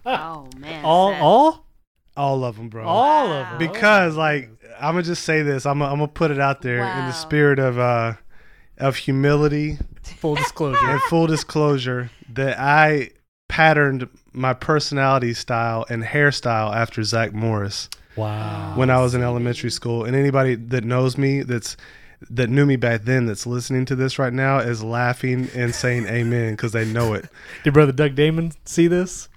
Oh 0.04 0.50
man. 0.58 0.84
all 0.84 1.12
Seth. 1.12 1.22
all 1.22 1.66
All 2.18 2.44
of 2.44 2.56
them, 2.58 2.70
bro. 2.70 2.84
all 2.86 3.28
Wow. 3.30 3.42
of 3.42 3.50
them. 3.50 3.58
because 3.72 4.16
like 4.18 4.50
I'm 4.82 4.94
gonna 4.94 5.04
just 5.04 5.24
say 5.24 5.44
this. 5.44 5.66
I'm 5.66 5.80
gonna, 5.80 5.92
I'm 5.92 6.00
gonna 6.00 6.08
put 6.08 6.32
it 6.32 6.40
out 6.40 6.62
there 6.62 6.80
in 6.80 7.06
the 7.06 7.12
spirit 7.12 7.60
of 7.60 7.78
uh 7.78 8.14
of 8.78 8.96
humility 8.96 9.78
full 10.04 10.36
disclosure. 10.36 10.78
and 10.84 11.02
full 11.04 11.28
disclosure 11.28 12.10
that 12.34 12.60
I 12.60 13.12
patterned 13.48 14.08
my 14.34 14.54
personality 14.54 15.34
style 15.34 15.86
and 15.90 16.04
hairstyle 16.04 16.74
after 16.74 17.04
Zach 17.04 17.34
Morris 17.34 17.90
wow. 18.16 18.74
when 18.76 18.90
I 18.90 19.02
was 19.02 19.14
in 19.14 19.22
elementary 19.22 19.72
school. 19.72 20.06
And 20.06 20.16
anybody 20.16 20.56
that 20.56 20.84
knows 20.84 21.18
me 21.18 21.44
that's 21.44 21.78
that 22.30 22.50
knew 22.50 22.66
me 22.66 22.76
back 22.76 23.02
then 23.04 23.26
that's 23.26 23.48
listening 23.48 23.84
to 23.86 23.96
this 23.96 24.20
right 24.20 24.32
now 24.32 24.60
is 24.60 24.84
laughing 24.84 25.50
and 25.56 25.74
saying 25.74 26.06
amen 26.06 26.54
because 26.54 26.72
they 26.72 26.86
know 26.86 27.14
it. 27.14 27.26
Did 27.64 27.74
brother 27.74 27.92
Doug 27.92 28.16
Damon 28.16 28.52
see 28.66 28.88
this? 28.88 29.28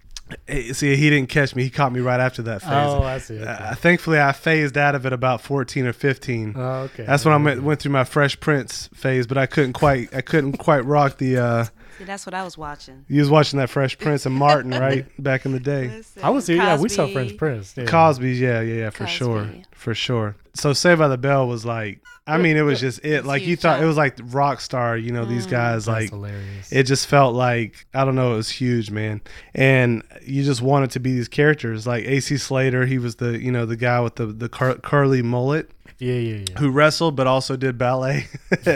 Eh, 0.48 0.72
See, 0.72 0.96
he 0.96 1.10
didn't 1.10 1.28
catch 1.28 1.54
me. 1.54 1.62
He 1.64 1.70
caught 1.70 1.92
me 1.92 2.00
right 2.00 2.18
after 2.20 2.42
that 2.42 2.62
phase. 2.62 2.70
Oh, 2.72 3.02
I 3.02 3.18
see. 3.18 3.38
Okay. 3.38 3.44
Uh, 3.46 3.74
thankfully, 3.74 4.20
I 4.20 4.32
phased 4.32 4.76
out 4.78 4.94
of 4.94 5.04
it 5.06 5.12
about 5.12 5.40
14 5.42 5.86
or 5.86 5.92
15. 5.92 6.54
oh, 6.56 6.60
okay. 6.82 7.04
That's 7.04 7.24
when 7.24 7.34
I 7.34 7.36
went, 7.36 7.62
went 7.62 7.80
through 7.80 7.92
my 7.92 8.04
Fresh 8.04 8.40
Prince 8.40 8.88
phase, 8.94 9.26
but 9.26 9.36
I 9.36 9.46
couldn't 9.46 9.74
quite 9.74 10.14
I 10.14 10.20
couldn't 10.22 10.54
quite 10.58 10.84
rock 10.84 11.18
the. 11.18 11.36
uh 11.38 11.64
See, 11.98 12.04
that's 12.04 12.26
what 12.26 12.34
I 12.34 12.42
was 12.44 12.58
watching. 12.58 13.04
You 13.08 13.20
was 13.20 13.30
watching 13.30 13.58
that 13.58 13.70
Fresh 13.70 13.98
Prince 13.98 14.26
and 14.26 14.34
Martin, 14.34 14.70
right, 14.80 15.06
back 15.22 15.46
in 15.46 15.52
the 15.52 15.60
day. 15.60 16.02
I 16.22 16.30
was 16.30 16.46
here. 16.46 16.56
Yeah, 16.56 16.78
we 16.80 16.88
saw 16.88 17.02
Cosby. 17.04 17.12
French 17.14 17.36
Prince. 17.36 17.74
Yeah. 17.76 17.84
Cosby's, 17.86 18.40
yeah, 18.40 18.60
yeah, 18.60 18.74
yeah, 18.74 18.90
for 18.90 19.04
Cosby. 19.04 19.16
sure, 19.16 19.48
for 19.72 19.94
sure. 19.94 20.36
So 20.54 20.72
Saved 20.72 20.98
by 20.98 21.08
the 21.08 21.18
Bell 21.18 21.46
was 21.48 21.64
like, 21.64 22.00
I 22.26 22.38
mean, 22.38 22.56
it 22.56 22.62
was 22.62 22.80
just 22.80 23.00
it. 23.00 23.10
It's 23.10 23.26
Like 23.26 23.42
you 23.46 23.54
thought, 23.54 23.78
huh? 23.78 23.84
it 23.84 23.86
was 23.88 23.96
like 23.98 24.18
rock 24.24 24.60
star. 24.60 24.96
You 24.96 25.12
know, 25.12 25.24
these 25.26 25.46
Mm. 25.46 25.50
guys 25.50 25.84
That's 25.84 26.00
like. 26.04 26.10
hilarious. 26.10 26.72
It 26.72 26.84
just 26.84 27.06
felt 27.06 27.34
like 27.34 27.86
I 27.92 28.04
don't 28.06 28.14
know. 28.14 28.32
It 28.32 28.36
was 28.36 28.48
huge, 28.48 28.90
man, 28.90 29.20
and 29.54 30.02
you 30.24 30.42
just 30.42 30.62
wanted 30.62 30.90
to 30.92 31.00
be 31.00 31.12
these 31.12 31.28
characters. 31.28 31.86
Like 31.86 32.04
AC 32.06 32.38
Slater, 32.38 32.86
he 32.86 32.96
was 32.98 33.16
the 33.16 33.38
you 33.38 33.52
know 33.52 33.66
the 33.66 33.76
guy 33.76 34.00
with 34.00 34.14
the 34.16 34.26
the 34.26 34.48
cur- 34.48 34.76
curly 34.78 35.20
mullet. 35.22 35.70
Yeah, 35.98 36.14
yeah, 36.14 36.44
yeah. 36.48 36.58
who 36.58 36.70
wrestled 36.70 37.16
but 37.16 37.26
also 37.26 37.56
did 37.56 37.78
ballet. 37.78 38.26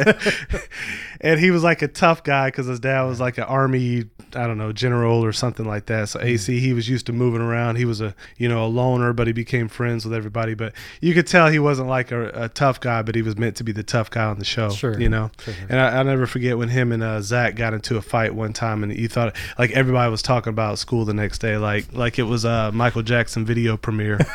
and 1.21 1.41
he 1.41 1.51
was 1.51 1.63
like 1.63 1.83
a 1.83 1.89
tough 1.89 2.23
guy 2.23 2.49
because 2.49 2.67
his 2.67 2.81
dad 2.81 3.03
was 3.03 3.21
like 3.21 3.39
an 3.39 3.45
army, 3.45 4.05
I 4.35 4.47
don't 4.47 4.59
know, 4.59 4.73
general 4.73 5.25
or 5.25 5.33
something 5.33 5.67
like 5.67 5.87
that. 5.87 6.09
So 6.09 6.21
AC, 6.21 6.61
he 6.61 6.73
was 6.73 6.89
used 6.89 7.07
to 7.07 7.13
moving 7.13 7.41
around. 7.41 7.77
He 7.77 7.85
was 7.85 8.01
a 8.01 8.15
you 8.37 8.49
know 8.49 8.65
a 8.65 8.69
loner, 8.69 9.13
but 9.13 9.27
he 9.27 9.33
became 9.33 9.69
friends 9.69 10.05
with 10.05 10.15
everybody. 10.15 10.55
But 10.55 10.75
you 11.01 11.15
could 11.15 11.27
tell 11.27 11.49
he 11.49 11.59
wasn't 11.59 11.89
like 11.89 12.13
a, 12.13 12.45
a 12.45 12.49
tough 12.49 12.81
guy, 12.81 13.03
but 13.03 13.15
he 13.15 13.23
was 13.23 13.37
meant 13.37 13.57
to 13.57 13.65
be 13.65 13.73
the 13.73 13.83
tough 13.83 14.11
guy 14.11 14.25
on 14.25 14.39
the 14.39 14.45
show. 14.45 14.71
Sure. 14.71 14.99
you 14.99 15.09
know. 15.09 15.31
Sure, 15.41 15.55
sure. 15.55 15.67
And 15.69 15.81
I, 15.81 15.97
I'll 15.97 16.05
never 16.05 16.27
forget 16.27 16.57
when 16.57 16.69
him 16.69 16.93
and 16.93 17.03
uh, 17.03 17.21
Zach 17.21 17.57
got 17.57 17.75
into 17.75 17.97
a 17.97 18.03
fight 18.03 18.35
one 18.35 18.53
time, 18.53 18.83
and 18.83 18.97
you 18.97 19.09
thought 19.09 19.35
like 19.59 19.71
everybody 19.73 20.11
was 20.11 20.23
talking 20.23 20.51
about 20.51 20.79
school 20.79 21.05
the 21.05 21.15
next 21.15 21.39
day, 21.41 21.57
like 21.57 21.93
like 21.93 22.19
it 22.19 22.25
was 22.25 22.45
a 22.45 22.71
Michael 22.73 23.03
Jackson 23.03 23.45
video 23.45 23.77
premiere. 23.77 24.19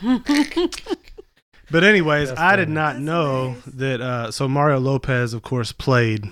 but 1.70 1.84
anyways, 1.84 2.28
That's 2.28 2.40
I 2.40 2.56
did 2.56 2.64
funny. 2.68 2.74
not 2.74 2.92
That's 2.94 3.04
know 3.04 3.32
hilarious. 3.32 3.64
that. 3.74 4.00
Uh, 4.00 4.30
so 4.30 4.48
Mario 4.48 4.78
Lopez, 4.80 5.32
of 5.34 5.42
course, 5.42 5.72
played 5.72 6.24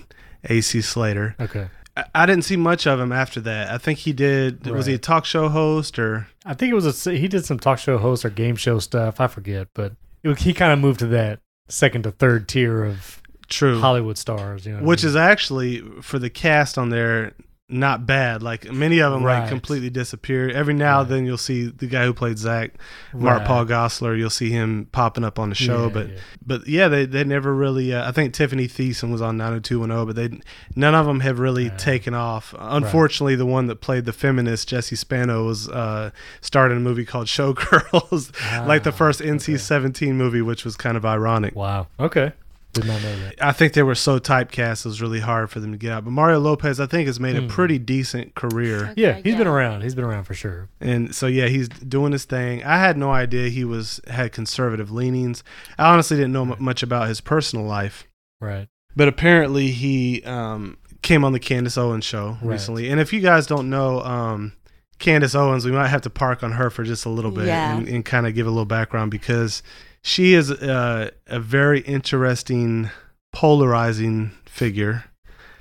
AC 0.49 0.81
Slater. 0.81 1.35
Okay. 1.39 1.67
I, 1.97 2.05
I 2.15 2.25
didn't 2.25 2.43
see 2.45 2.55
much 2.55 2.85
of 2.87 2.99
him 2.99 3.11
after 3.11 3.39
that. 3.41 3.71
I 3.71 3.77
think 3.77 3.99
he 3.99 4.13
did. 4.13 4.67
Was 4.67 4.85
he 4.85 4.93
a 4.93 4.97
talk 4.97 5.25
show 5.25 5.49
host 5.49 5.97
or? 5.99 6.27
I 6.45 6.53
think 6.53 6.71
it 6.71 6.75
was 6.75 7.07
a 7.07 7.11
he 7.11 7.27
did 7.27 7.45
some 7.45 7.59
talk 7.59 7.79
show 7.79 7.97
host 7.97 8.23
or 8.25 8.29
game 8.29 8.55
show 8.55 8.79
stuff. 8.79 9.19
I 9.19 9.27
forget, 9.27 9.67
but 9.73 9.93
it, 10.23 10.29
was- 10.29 10.41
he 10.41 10.53
kind 10.53 10.71
of 10.73 10.79
moved 10.79 10.99
to 10.99 11.07
that 11.07 11.39
second 11.67 12.03
to 12.03 12.11
third 12.11 12.47
tier 12.47 12.83
of 12.83 13.21
True. 13.47 13.79
Hollywood 13.79 14.17
stars. 14.17 14.65
You 14.65 14.73
know, 14.73 14.77
what 14.79 14.83
I 14.83 14.87
Which 14.87 15.03
mean? 15.03 15.09
is 15.09 15.15
actually 15.15 15.79
for 16.01 16.19
the 16.19 16.29
cast 16.29 16.77
on 16.77 16.89
there 16.89 17.33
not 17.71 18.05
bad. 18.05 18.41
Like 18.41 18.71
many 18.71 18.99
of 18.99 19.11
them 19.11 19.23
like 19.23 19.41
Right. 19.41 19.49
completely 19.49 19.89
disappeared. 19.89 20.51
Every 20.51 20.73
now 20.73 21.01
and 21.01 21.09
then 21.09 21.25
you'll 21.25 21.37
see 21.37 21.67
the 21.67 21.85
guy 21.87 22.05
who 22.05 22.13
played 22.13 22.37
Zach, 22.39 22.71
Mark 23.13 23.39
Right. 23.39 23.47
Paul 23.47 23.65
Gosselaar. 23.65 24.17
You'll 24.17 24.29
see 24.31 24.49
him 24.49 24.87
popping 24.91 25.23
up 25.23 25.37
on 25.37 25.49
the 25.49 25.55
show, 25.55 25.83
Yeah, 25.83 25.89
but 25.93 26.09
yeah. 26.09 26.15
but 26.45 26.67
yeah, 26.67 26.87
they 26.87 27.05
they 27.05 27.23
never 27.23 27.53
really. 27.53 27.93
Uh, 27.93 28.07
I 28.07 28.11
think 28.11 28.33
Tiffany 28.33 28.67
Thiessen 28.67 29.11
was 29.11 29.21
on 29.21 29.37
90210, 29.37 30.05
but 30.07 30.15
they 30.15 30.39
none 30.75 30.95
of 30.95 31.05
them 31.05 31.19
have 31.19 31.39
really 31.39 31.69
taken 31.71 32.13
off. 32.13 32.55
Unfortunately, 32.57 33.35
the 33.35 33.45
one 33.45 33.67
that 33.67 33.77
played 33.81 34.05
the 34.05 34.13
feminist 34.13 34.67
Jesse 34.67 34.95
Spano 34.95 35.45
was 35.45 35.69
uh, 35.69 36.09
starred 36.41 36.71
in 36.71 36.77
a 36.77 36.81
movie 36.81 37.05
called 37.05 37.27
Showgirls, 37.37 38.31
like 38.67 38.83
the 38.83 38.89
Ah, 38.89 38.93
first 38.93 39.21
okay. 39.21 39.29
NC-17 39.29 40.13
movie, 40.13 40.41
which 40.41 40.65
was 40.65 40.75
kind 40.75 40.97
of 40.97 41.05
ironic. 41.05 41.55
Wow. 41.55 41.87
Okay. 41.99 42.33
Did 42.73 42.85
not 42.85 43.01
know 43.01 43.19
that. 43.21 43.35
I 43.43 43.51
think 43.51 43.73
they 43.73 43.81
were 43.81 43.95
so 43.95 44.19
typecast; 44.19 44.85
it 44.85 44.89
was 44.89 45.01
really 45.01 45.19
hard 45.21 45.49
for 45.49 45.59
them 45.59 45.71
to 45.71 45.77
get 45.77 45.91
out. 45.91 46.05
But 46.05 46.11
Mario 46.11 46.39
Lopez, 46.39 46.79
I 46.79 46.85
think, 46.85 47.07
has 47.07 47.19
made 47.19 47.35
a 47.35 47.41
Hmm. 47.41 47.47
pretty 47.47 47.79
decent 47.79 48.35
career. 48.35 48.93
Yeah, 48.95 49.09
Okay, 49.17 49.21
he's 49.23 49.35
been 49.35 49.47
around. 49.47 49.81
He's 49.81 49.95
been 49.95 50.05
around 50.05 50.25
for 50.25 50.35
sure. 50.35 50.69
and 50.79 51.13
so 51.15 51.25
yeah 51.25 51.47
he's 51.47 51.67
doing 51.67 52.11
his 52.11 52.25
thing 52.25 52.63
i 52.63 52.77
had 52.77 52.95
no 52.97 53.11
idea 53.11 53.49
he 53.49 53.63
was 53.65 53.99
had 54.07 54.31
conservative 54.31 54.91
leanings 54.91 55.43
i 55.77 55.91
honestly 55.91 56.15
didn't 56.15 56.31
know 56.31 56.45
mu 56.45 56.55
much 56.59 56.83
about 56.83 57.07
his 57.07 57.19
personal 57.21 57.65
life 57.65 58.05
Right. 58.39 58.67
but 58.95 59.07
apparently 59.07 59.71
he 59.71 60.21
um, 60.23 60.77
came 61.01 61.25
on 61.25 61.33
the 61.33 61.39
candace 61.39 61.77
owens 61.77 62.05
show 62.05 62.37
Right. 62.41 62.53
recently 62.53 62.89
and 62.89 62.99
if 63.01 63.11
you 63.11 63.19
guys 63.19 63.45
don't 63.47 63.69
know 63.69 64.01
um, 64.01 64.53
candace 64.99 65.35
owens 65.35 65.65
we 65.65 65.71
might 65.71 65.87
have 65.87 66.01
to 66.03 66.09
park 66.09 66.43
on 66.43 66.53
her 66.53 66.69
for 66.69 66.83
just 66.83 67.05
a 67.05 67.09
little 67.09 67.31
bit 67.31 67.47
Yeah. 67.47 67.75
and, 67.77 67.87
and 67.87 68.05
kind 68.05 68.25
of 68.27 68.33
give 68.35 68.45
a 68.47 68.51
little 68.51 68.65
background 68.65 69.11
because 69.11 69.61
she 70.01 70.33
is 70.33 70.51
uh, 70.51 71.09
a 71.27 71.39
very 71.39 71.81
interesting 71.81 72.89
polarizing 73.31 74.31
figure 74.45 75.05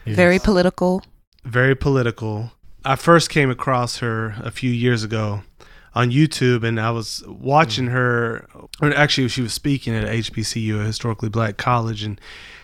He 0.04 0.14
Very 0.14 0.38
political. 0.38 1.02
very 1.44 1.74
political. 1.74 2.52
I 2.84 2.96
first 2.96 3.30
came 3.30 3.50
across 3.50 3.98
her 3.98 4.34
a 4.42 4.50
few 4.50 4.70
years 4.70 5.02
ago 5.04 5.42
on 5.98 6.12
YouTube, 6.12 6.62
and 6.62 6.80
I 6.80 6.92
was 6.92 7.24
watching 7.26 7.86
mm. 7.86 7.90
her. 7.90 8.46
Or 8.80 8.94
actually, 8.94 9.28
she 9.28 9.42
was 9.42 9.52
speaking 9.52 9.94
at 9.94 10.04
HBCU, 10.04 10.80
a 10.80 10.84
historically 10.84 11.28
black 11.28 11.56
college, 11.56 12.04
and 12.04 12.20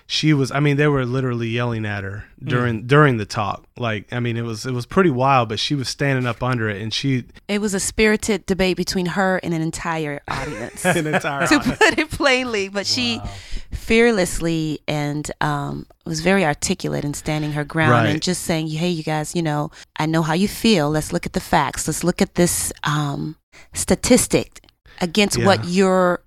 she 0.06 0.32
was. 0.32 0.52
I 0.52 0.60
mean, 0.60 0.76
they 0.76 0.86
were 0.86 1.04
literally 1.04 1.48
yelling 1.48 1.84
at 1.84 2.04
her 2.04 2.26
mm. 2.40 2.48
during 2.48 2.86
during 2.86 3.16
the 3.16 3.26
talk. 3.26 3.64
Like, 3.76 4.12
I 4.12 4.20
mean, 4.20 4.36
it 4.36 4.42
was 4.42 4.64
it 4.64 4.70
was 4.70 4.86
pretty 4.86 5.10
wild, 5.10 5.48
but 5.48 5.58
she 5.58 5.74
was 5.74 5.88
standing 5.88 6.26
up 6.26 6.44
under 6.44 6.70
it, 6.70 6.80
and 6.80 6.94
she 6.94 7.24
It 7.48 7.60
was 7.60 7.74
a 7.74 7.80
spirited 7.80 8.46
debate 8.46 8.76
between 8.76 9.06
her 9.06 9.38
and 9.42 9.52
an 9.52 9.62
entire 9.62 10.22
audience. 10.28 10.84
an 10.84 11.08
entire 11.08 11.48
to 11.48 11.58
put 11.58 11.98
it 11.98 12.10
plainly, 12.12 12.68
but 12.68 12.86
she 12.86 13.18
Wow. 13.18 13.30
Fearlessly 13.74 14.78
and 14.88 15.30
um, 15.40 15.86
was 16.06 16.20
very 16.20 16.44
articulate 16.44 17.04
in 17.04 17.14
standing 17.14 17.52
her 17.52 17.64
ground 17.64 17.90
Right. 17.92 18.08
and 18.10 18.22
just 18.22 18.42
saying, 18.42 18.68
"Hey, 18.68 18.88
you 18.90 19.02
guys, 19.02 19.34
you 19.34 19.42
know, 19.42 19.70
I 19.98 20.06
know 20.06 20.22
how 20.22 20.34
you 20.34 20.48
feel. 20.48 20.90
Let's 20.90 21.12
look 21.12 21.26
at 21.26 21.32
the 21.32 21.40
facts. 21.40 21.86
Let's 21.86 22.02
look 22.04 22.20
at 22.22 22.34
this 22.34 22.72
um, 22.84 23.36
statistic 23.72 24.60
against 25.00 25.38
Yeah. 25.38 25.46
what 25.46 25.64
you're 25.66 26.20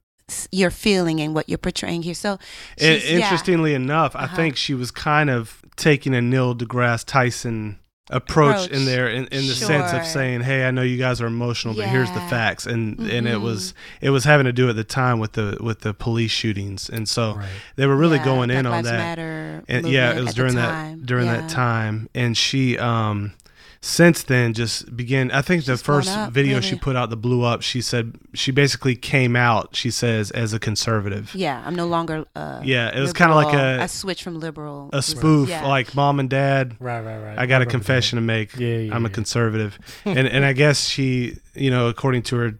you're 0.51 0.71
feeling 0.71 1.21
and 1.21 1.33
what 1.33 1.47
you're 1.47 1.57
portraying 1.57 2.03
here." 2.03 2.13
So, 2.13 2.33
I- 2.33 2.37
she's- 2.79 3.03
yeah. 3.05 3.17
interestingly 3.17 3.73
enough, 3.73 4.15
I 4.15 4.23
Uh-huh. 4.25 4.35
think 4.35 4.57
she 4.57 4.73
was 4.73 4.91
kind 4.91 5.29
of 5.29 5.61
taking 5.77 6.13
a 6.13 6.21
Neil 6.21 6.53
deGrasse 6.55 7.05
Tyson 7.05 7.79
approach, 8.09 8.69
in 8.69 8.85
there 8.85 9.07
in, 9.09 9.25
in 9.27 9.47
the 9.47 9.53
sense 9.55 9.91
of 9.93 10.05
saying, 10.05 10.41
"Hey, 10.41 10.65
I 10.65 10.71
know 10.71 10.81
you 10.81 10.97
guys 10.97 11.21
are 11.21 11.27
emotional, 11.27 11.73
but 11.75 11.85
here's 11.87 12.11
the 12.11 12.21
facts." 12.21 12.65
And 12.65 12.99
and 12.99 13.27
it 13.27 13.41
was 13.41 13.73
it 14.01 14.09
was 14.11 14.23
having 14.23 14.45
to 14.45 14.53
do 14.53 14.69
at 14.69 14.75
the 14.75 14.83
time 14.83 15.19
with 15.19 15.33
the 15.33 15.57
with 15.59 15.81
the 15.81 15.93
police 15.93 16.31
shootings, 16.31 16.89
and 16.89 17.07
so 17.07 17.35
Right. 17.35 17.47
they 17.75 17.85
were 17.85 17.95
really 17.97 18.17
Yeah, 18.17 18.25
going 18.25 18.49
in 18.49 18.63
Black 18.63 18.65
on 18.65 18.71
Lives 18.71 18.89
that. 18.89 18.97
Matter 18.97 19.63
and 19.67 19.87
yeah, 19.87 20.17
it 20.17 20.23
was 20.23 20.33
during 20.33 20.55
that 20.55 21.05
during 21.05 21.25
Yeah. 21.25 21.41
that 21.41 21.49
time, 21.49 22.09
and 22.15 22.37
she 22.37 22.77
um 22.77 23.33
since 23.81 24.23
then 24.23 24.53
just 24.53 24.95
began. 24.95 25.31
I 25.31 25.41
think 25.41 25.65
the 25.65 25.73
She's 25.73 25.83
blown 25.83 26.01
first 26.01 26.09
up, 26.09 26.31
video 26.31 26.59
she 26.61 26.75
put 26.75 26.95
out, 26.95 27.09
the 27.09 27.17
blew 27.17 27.43
up. 27.43 27.61
She 27.61 27.81
said 27.81 28.15
she 28.33 28.51
basically 28.51 28.95
came 28.95 29.35
out. 29.35 29.75
She 29.75 29.91
says 29.91 30.31
as 30.31 30.53
a 30.53 30.59
conservative. 30.59 31.33
Yeah, 31.35 31.61
I'm 31.65 31.75
no 31.75 31.85
longer. 31.87 32.25
Uh, 32.35 32.61
Yeah, 32.63 32.95
it 32.95 32.99
was 32.99 33.13
kinda 33.13 33.35
like 33.35 33.47
liberal. 33.47 33.63
a- 33.79 33.83
I 33.83 33.85
switched 33.85 34.23
from 34.23 34.39
liberal. 34.39 34.89
A 34.93 35.01
spoof, 35.01 35.49
Yeah. 35.49 35.65
like 35.67 35.93
mom 35.95 36.19
and 36.19 36.29
dad. 36.29 36.75
Right, 36.79 37.01
right, 37.01 37.17
right. 37.17 37.37
I 37.37 37.45
got 37.45 37.57
a 37.57 37.65
remember 37.65 37.71
confession 37.71 38.17
to 38.17 38.21
make. 38.21 38.57
Yeah, 38.57 38.77
yeah. 38.77 38.95
I'm 38.95 39.05
a 39.05 39.09
conservative, 39.09 39.77
and 40.05 40.27
and 40.27 40.43
I 40.45 40.53
guess 40.53 40.87
she, 40.87 41.37
you 41.55 41.69
know, 41.71 41.87
according 41.87 42.23
to 42.23 42.35
her 42.37 42.59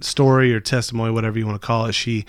story 0.00 0.52
or 0.54 0.60
testimony, 0.60 1.12
whatever 1.12 1.38
you 1.38 1.46
want 1.46 1.60
to 1.60 1.66
call 1.66 1.86
it, 1.86 1.92
she 1.94 2.24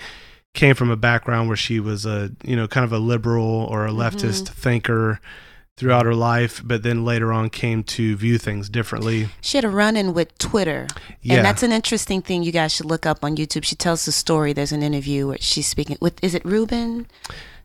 came 0.54 0.74
from 0.74 0.90
a 0.90 0.96
background 0.96 1.46
where 1.46 1.56
she 1.56 1.78
was 1.78 2.04
a, 2.04 2.30
you 2.42 2.56
know, 2.56 2.66
kind 2.66 2.84
of 2.84 2.92
a 2.92 2.98
liberal 2.98 3.44
or 3.70 3.86
a 3.86 3.90
leftist 3.92 4.44
Mm-hmm. 4.44 4.54
thinker 4.60 5.20
throughout 5.80 6.04
her 6.04 6.14
life, 6.14 6.60
but 6.62 6.82
then 6.82 7.06
later 7.06 7.32
on 7.32 7.48
came 7.48 7.82
to 7.82 8.14
view 8.14 8.36
things 8.36 8.68
differently. 8.68 9.30
She 9.40 9.56
had 9.56 9.64
a 9.64 9.70
run 9.70 9.96
in 9.96 10.12
with 10.12 10.36
Twitter. 10.36 10.86
Yeah, 11.22 11.36
And 11.36 11.44
that's 11.44 11.62
an 11.62 11.72
interesting 11.72 12.20
thing 12.20 12.42
you 12.42 12.52
guys 12.52 12.74
should 12.74 12.84
look 12.84 13.06
up 13.06 13.24
on 13.24 13.34
YouTube. 13.34 13.64
She 13.64 13.76
tells 13.76 14.04
the 14.04 14.12
story. 14.12 14.52
There's 14.52 14.72
an 14.72 14.82
interview 14.82 15.28
where 15.28 15.38
she's 15.40 15.66
speaking 15.66 15.96
with, 15.98 16.22
is 16.22 16.34
it 16.34 16.44
Rubin? 16.44 17.06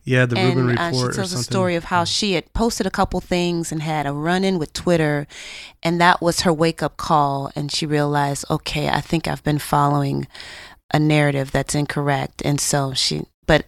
yeah, 0.02 0.24
the 0.24 0.38
and 0.38 0.56
Rubin 0.56 0.78
uh, 0.78 0.90
report 0.90 1.12
she 1.12 1.16
tells 1.16 1.32
the 1.32 1.42
story 1.42 1.74
of 1.74 1.84
how 1.84 2.04
she 2.04 2.32
had 2.32 2.50
posted 2.54 2.86
a 2.86 2.90
couple 2.90 3.20
things 3.20 3.70
and 3.70 3.82
had 3.82 4.06
a 4.06 4.12
run 4.12 4.44
in 4.44 4.58
with 4.58 4.72
Twitter. 4.72 5.26
And 5.82 6.00
that 6.00 6.22
was 6.22 6.40
her 6.40 6.52
wake 6.52 6.82
up 6.82 6.96
call. 6.96 7.50
And 7.54 7.70
she 7.70 7.84
realized, 7.84 8.46
okay, 8.48 8.88
I 8.88 9.02
think 9.02 9.28
I've 9.28 9.44
been 9.44 9.58
following 9.58 10.26
a 10.94 10.98
narrative 10.98 11.50
that's 11.50 11.74
incorrect. 11.74 12.40
And 12.44 12.60
so 12.60 12.94
she, 12.94 13.24
but 13.46 13.66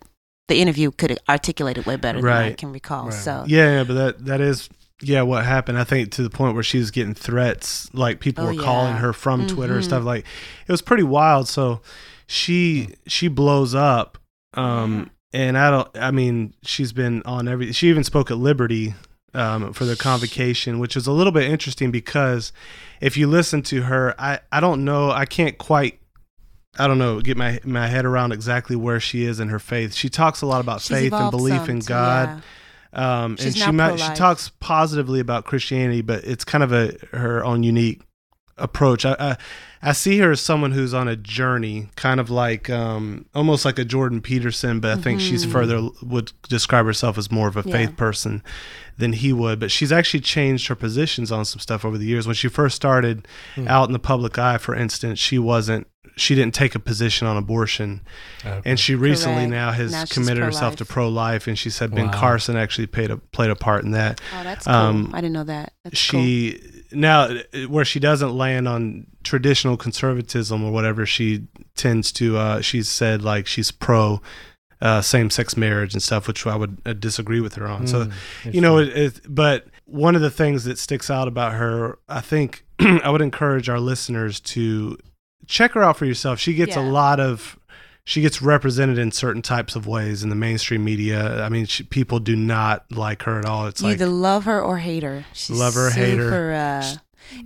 the 0.49 0.61
interview 0.61 0.91
could 0.91 1.19
articulate 1.29 1.79
it 1.79 1.87
way 1.87 1.97
better 1.97 2.21
than 2.21 2.31
I 2.31 2.53
can 2.53 2.73
recall. 2.73 3.07
Right. 3.07 3.15
So, 3.15 3.45
Yeah, 3.47 3.79
yeah, 3.79 3.85
but 3.85 3.95
that 3.95 4.25
that 4.27 4.41
is 4.41 4.69
yeah 5.01 5.23
what 5.23 5.45
happened. 5.45 5.79
I 5.79 5.85
think 5.85 6.11
to 6.13 6.23
the 6.23 6.31
point 6.31 6.55
where 6.55 6.63
she 6.65 6.79
was 6.79 6.91
getting 6.91 7.15
threats, 7.15 7.89
like 7.95 8.19
people 8.21 8.45
Oh, 8.45 8.49
were 8.49 8.61
calling 8.63 8.97
her 8.97 9.13
from 9.13 9.47
Twitter 9.47 9.75
and 9.75 9.83
Mhm. 9.83 9.87
stuff. 9.87 10.05
Like 10.05 10.25
it 10.67 10.73
was 10.73 10.83
pretty 10.83 11.05
wild. 11.05 11.49
So 11.49 11.81
she 12.27 12.95
she 13.07 13.29
blows 13.29 13.75
up. 13.75 14.19
Um, 14.55 15.11
and 15.33 15.59
I 15.59 15.71
don't. 15.71 15.89
I 15.99 16.11
mean, 16.11 16.55
she's 16.63 16.93
been 16.93 17.23
on 17.25 17.49
every. 17.49 17.73
She 17.73 17.89
even 17.89 18.05
spoke 18.05 18.31
at 18.31 18.39
Liberty. 18.39 18.95
Um, 19.35 19.75
for 19.75 19.85
the 19.85 19.95
convocation, 19.95 20.79
which 20.79 20.97
is 20.97 21.07
a 21.07 21.13
little 21.13 21.33
bit 21.33 21.45
interesting 21.51 21.91
because 21.91 22.51
if 23.03 23.19
you 23.19 23.27
listen 23.29 23.61
to 23.65 23.83
her, 23.83 24.15
I, 24.19 24.41
I 24.51 24.59
don't 24.59 24.87
know, 24.87 25.11
I 25.11 25.27
can't 25.27 25.59
quite, 25.59 26.01
I 26.79 26.87
don't 26.87 26.99
know, 26.99 27.21
get 27.21 27.37
my 27.37 27.61
my 27.65 27.87
head 27.89 28.05
around 28.05 28.33
exactly 28.33 28.77
where 28.77 29.01
she 29.01 29.25
is 29.25 29.41
in 29.41 29.49
her 29.49 29.59
faith. 29.59 29.95
She 29.95 30.09
talks 30.09 30.43
a 30.43 30.47
lot 30.47 30.61
about 30.61 30.81
she's 30.81 30.97
faith 30.97 31.13
and 31.13 31.31
belief 31.31 31.63
some 31.63 31.71
in 31.71 31.79
God 31.81 32.43
yeah. 32.93 33.25
um, 33.25 33.37
and 33.41 33.57
she 33.57 33.71
might, 33.73 33.99
she 33.99 34.13
talks 34.15 34.51
positively 34.61 35.21
about 35.21 35.45
Christianity, 35.45 36.03
but 36.03 36.25
it's 36.25 36.45
kind 36.45 36.63
of 36.65 36.73
a 36.73 36.95
her 37.13 37.45
own 37.45 37.63
unique 37.63 38.03
approach. 38.57 39.05
I, 39.05 39.17
I 39.19 39.37
I 39.81 39.93
see 39.93 40.19
her 40.19 40.33
as 40.33 40.41
someone 40.41 40.73
who's 40.73 40.93
on 40.93 41.07
a 41.07 41.15
journey, 41.15 41.89
kind 41.95 42.19
of 42.19 42.31
like 42.31 42.69
um, 42.69 43.27
almost 43.35 43.65
like 43.65 43.79
a 43.79 43.85
Jordan 43.85 44.21
Peterson, 44.21 44.81
but 44.81 44.99
I 44.99 45.01
think 45.01 45.21
she's 45.21 45.47
Mhm. 45.47 45.53
further 45.53 45.89
would 46.03 46.33
describe 46.49 46.85
herself 46.85 47.17
as 47.17 47.31
more 47.31 47.47
of 47.47 47.57
a 47.57 47.63
Yeah. 47.65 47.73
faith 47.73 47.97
person 47.97 48.43
than 48.97 49.13
he 49.13 49.33
would. 49.33 49.61
But 49.61 49.71
she's 49.71 49.93
actually 49.93 50.19
changed 50.21 50.67
her 50.67 50.75
positions 50.75 51.31
on 51.31 51.45
some 51.45 51.61
stuff 51.61 51.85
over 51.85 51.97
the 51.97 52.07
years. 52.07 52.27
When 52.27 52.35
she 52.35 52.49
first 52.49 52.75
started 52.75 53.29
Hmm. 53.55 53.69
out 53.69 53.89
in 53.89 53.93
the 53.93 54.01
public 54.01 54.37
eye, 54.37 54.59
for 54.59 54.75
instance, 54.75 55.21
she 55.21 55.39
wasn't. 55.39 55.87
She 56.19 56.35
didn't 56.35 56.55
take 56.55 56.75
a 56.75 56.79
position 56.79 57.27
on 57.27 57.37
abortion, 57.37 58.01
Okay. 58.45 58.61
and 58.69 58.79
she 58.79 58.95
recently 58.95 59.37
Correct. 59.47 59.51
now 59.51 59.73
has 59.73 59.93
Now 59.93 60.05
she's 60.05 60.13
committed 60.13 60.43
herself 60.45 60.77
to 60.77 60.85
pro-life. 60.85 61.45
pro-life, 61.45 61.47
and 61.49 61.59
she 61.59 61.71
said 61.71 61.95
Ben 61.95 62.11
Carson 62.11 62.57
actually 62.57 62.87
played 62.87 63.11
a 63.11 63.17
played 63.17 63.51
a 63.51 63.57
part 63.57 63.85
in 63.85 63.93
that. 63.93 64.21
Oh, 64.39 64.43
that's 64.45 64.67
cool. 64.67 64.75
Um, 64.75 65.11
I 65.15 65.21
didn't 65.21 65.33
know 65.35 65.45
that. 65.45 65.73
That's 65.85 66.11
cool. 66.11 66.21
she 66.21 66.61
now 66.93 67.29
where 67.69 67.85
she 67.85 68.01
doesn't 68.01 68.37
land 68.37 68.67
on 68.69 69.07
traditional 69.23 69.77
conservatism 69.77 70.65
or 70.65 70.71
whatever, 70.73 71.05
she 71.07 71.47
tends 71.77 72.13
to. 72.13 72.37
Uh, 72.37 72.61
she's 72.61 72.89
said 72.89 73.23
like 73.23 73.47
she's 73.47 73.71
pro 73.71 74.21
uh, 74.81 75.01
same-sex 75.03 75.57
marriage 75.57 75.93
and 75.93 76.01
stuff, 76.03 76.29
which 76.29 76.47
I 76.47 76.55
would 76.55 76.79
uh, 76.87 76.93
disagree 76.93 77.41
with 77.41 77.55
her 77.55 77.67
on. 77.67 77.87
So 77.89 78.05
Mm, 78.45 78.55
you 78.55 78.61
know, 78.61 78.79
it, 78.79 78.89
it, 78.97 79.21
but 79.29 79.67
one 79.87 80.15
of 80.15 80.23
the 80.23 80.31
things 80.31 80.63
that 80.65 80.79
sticks 80.79 81.11
out 81.11 81.27
about 81.27 81.55
her, 81.55 81.99
I 82.09 82.21
think, 82.21 82.65
I 82.79 83.11
would 83.11 83.21
encourage 83.21 83.69
our 83.69 83.81
listeners 83.81 84.39
to 84.41 84.97
check 85.49 85.73
her 85.73 85.83
out 85.83 85.97
for 85.97 86.05
yourself. 86.05 86.39
She 86.39 86.55
gets 86.55 86.77
a 86.77 86.81
lot 86.81 87.19
of, 87.19 87.59
she 88.05 88.21
gets 88.23 88.41
represented 88.41 88.99
in 88.99 89.11
certain 89.11 89.43
types 89.43 89.75
of 89.75 89.87
ways 89.87 90.23
in 90.23 90.29
the 90.29 90.37
mainstream 90.37 90.85
media. 90.85 91.43
I 91.43 91.49
mean, 91.49 91.67
she, 91.67 91.83
people 91.83 92.21
do 92.21 92.37
not 92.37 92.85
like 92.93 93.23
her 93.25 93.39
at 93.39 93.45
all. 93.45 93.67
It's 93.67 93.81
you 93.81 93.89
like, 93.89 93.95
either 93.97 94.07
love 94.07 94.45
her 94.45 94.61
or 94.63 94.79
hate 94.79 95.03
her. 95.03 95.25
She's 95.33 95.59
Love 95.59 95.75
her, 95.75 95.91
hate 95.91 96.19
her. 96.19 96.53
Uh, 96.55 96.95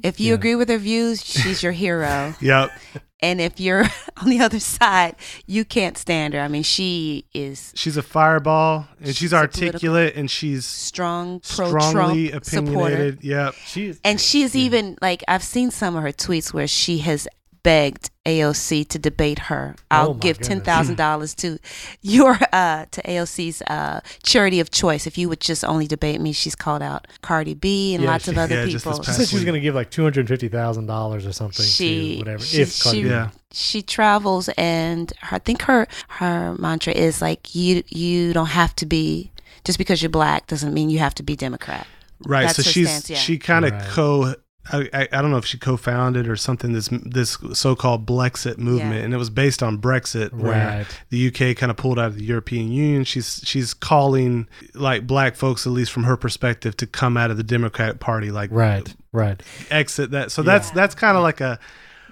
if 0.05 0.21
you 0.21 0.29
Yeah. 0.29 0.35
agree 0.35 0.55
with 0.55 0.69
her 0.69 0.79
views, 0.79 1.25
she's 1.25 1.63
your 1.63 1.73
hero. 1.73 2.35
yep, 2.41 2.71
and 3.19 3.41
if 3.41 3.59
you're 3.59 3.85
on 4.19 4.29
the 4.31 4.39
other 4.41 4.61
side, 4.61 5.17
you 5.47 5.65
can't 5.65 5.99
stand 5.99 6.35
her. 6.35 6.41
I 6.41 6.47
mean, 6.47 6.63
she 6.63 7.25
is 7.35 7.73
she's 7.75 7.97
a 7.97 8.03
fireball, 8.03 8.87
and 9.01 9.09
she's, 9.09 9.17
She's 9.17 9.35
articulate, 9.35 10.15
and 10.15 10.31
she's 10.31 10.65
strong, 10.67 11.41
strongly 11.43 12.29
Trump 12.29 12.45
supporter. 12.45 12.71
opinionated. 12.95 13.25
Yep. 13.25 13.55
She's 13.67 14.01
And 14.05 14.21
she's 14.21 14.55
even 14.55 14.97
like 15.03 15.25
I've 15.27 15.43
seen 15.43 15.73
some 15.73 15.97
of 15.97 16.05
her 16.05 16.13
tweets 16.13 16.53
where 16.55 16.69
she 16.69 16.99
has 16.99 17.27
begged 17.63 18.11
AOC 18.27 18.89
to 18.89 18.99
debate 18.99 19.39
her. 19.41 19.75
I'll 19.91 20.11
Oh 20.11 20.15
give 20.15 20.37
goodness. 20.39 20.49
ten 20.49 20.61
thousand 20.63 20.97
dollars 20.97 21.35
to 21.37 21.59
your 22.01 22.39
uh 22.53 22.87
to 22.91 23.03
AOC's 23.03 23.63
uh 23.63 24.01
charity 24.23 24.61
of 24.61 24.71
choice 24.71 25.07
if 25.07 25.17
you 25.19 25.29
would 25.29 25.41
just 25.41 25.65
only 25.65 25.87
debate 25.87 26.21
me. 26.21 26.33
She's 26.33 26.55
called 26.55 26.83
out 26.83 27.07
Cardi 27.23 27.55
B 27.55 27.95
and 27.95 28.05
Yeah, 28.05 28.11
lots 28.11 28.25
she- 28.25 28.31
of 28.33 28.39
other 28.39 28.55
yeah, 28.55 28.67
people. 28.67 29.03
she 29.03 29.13
said 29.13 29.29
she 29.29 29.37
was 29.37 29.45
going 29.45 29.55
to 29.55 29.61
give 29.61 29.75
like 29.75 29.91
two 29.91 30.03
hundred 30.03 30.29
fifty 30.29 30.49
thousand 30.49 30.87
dollars 30.87 31.27
or 31.27 31.33
something 31.33 31.65
She- 31.67 32.15
to 32.15 32.19
whatever. 32.21 32.45
she- 32.45 32.63
if 32.63 32.81
Cardi 32.81 33.03
she- 33.03 33.09
Yeah. 33.09 33.31
she 33.53 33.83
travels 33.83 34.49
and 34.57 35.13
her, 35.23 35.37
I 35.37 35.39
think 35.39 35.63
her 35.63 35.87
her 36.09 36.55
mantra 36.59 36.93
is 36.93 37.21
like 37.23 37.55
you 37.55 37.83
you 37.89 38.33
don't 38.33 38.47
have 38.47 38.75
to 38.77 38.87
be 38.87 39.31
just 39.65 39.79
because 39.79 40.03
you're 40.03 40.11
black 40.11 40.47
doesn't 40.47 40.73
mean 40.75 40.91
you 40.91 40.99
have 41.01 41.15
to 41.17 41.23
be 41.23 41.37
Democrat. 41.37 41.87
Right. 42.25 42.43
That's 42.47 42.57
so 42.57 42.63
her 42.63 42.71
she's 42.71 42.89
stance, 42.89 43.11
yeah. 43.11 43.17
she 43.17 43.37
kind 43.39 43.65
of 43.65 43.73
Right. 43.73 43.83
co. 43.89 44.35
I, 44.71 44.89
I, 44.93 45.09
I 45.13 45.21
don't 45.23 45.33
know 45.33 45.39
if 45.39 45.45
she 45.47 45.59
co-founded 45.59 46.29
or 46.29 46.37
something 46.37 46.73
this 46.73 46.89
this 47.05 47.37
so-called 47.53 48.07
Blexit 48.07 48.59
movement, 48.59 48.95
Yeah. 49.01 49.05
and 49.07 49.13
it 49.15 49.17
was 49.17 49.29
based 49.31 49.61
on 49.63 49.79
Brexit, 49.79 50.33
where 50.33 50.53
right. 50.79 50.87
the 51.11 51.27
UK 51.29 51.57
kind 51.57 51.71
of 51.71 51.77
pulled 51.77 51.99
out 51.99 52.07
of 52.07 52.17
the 52.17 52.25
European 52.25 52.71
Union. 52.71 53.03
She's 53.05 53.41
she's 53.45 53.75
calling 53.75 54.47
like 54.75 55.05
black 55.07 55.35
folks, 55.35 55.67
at 55.67 55.73
least 55.73 55.91
from 55.91 56.05
her 56.05 56.17
perspective, 56.17 56.77
to 56.77 56.87
come 56.87 57.17
out 57.17 57.31
of 57.33 57.37
the 57.37 57.43
Democratic 57.43 57.99
Party, 57.99 58.31
like 58.31 58.51
Right. 58.53 58.95
Right. 59.11 59.43
exit 59.71 60.13
that. 60.13 60.31
So 60.31 60.43
that's 60.43 60.69
Yeah. 60.69 60.75
that's 60.75 60.95
kind 60.95 61.17
of 61.17 61.25
like 61.25 61.41
a 61.41 61.59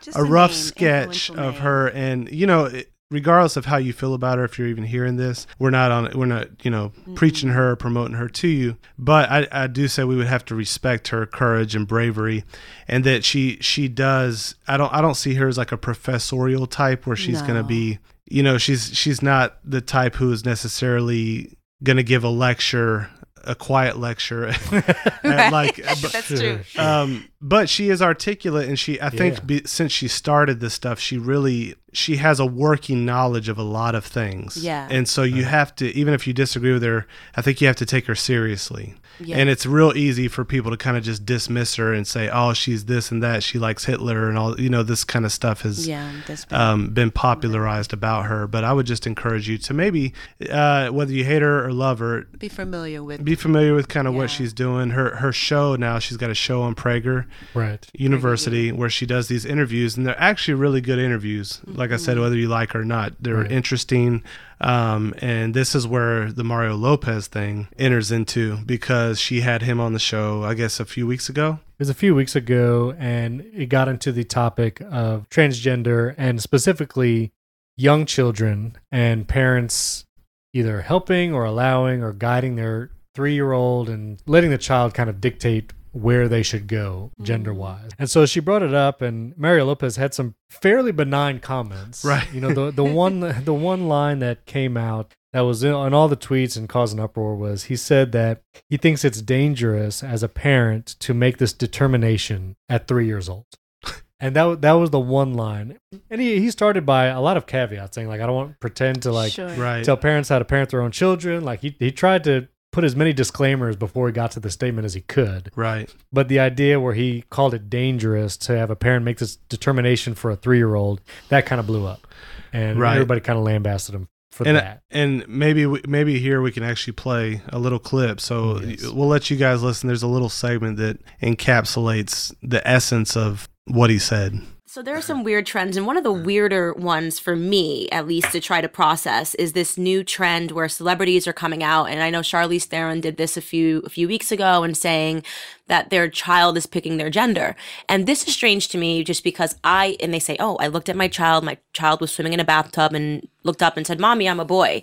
Just 0.01 0.19
a 0.19 0.25
rough 0.25 0.51
name, 0.51 0.59
sketch 0.61 1.31
of 1.31 1.37
name. 1.37 1.53
her 1.63 1.89
and 1.91 2.29
you 2.33 2.47
know 2.49 2.65
it- 2.65 2.91
regardless 3.11 3.57
of 3.57 3.67
how 3.67 3.77
you 3.77 3.93
feel 3.93 4.15
about 4.15 4.39
her 4.39 4.45
if 4.45 4.59
you're 4.59 4.69
even 4.69 4.85
hearing 4.85 5.17
this 5.17 5.47
we're 5.59 5.71
not 5.71 5.91
on 5.91 6.11
we're 6.17 6.27
not 6.27 6.49
you 6.65 6.71
know 6.71 6.93
preaching 7.15 7.51
her 7.51 7.71
or 7.71 7.77
promoting 7.77 8.17
her 8.17 8.29
to 8.29 8.49
you. 8.49 8.77
But 8.99 9.31
I, 9.31 9.49
I 9.51 9.67
do 9.67 9.89
say 9.89 10.05
we 10.05 10.17
would 10.17 10.27
have 10.27 10.45
to 10.47 10.55
respect 10.55 11.09
her 11.09 11.27
courage 11.27 11.75
and 11.75 11.87
bravery 11.87 12.45
and 12.87 13.05
that 13.05 13.25
she 13.25 13.59
she 13.61 13.89
does 13.89 14.55
i 14.69 14.77
don't 14.77 14.93
i 14.93 15.01
don't 15.01 15.17
see 15.17 15.35
her 15.35 15.49
as 15.49 15.59
like 15.59 15.73
a 15.73 15.77
professorial 15.77 16.67
type 16.67 17.07
where 17.07 17.17
she's 17.17 17.43
gonna 17.43 17.65
be 17.65 17.99
you 18.27 18.43
know 18.43 18.59
she's 18.59 18.95
she's 18.97 19.23
not 19.23 19.59
the 19.65 19.81
type 19.81 20.15
who 20.17 20.33
is 20.33 20.45
necessarily 20.45 21.57
gonna 21.83 22.03
give 22.03 22.23
a 22.25 22.29
lecture 22.29 23.11
a 23.45 23.55
quiet 23.55 23.99
lecture 23.99 24.47
at, 24.73 25.53
like 25.53 25.77
but- 26.03 26.13
That's 26.13 26.29
true. 26.29 26.61
um, 26.77 27.27
but 27.41 27.69
she 27.69 27.89
is 27.89 28.03
articulate 28.03 28.69
and 28.69 28.79
she 28.79 29.01
i 29.01 29.09
think 29.11 29.37
Yeah. 29.39 29.45
be, 29.45 29.63
since 29.65 29.93
she 29.93 30.09
started 30.09 30.61
this 30.61 30.75
stuff 30.75 30.99
she 31.01 31.17
really 31.19 31.75
she 31.93 32.17
has 32.17 32.39
a 32.39 32.47
working 32.47 33.05
knowledge 33.07 33.49
of 33.49 33.59
a 33.59 33.63
lot 33.63 33.95
of 33.95 34.05
things 34.05 34.59
Yeah. 34.63 34.87
and 34.91 35.09
so 35.09 35.23
you 35.23 35.45
have 35.45 35.75
to 35.77 35.87
even 35.97 36.13
if 36.15 36.27
you 36.27 36.33
disagree 36.33 36.73
with 36.73 36.83
her 36.83 37.07
i 37.35 37.43
think 37.43 37.61
you 37.61 37.67
have 37.67 37.77
to 37.77 37.87
take 37.87 38.07
her 38.07 38.15
seriously 38.15 38.95
Yeah. 39.23 39.37
and 39.39 39.49
it's 39.51 39.67
real 39.67 39.93
easy 39.97 40.29
for 40.29 40.45
people 40.45 40.71
to 40.71 40.77
kind 40.77 40.97
of 40.97 41.03
just 41.05 41.27
dismiss 41.27 41.77
her 41.77 41.93
and 41.93 42.07
say 42.07 42.29
oh 42.33 42.53
she's 42.53 42.87
this 42.87 43.11
and 43.11 43.23
that 43.23 43.43
she 43.43 43.59
likes 43.59 43.85
hitler 43.85 44.29
and 44.29 44.39
all 44.39 44.59
you 44.61 44.71
know 44.71 44.83
this 44.83 45.05
kind 45.05 45.25
of 45.25 45.33
stuff 45.33 45.63
has 45.63 45.87
yeah, 45.87 46.11
been, 46.27 46.39
um, 46.51 46.89
been 46.91 47.11
popularized 47.11 47.93
about 47.93 48.27
her 48.27 48.47
but 48.47 48.65
i 48.65 48.73
would 48.73 48.87
just 48.87 49.07
encourage 49.07 49.49
you 49.49 49.59
to 49.59 49.75
maybe 49.75 50.13
uh, 50.51 50.89
whether 50.89 51.13
you 51.13 51.25
hate 51.25 51.43
her 51.43 51.65
or 51.65 51.73
love 51.73 51.99
her 51.99 52.23
be 52.39 52.49
familiar 52.49 53.03
with. 53.03 53.25
be 53.25 53.35
familiar 53.35 53.75
with 53.75 53.89
kind 53.89 54.07
of 54.09 54.15
Yeah. 54.15 54.21
what 54.21 54.31
she's 54.31 54.53
doing 54.53 54.91
her 54.91 55.17
her 55.17 55.33
show 55.33 55.77
now 55.77 55.99
she's 55.99 56.17
got 56.17 56.31
a 56.31 56.35
show 56.35 56.63
on 56.63 56.75
prager 56.75 57.27
Right. 57.55 57.87
University 57.95 58.73
where 58.73 58.91
she 58.91 59.07
does 59.07 59.29
these 59.29 59.45
interviews, 59.45 59.97
and 59.97 60.07
they're 60.07 60.19
actually 60.21 60.55
really 60.55 60.81
good 60.81 60.99
interviews. 60.99 61.61
Like 61.67 61.91
I 61.93 61.97
said, 61.97 62.13
Mm-hmm. 62.15 62.23
whether 62.23 62.37
you 62.37 62.49
like 62.49 62.73
her 62.73 62.81
or 62.81 62.85
not, 62.85 63.13
they're 63.21 63.37
Right. 63.37 63.51
interesting. 63.53 64.23
Um, 64.61 65.15
and 65.19 65.55
this 65.55 65.75
is 65.75 65.87
where 65.87 66.31
the 66.31 66.45
Mario 66.45 66.77
Lopez 66.77 67.27
thing 67.29 67.69
enters 67.79 68.11
into 68.11 68.59
because 68.59 69.19
she 69.19 69.41
had 69.41 69.63
him 69.63 69.81
on 69.81 69.93
the 69.93 69.99
show, 69.99 70.45
I 70.45 70.55
guess, 70.55 70.81
a 70.81 70.85
few 70.85 71.07
weeks 71.07 71.29
ago. 71.29 71.61
It 71.79 71.79
was 71.79 71.89
a 71.89 71.95
few 71.95 72.15
weeks 72.15 72.37
ago, 72.37 72.95
and 72.99 73.41
it 73.55 73.67
got 73.67 73.89
into 73.89 74.13
the 74.13 74.25
topic 74.25 74.83
of 74.91 75.29
transgender 75.31 76.15
and 76.19 76.43
specifically 76.43 77.33
young 77.77 78.05
children 78.05 78.77
and 78.93 79.27
parents 79.27 80.05
either 80.53 80.83
helping 80.83 81.33
or 81.33 81.45
allowing 81.45 82.03
or 82.03 82.13
guiding 82.13 82.57
their 82.57 82.91
three 83.15 83.35
year 83.35 83.53
old 83.53 83.89
and 83.89 84.21
letting 84.27 84.51
the 84.51 84.59
child 84.59 84.93
kind 84.93 85.09
of 85.09 85.21
dictate 85.21 85.73
where 85.93 86.29
they 86.29 86.43
should 86.43 86.67
go 86.67 87.11
mm. 87.21 87.25
gender 87.25 87.53
wise. 87.53 87.91
And 87.99 88.09
so 88.09 88.27
she 88.27 88.41
brought 88.41 88.63
it 88.63 88.75
up 88.75 89.03
and 89.03 89.37
Mario 89.37 89.67
Lopez 89.67 89.97
had 89.97 90.15
some 90.15 90.35
fairly 90.51 90.93
benign 90.93 91.41
comments. 91.41 92.05
Right. 92.05 92.27
You 92.33 92.41
know, 92.41 92.53
the 92.53 92.71
the 92.71 92.85
one 93.01 93.21
the 93.45 93.55
one 93.55 93.89
line 93.89 94.21
that 94.21 94.47
came 94.47 94.77
out 94.77 95.15
that 95.33 95.41
was 95.41 95.63
in, 95.63 95.73
on 95.73 95.95
all 95.95 96.09
the 96.09 96.17
tweets 96.17 96.57
and 96.57 96.69
caused 96.69 96.95
an 96.95 97.01
uproar 97.01 97.37
was 97.37 97.65
he 97.65 97.77
said 97.77 98.13
that 98.13 98.43
he 98.69 98.77
thinks 98.77 99.05
it's 99.05 99.23
dangerous 99.23 100.03
as 100.03 100.23
a 100.23 100.29
parent 100.29 100.87
to 101.01 101.15
make 101.15 101.39
this 101.39 101.53
determination 101.53 102.57
at 102.69 102.89
three 102.89 103.07
years 103.07 103.29
old. 103.29 103.47
And 104.23 104.37
that 104.37 104.61
that 104.61 104.73
was 104.73 104.91
the 104.91 105.01
one 105.01 105.33
line, 105.33 105.79
and 106.11 106.21
he, 106.21 106.41
he 106.41 106.51
started 106.51 106.85
by 106.85 107.07
a 107.07 107.23
lot 107.23 107.39
of 107.39 107.47
caveats, 107.47 107.95
saying 107.95 108.07
like 108.07 108.21
I 108.21 108.27
don't 108.27 108.35
want 108.35 108.51
to 108.51 108.59
pretend 108.59 109.05
to 109.05 109.13
like 109.13 109.33
sure. 109.33 109.49
Right. 109.49 109.83
tell 109.83 109.97
parents 109.97 110.29
how 110.29 110.39
to 110.39 110.45
parent 110.45 110.69
their 110.69 110.83
own 110.83 110.91
children. 110.91 111.43
Like 111.43 111.61
he 111.61 111.75
he 111.79 111.91
tried 111.91 112.25
to 112.25 112.47
put 112.73 112.85
as 112.85 112.95
many 112.95 113.13
disclaimers 113.13 113.75
before 113.77 114.07
he 114.07 114.13
got 114.13 114.31
to 114.33 114.41
the 114.41 114.51
statement 114.51 114.85
as 114.85 114.95
he 114.95 115.01
could. 115.01 115.51
Right. 115.57 115.93
But 116.13 116.29
the 116.29 116.39
idea 116.39 116.79
where 116.79 116.95
he 116.95 117.25
called 117.31 117.53
it 117.55 117.69
dangerous 117.69 118.37
to 118.39 118.57
have 118.57 118.71
a 118.71 118.77
parent 118.77 119.05
make 119.05 119.19
this 119.19 119.37
determination 119.49 120.15
for 120.15 120.31
a 120.31 120.37
three 120.37 120.59
year 120.59 120.75
old, 120.75 121.01
that 121.31 121.47
kind 121.47 121.59
of 121.61 121.67
blew 121.67 121.87
up. 121.87 122.07
And 122.53 122.79
Right. 122.79 122.95
everybody 122.95 123.21
kind 123.21 123.39
of 123.39 123.45
lambasted 123.45 123.95
him 123.95 124.09
for 124.33 124.47
And 124.47 124.57
uh, 124.57 124.61
that. 124.61 124.83
and 124.91 125.27
maybe 125.29 125.67
we, 125.67 125.81
maybe 125.89 126.21
here 126.21 126.41
we 126.41 126.53
can 126.53 126.63
actually 126.63 126.93
play 126.93 127.43
a 127.49 127.59
little 127.59 127.81
clip. 127.81 128.21
So 128.21 128.61
Yes. 128.61 128.87
we'll 128.89 129.09
let 129.09 129.31
you 129.31 129.37
guys 129.37 129.63
listen. 129.63 129.89
There's 129.89 130.05
a 130.05 130.09
little 130.09 130.29
segment 130.29 130.77
that 130.77 130.99
encapsulates 131.23 132.33
the 132.43 132.67
essence 132.67 133.17
of 133.17 133.49
what 133.67 133.91
he 133.91 133.99
said. 133.99 134.41
So 134.73 134.83
there 134.83 134.97
are 134.97 135.03
some 135.11 135.25
weird 135.25 135.47
trends, 135.47 135.77
and 135.77 135.85
one 135.85 135.97
of 135.97 136.05
the 136.05 136.13
weirder 136.13 136.75
ones 136.75 137.19
for 137.19 137.35
me, 137.35 137.89
at 137.91 138.07
least, 138.07 138.31
to 138.31 138.41
try 138.41 138.61
to 138.61 138.69
process, 138.69 139.35
is 139.35 139.53
this 139.53 139.77
new 139.77 140.05
trend 140.05 140.53
where 140.53 140.69
celebrities 140.69 141.27
are 141.27 141.33
coming 141.33 141.65
out, 141.65 141.87
and 141.87 142.01
I 142.01 142.11
know 142.11 142.21
Charlize 142.21 142.67
Theron 142.67 143.01
did 143.01 143.17
this 143.17 143.37
a 143.37 143.41
few 143.41 143.81
a 143.81 143.89
few 143.89 144.07
weeks 144.07 144.31
ago, 144.31 144.63
and 144.63 144.77
saying 144.77 145.25
that 145.67 145.91
their 145.91 146.09
child 146.09 146.57
is 146.57 146.67
picking 146.67 146.99
their 146.99 147.11
gender, 147.11 147.57
and 147.89 148.07
this 148.07 148.29
is 148.29 148.33
strange 148.33 148.69
to 148.69 148.79
me, 148.79 149.03
just 149.03 149.25
because 149.25 149.57
I 149.65 149.97
and 149.99 150.15
they 150.15 150.21
say, 150.21 150.37
oh, 150.39 150.55
I 150.61 150.69
looked 150.69 150.89
at 150.89 150.95
my 150.95 151.09
child, 151.09 151.43
my 151.43 151.59
child 151.73 152.01
was 152.01 152.13
swimming 152.13 152.35
in 152.35 152.39
a 152.39 152.45
bathtub, 152.45 152.95
and 152.95 153.27
looked 153.43 153.65
up 153.65 153.77
and 153.77 153.85
said, 153.85 153.99
"Mommy, 153.99 154.29
I'm 154.29 154.39
a 154.39 154.45
boy," 154.45 154.83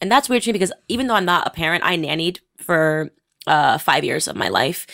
and 0.00 0.10
that's 0.10 0.28
weird 0.28 0.42
to 0.42 0.48
me 0.48 0.54
because 0.54 0.72
even 0.88 1.06
though 1.06 1.14
I'm 1.14 1.24
not 1.24 1.46
a 1.46 1.50
parent, 1.50 1.84
I 1.84 1.96
nannied 1.96 2.40
for 2.56 3.12
uh, 3.46 3.78
five 3.78 4.04
years 4.04 4.26
of 4.26 4.36
my 4.36 4.48
life, 4.48 4.86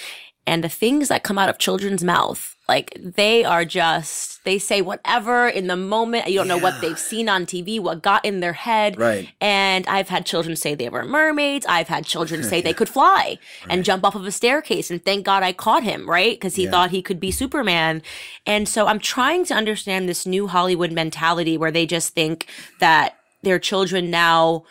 and 0.46 0.62
the 0.62 0.68
things 0.68 1.08
that 1.08 1.22
come 1.22 1.38
out 1.38 1.48
of 1.48 1.58
children's 1.58 2.04
mouth 2.04 2.50
like 2.68 2.96
they 2.98 3.44
are 3.44 3.64
just 3.66 4.42
they 4.44 4.58
say 4.58 4.80
whatever 4.80 5.46
in 5.48 5.66
the 5.66 5.76
moment. 5.76 6.28
You 6.28 6.38
don't 6.38 6.48
know 6.48 6.56
what 6.56 6.80
they've 6.80 6.98
seen 6.98 7.28
on 7.28 7.44
tv 7.44 7.78
what 7.78 8.00
got 8.02 8.24
in 8.24 8.40
their 8.40 8.54
head. 8.54 8.98
Right. 8.98 9.28
and 9.40 9.86
i've 9.86 10.08
had 10.08 10.24
children 10.24 10.56
say 10.56 10.74
they 10.74 10.88
were 10.88 11.04
mermaids. 11.04 11.66
I've 11.68 11.88
had 11.88 12.06
children 12.06 12.42
say 12.42 12.62
they 12.62 12.72
could 12.80 12.88
fly 12.88 13.38
and 13.68 13.84
jump 13.84 14.02
off 14.04 14.14
of 14.14 14.24
a 14.24 14.32
staircase. 14.32 14.90
And 14.90 15.04
thank 15.04 15.26
god 15.26 15.42
i 15.42 15.52
caught 15.52 15.82
him 15.82 16.08
right? 16.08 16.34
Because 16.34 16.54
he 16.56 16.64
Yeah. 16.64 16.70
thought 16.70 16.90
he 16.90 17.02
could 17.02 17.20
be 17.20 17.30
superman. 17.30 18.02
And 18.46 18.66
so 18.66 18.86
i'm 18.86 18.98
trying 18.98 19.44
to 19.46 19.54
understand 19.54 20.08
this 20.08 20.24
new 20.24 20.46
hollywood 20.46 20.92
mentality 20.92 21.58
where 21.58 21.70
they 21.70 21.84
just 21.86 22.14
think 22.14 22.46
that 22.80 23.16
their 23.42 23.58
children 23.58 24.10
now 24.10 24.64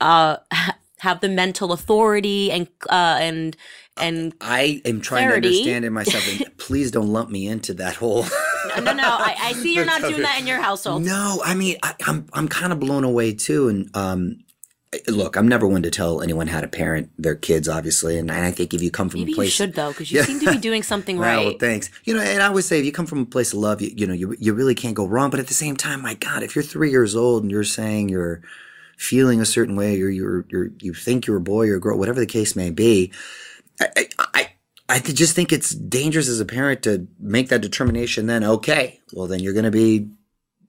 uh 0.00 0.36
have 1.00 1.20
the 1.20 1.28
mental 1.28 1.72
authority 1.72 2.50
and 2.52 2.68
uh 2.88 3.18
and 3.20 3.56
and 3.96 4.34
I 4.40 4.82
am 4.84 5.00
trying 5.00 5.26
Clarity. 5.28 5.40
to 5.48 5.48
understand 5.48 5.84
it 5.84 5.90
myself, 5.90 6.28
and 6.28 6.56
please 6.58 6.90
don't 6.90 7.08
lump 7.08 7.30
me 7.30 7.46
into 7.46 7.74
that 7.74 7.94
whole. 7.96 8.24
no 8.76 8.82
no 8.82 8.92
no 8.94 9.02
I, 9.04 9.36
I 9.38 9.52
see 9.52 9.74
you're 9.74 9.84
not 9.84 10.00
doing 10.02 10.22
that 10.28 10.38
in 10.40 10.46
your 10.46 10.60
household 10.60 11.04
No, 11.04 11.40
I 11.44 11.54
mean 11.54 11.76
I, 11.82 11.94
I'm 12.06 12.26
I'm 12.32 12.48
kind 12.48 12.72
of 12.72 12.80
blown 12.80 13.04
away 13.04 13.34
too, 13.34 13.68
and 13.68 13.94
um, 13.96 14.38
look, 15.08 15.36
I'm 15.36 15.48
never 15.48 15.66
one 15.66 15.82
to 15.82 15.90
tell 15.90 16.22
anyone 16.22 16.46
how 16.46 16.60
to 16.60 16.68
parent 16.68 17.10
their 17.18 17.34
kids, 17.34 17.68
obviously, 17.68 18.16
and, 18.18 18.30
and 18.30 18.44
I 18.44 18.50
think 18.52 18.72
if 18.74 18.80
you 18.82 18.90
come 18.90 19.08
from 19.08 19.20
Maybe 19.20 19.32
a 19.32 19.34
place, 19.34 19.46
you 19.46 19.50
should 19.66 19.74
though, 19.74 19.90
because 19.90 20.10
you 20.10 20.18
Yeah. 20.20 20.24
seem 20.24 20.40
to 20.40 20.50
be 20.52 20.58
doing 20.58 20.82
something 20.82 21.18
right. 21.18 21.46
well, 21.46 21.54
thanks. 21.58 21.90
You 22.04 22.14
know, 22.14 22.20
and 22.20 22.42
I 22.42 22.46
always 22.46 22.66
say 22.66 22.78
if 22.78 22.84
you 22.84 22.92
come 22.92 23.06
from 23.06 23.20
a 23.20 23.26
place 23.26 23.52
of 23.52 23.58
love, 23.58 23.80
you, 23.82 23.92
you 23.96 24.06
know, 24.06 24.14
you, 24.14 24.36
you 24.38 24.54
really 24.54 24.74
can't 24.74 24.94
go 24.94 25.06
wrong. 25.06 25.30
But 25.30 25.40
at 25.40 25.48
the 25.48 25.54
same 25.54 25.76
time, 25.76 26.00
my 26.02 26.14
God, 26.14 26.42
if 26.44 26.54
you're 26.54 26.62
three 26.62 26.90
years 26.90 27.16
old 27.16 27.42
and 27.42 27.50
you're 27.50 27.64
saying 27.64 28.08
you're 28.08 28.40
feeling 28.96 29.40
a 29.40 29.44
certain 29.44 29.74
way, 29.74 30.00
or 30.00 30.08
you're, 30.08 30.46
you're 30.48 30.70
you 30.80 30.94
think 30.94 31.26
you're 31.26 31.38
a 31.38 31.40
boy 31.40 31.68
or 31.68 31.76
a 31.76 31.80
girl, 31.80 31.98
whatever 31.98 32.20
the 32.20 32.26
case 32.26 32.54
may 32.54 32.70
be, 32.70 33.10
I, 33.80 33.86
I, 33.96 34.06
I 34.34 34.50
I 34.88 34.98
just 34.98 35.34
think 35.34 35.52
it's 35.52 35.70
dangerous 35.70 36.28
as 36.28 36.40
a 36.40 36.44
parent 36.44 36.82
to 36.82 37.06
make 37.18 37.48
that 37.48 37.62
determination. 37.62 38.26
Then, 38.26 38.44
okay, 38.44 39.00
well, 39.12 39.26
then 39.26 39.40
you're 39.40 39.54
going 39.54 39.64
to 39.64 39.70
be 39.70 40.10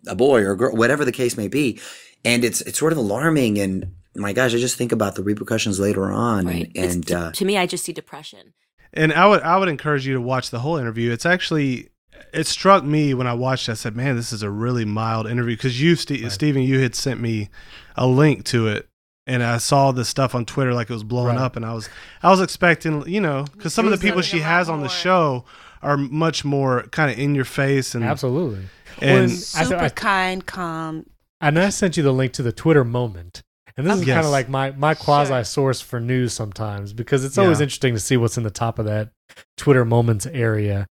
a 0.07 0.15
boy 0.15 0.41
or 0.41 0.51
a 0.51 0.57
girl, 0.57 0.75
whatever 0.75 1.03
the 1.03 1.11
case 1.11 1.37
may 1.37 1.47
be, 1.47 1.79
and 2.23 2.43
it's 2.43 2.61
it's 2.61 2.79
sort 2.79 2.93
of 2.93 2.97
alarming. 2.97 3.59
And 3.59 3.93
my 4.15 4.33
gosh, 4.33 4.53
I 4.53 4.57
just 4.57 4.77
think 4.77 4.91
about 4.91 5.15
the 5.15 5.23
repercussions 5.23 5.79
later 5.79 6.11
on, 6.11 6.47
right. 6.47 6.71
and, 6.75 6.91
and 6.91 7.07
to, 7.07 7.19
uh, 7.19 7.31
to 7.33 7.45
me, 7.45 7.57
I 7.57 7.65
just 7.65 7.83
see 7.83 7.93
depression. 7.93 8.53
And 8.93 9.11
I 9.11 9.27
would 9.27 9.41
I 9.41 9.57
would 9.57 9.67
encourage 9.67 10.07
you 10.07 10.13
to 10.13 10.21
watch 10.21 10.49
the 10.49 10.59
whole 10.59 10.77
interview. 10.77 11.11
It's 11.11 11.25
actually 11.25 11.89
it 12.33 12.47
struck 12.47 12.83
me 12.83 13.13
when 13.13 13.27
I 13.27 13.33
watched. 13.33 13.67
it, 13.67 13.73
I 13.73 13.75
said, 13.75 13.95
"Man, 13.95 14.15
this 14.15 14.31
is 14.31 14.43
a 14.43 14.49
really 14.49 14.85
mild 14.85 15.27
interview." 15.27 15.55
Because 15.57 15.81
you, 15.81 15.95
Ste 15.95 16.31
Stephen, 16.31 16.63
you 16.63 16.79
had 16.79 16.95
sent 16.95 17.19
me 17.19 17.49
a 17.97 18.07
link 18.07 18.45
to 18.45 18.67
it, 18.67 18.87
and 19.27 19.43
I 19.43 19.57
saw 19.57 19.91
the 19.91 20.05
stuff 20.05 20.35
on 20.35 20.45
Twitter 20.45 20.73
like 20.73 20.89
it 20.89 20.93
was 20.93 21.03
blowing 21.03 21.35
Right. 21.35 21.43
up, 21.43 21.55
and 21.55 21.65
I 21.65 21.73
was 21.73 21.89
I 22.23 22.29
was 22.29 22.41
expecting, 22.41 23.07
you 23.07 23.21
know, 23.21 23.45
because 23.53 23.73
some 23.73 23.85
of 23.85 23.91
the 23.91 23.97
people 23.97 24.21
she 24.21 24.39
has 24.39 24.69
on 24.69 24.81
the 24.81 24.89
show 24.89 25.45
are 25.81 25.97
much 25.97 26.43
more 26.45 26.83
kind 26.91 27.11
of 27.11 27.19
in 27.19 27.35
your 27.35 27.45
face 27.45 27.93
and 27.95 28.03
Absolutely. 28.03 28.65
and 29.01 29.21
When- 29.27 29.29
I 29.31 29.63
Super 29.63 29.75
I- 29.77 29.89
kind, 29.89 30.45
calm. 30.45 31.05
And 31.41 31.59
I 31.59 31.69
sent 31.69 31.97
you 31.97 32.01
the 32.03 32.13
link 32.13 32.31
to 32.33 32.43
the 32.43 32.51
Twitter 32.53 32.83
moment. 32.83 33.41
And 33.77 33.85
this 33.85 33.97
is 33.99 34.07
Yes. 34.07 34.15
kind 34.15 34.25
of 34.25 34.31
like 34.31 34.47
my, 34.47 34.71
my 34.71 34.93
quasi 34.93 35.29
Sure. 35.33 35.43
source 35.43 35.81
for 35.81 35.99
news 35.99 36.31
sometimes 36.33 36.93
because 36.93 37.25
it's 37.25 37.37
always 37.37 37.59
Yeah. 37.59 37.63
interesting 37.63 37.93
to 37.93 37.99
see 37.99 38.15
what's 38.15 38.37
in 38.37 38.43
the 38.43 38.49
top 38.49 38.79
of 38.79 38.85
that 38.85 39.09
Twitter 39.57 39.83
moments 39.83 40.25
area. 40.25 40.87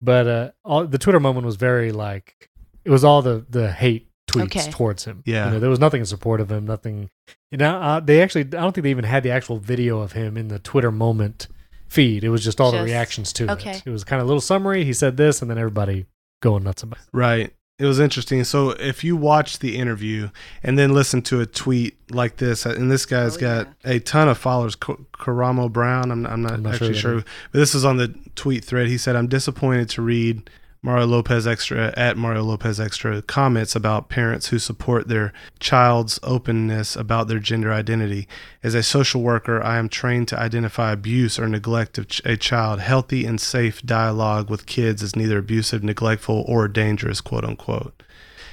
But 0.00 0.26
uh, 0.28 0.50
all, 0.64 0.86
the 0.86 0.98
Twitter 0.98 1.18
moment 1.18 1.44
was 1.46 1.56
very 1.56 1.90
like, 1.90 2.48
it 2.84 2.90
was 2.90 3.02
all 3.02 3.22
the, 3.22 3.44
the 3.50 3.72
hate 3.72 4.08
tweets 4.28 4.44
Okay. 4.56 4.70
towards 4.70 5.04
him. 5.04 5.22
Yeah. 5.26 5.46
You 5.46 5.52
know, 5.54 5.60
there 5.60 5.70
was 5.70 5.80
nothing 5.80 6.00
in 6.00 6.06
support 6.06 6.40
of 6.40 6.50
him, 6.50 6.66
nothing. 6.66 7.10
You 7.50 7.58
know, 7.58 7.76
uh, 7.80 8.00
they 8.00 8.22
actually, 8.22 8.42
I 8.42 8.60
don't 8.62 8.72
think 8.72 8.84
they 8.84 8.90
even 8.90 9.04
had 9.04 9.22
the 9.22 9.30
actual 9.30 9.58
video 9.58 10.00
of 10.00 10.12
him 10.12 10.36
in 10.36 10.48
the 10.48 10.58
Twitter 10.58 10.92
moment 10.92 11.48
feed. 11.88 12.22
It 12.22 12.28
was 12.28 12.44
just 12.44 12.60
all 12.60 12.70
the 12.70 12.82
reactions 12.82 13.32
to 13.34 13.50
okay. 13.52 13.70
it. 13.72 13.82
It 13.86 13.90
was 13.90 14.04
kind 14.04 14.20
of 14.20 14.26
a 14.26 14.28
little 14.28 14.40
summary. 14.40 14.84
He 14.84 14.92
said 14.92 15.16
this, 15.16 15.40
and 15.42 15.50
then 15.50 15.58
everybody 15.58 16.06
going 16.42 16.62
nuts 16.64 16.82
about 16.82 17.00
it. 17.00 17.06
Right. 17.12 17.52
It 17.78 17.86
was 17.86 18.00
interesting. 18.00 18.42
So 18.42 18.70
if 18.70 19.04
you 19.04 19.16
watch 19.16 19.60
the 19.60 19.76
interview 19.76 20.30
and 20.64 20.76
then 20.76 20.92
listen 20.92 21.22
to 21.22 21.40
a 21.40 21.46
tweet 21.46 21.96
like 22.10 22.36
this, 22.38 22.66
and 22.66 22.90
this 22.90 23.06
guy's 23.06 23.36
Oh, 23.36 23.40
got 23.40 23.68
a 23.84 24.00
ton 24.00 24.28
of 24.28 24.36
followers, 24.36 24.74
K- 24.74 24.96
Karamo 25.12 25.70
Brown. 25.72 26.10
I'm, 26.10 26.26
I'm 26.26 26.42
not 26.42 26.52
I'm 26.54 26.62
not 26.64 26.74
actually 26.74 26.94
sure 26.94 27.20
sure, 27.20 27.24
but 27.52 27.58
this 27.60 27.76
is 27.76 27.84
on 27.84 27.96
the 27.96 28.12
tweet 28.34 28.64
thread. 28.64 28.88
He 28.88 28.98
said, 28.98 29.14
"I'm 29.14 29.28
disappointed 29.28 29.88
to 29.90 30.02
read." 30.02 30.50
Mario 30.80 31.06
Lopez 31.06 31.46
Extra 31.46 31.92
at 31.96 32.16
Mario 32.16 32.44
Lopez 32.44 32.78
Extra 32.78 33.20
comments 33.20 33.74
about 33.74 34.08
parents 34.08 34.48
who 34.48 34.58
support 34.60 35.08
their 35.08 35.32
child's 35.58 36.20
openness 36.22 36.94
about 36.94 37.26
their 37.26 37.40
gender 37.40 37.72
identity. 37.72 38.28
As 38.62 38.74
a 38.74 38.82
social 38.84 39.22
worker, 39.22 39.62
I 39.62 39.78
am 39.78 39.88
trained 39.88 40.28
to 40.28 40.38
identify 40.38 40.92
abuse 40.92 41.38
or 41.38 41.48
neglect 41.48 41.98
of 41.98 42.06
a 42.24 42.36
child. 42.36 42.78
Healthy 42.78 43.24
and 43.24 43.40
safe 43.40 43.82
dialogue 43.82 44.48
with 44.48 44.66
kids 44.66 45.02
is 45.02 45.16
neither 45.16 45.38
abusive, 45.38 45.82
neglectful, 45.82 46.44
or 46.46 46.68
dangerous, 46.68 47.20
quote 47.20 47.44
unquote. 47.44 48.02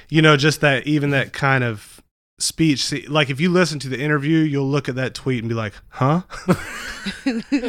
You 0.08 0.20
know, 0.20 0.36
just 0.36 0.60
that, 0.60 0.86
even 0.86 1.10
that 1.10 1.32
kind 1.32 1.62
of 1.62 1.95
speech. 2.38 2.84
See, 2.84 3.06
like 3.06 3.30
if 3.30 3.40
you 3.40 3.50
listen 3.50 3.78
to 3.80 3.88
the 3.88 3.98
interview, 4.00 4.38
you'll 4.38 4.68
look 4.68 4.88
at 4.88 4.94
that 4.96 5.14
tweet 5.14 5.40
and 5.42 5.48
be 5.48 5.54
like, 5.54 5.72
"Huh?" 5.88 6.22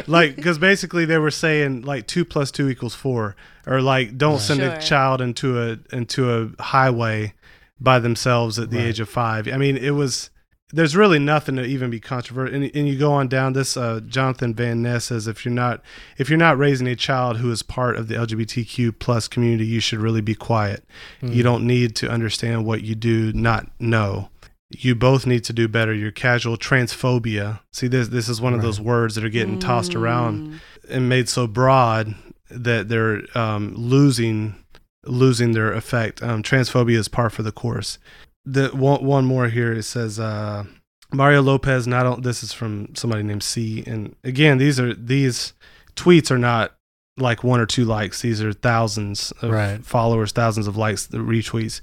like 0.06 0.36
because 0.36 0.58
basically 0.58 1.04
they 1.04 1.18
were 1.18 1.30
saying 1.30 1.82
like 1.82 2.06
two 2.06 2.24
plus 2.24 2.50
two 2.50 2.68
equals 2.68 2.94
four, 2.94 3.36
or 3.66 3.80
like 3.80 4.16
don't 4.18 4.32
Right. 4.34 4.40
send 4.40 4.60
Sure. 4.60 4.70
a 4.72 4.80
child 4.80 5.20
into 5.20 5.60
a 5.60 5.78
into 5.94 6.30
a 6.58 6.62
highway 6.62 7.34
by 7.80 7.98
themselves 7.98 8.58
at 8.58 8.70
the 8.70 8.78
Right. 8.78 8.86
age 8.86 9.00
of 9.00 9.08
five. 9.08 9.48
I 9.48 9.56
mean, 9.56 9.76
it 9.76 9.90
was. 9.92 10.30
There's 10.70 10.94
really 10.94 11.18
nothing 11.18 11.56
to 11.56 11.64
even 11.64 11.88
be 11.88 11.98
controversial, 11.98 12.54
and, 12.54 12.70
and 12.74 12.86
you 12.86 12.98
go 12.98 13.10
on 13.14 13.28
down. 13.28 13.54
This 13.54 13.74
uh, 13.74 14.00
Jonathan 14.06 14.52
Van 14.52 14.82
Ness 14.82 15.06
says 15.06 15.26
if 15.26 15.42
you're 15.46 15.54
not 15.54 15.80
if 16.18 16.28
you're 16.28 16.36
not 16.38 16.58
raising 16.58 16.86
a 16.86 16.94
child 16.94 17.38
who 17.38 17.50
is 17.50 17.62
part 17.62 17.96
of 17.96 18.08
the 18.08 18.14
LGBTQ 18.16 18.98
plus 18.98 19.28
community, 19.28 19.64
you 19.64 19.80
should 19.80 19.98
really 19.98 20.20
be 20.20 20.34
quiet. 20.34 20.84
Hmm. 21.20 21.28
You 21.28 21.42
don't 21.42 21.66
need 21.66 21.96
to 21.96 22.10
understand 22.10 22.66
what 22.66 22.82
you 22.82 22.94
do 22.94 23.32
not 23.32 23.70
know. 23.80 24.28
You 24.70 24.94
both 24.94 25.26
need 25.26 25.44
to 25.44 25.52
do 25.52 25.66
better. 25.66 25.94
Your 25.94 26.10
casual 26.10 26.56
transphobia. 26.58 27.60
See, 27.72 27.88
this 27.88 28.08
this 28.08 28.28
is 28.28 28.40
one 28.40 28.52
of 28.54 28.62
those 28.62 28.80
words 28.80 29.14
that 29.14 29.24
are 29.24 29.28
getting 29.30 29.58
tossed 29.58 29.94
around 29.94 30.48
Mm. 30.48 30.60
and 30.90 31.08
made 31.08 31.28
so 31.28 31.46
broad 31.46 32.14
that 32.50 32.88
they're 32.88 33.22
um, 33.36 33.74
losing 33.74 34.54
losing 35.06 35.52
their 35.52 35.72
effect. 35.72 36.22
Um, 36.22 36.42
transphobia 36.42 36.98
is 36.98 37.08
par 37.08 37.30
for 37.30 37.42
the 37.42 37.52
course. 37.52 37.98
The 38.44 38.68
one, 38.68 39.04
one 39.04 39.24
more 39.24 39.48
here. 39.48 39.72
It 39.72 39.84
says 39.84 40.18
uh, 40.20 40.64
Mario 41.12 41.40
Lopez. 41.42 41.86
Not 41.86 42.04
on, 42.06 42.22
this 42.22 42.42
is 42.42 42.52
from 42.52 42.94
somebody 42.94 43.22
named 43.22 43.42
C. 43.42 43.82
And 43.86 44.16
again, 44.22 44.58
these 44.58 44.78
are 44.78 44.92
these 44.94 45.54
tweets 45.96 46.30
are 46.30 46.38
not 46.38 46.74
like 47.16 47.42
one 47.42 47.58
or 47.60 47.66
two 47.66 47.84
likes. 47.84 48.20
These 48.22 48.42
are 48.42 48.52
thousands 48.52 49.32
of 49.42 49.50
Right. 49.50 49.84
followers, 49.84 50.30
thousands 50.32 50.66
of 50.66 50.76
likes, 50.76 51.06
the 51.06 51.18
retweets. 51.18 51.80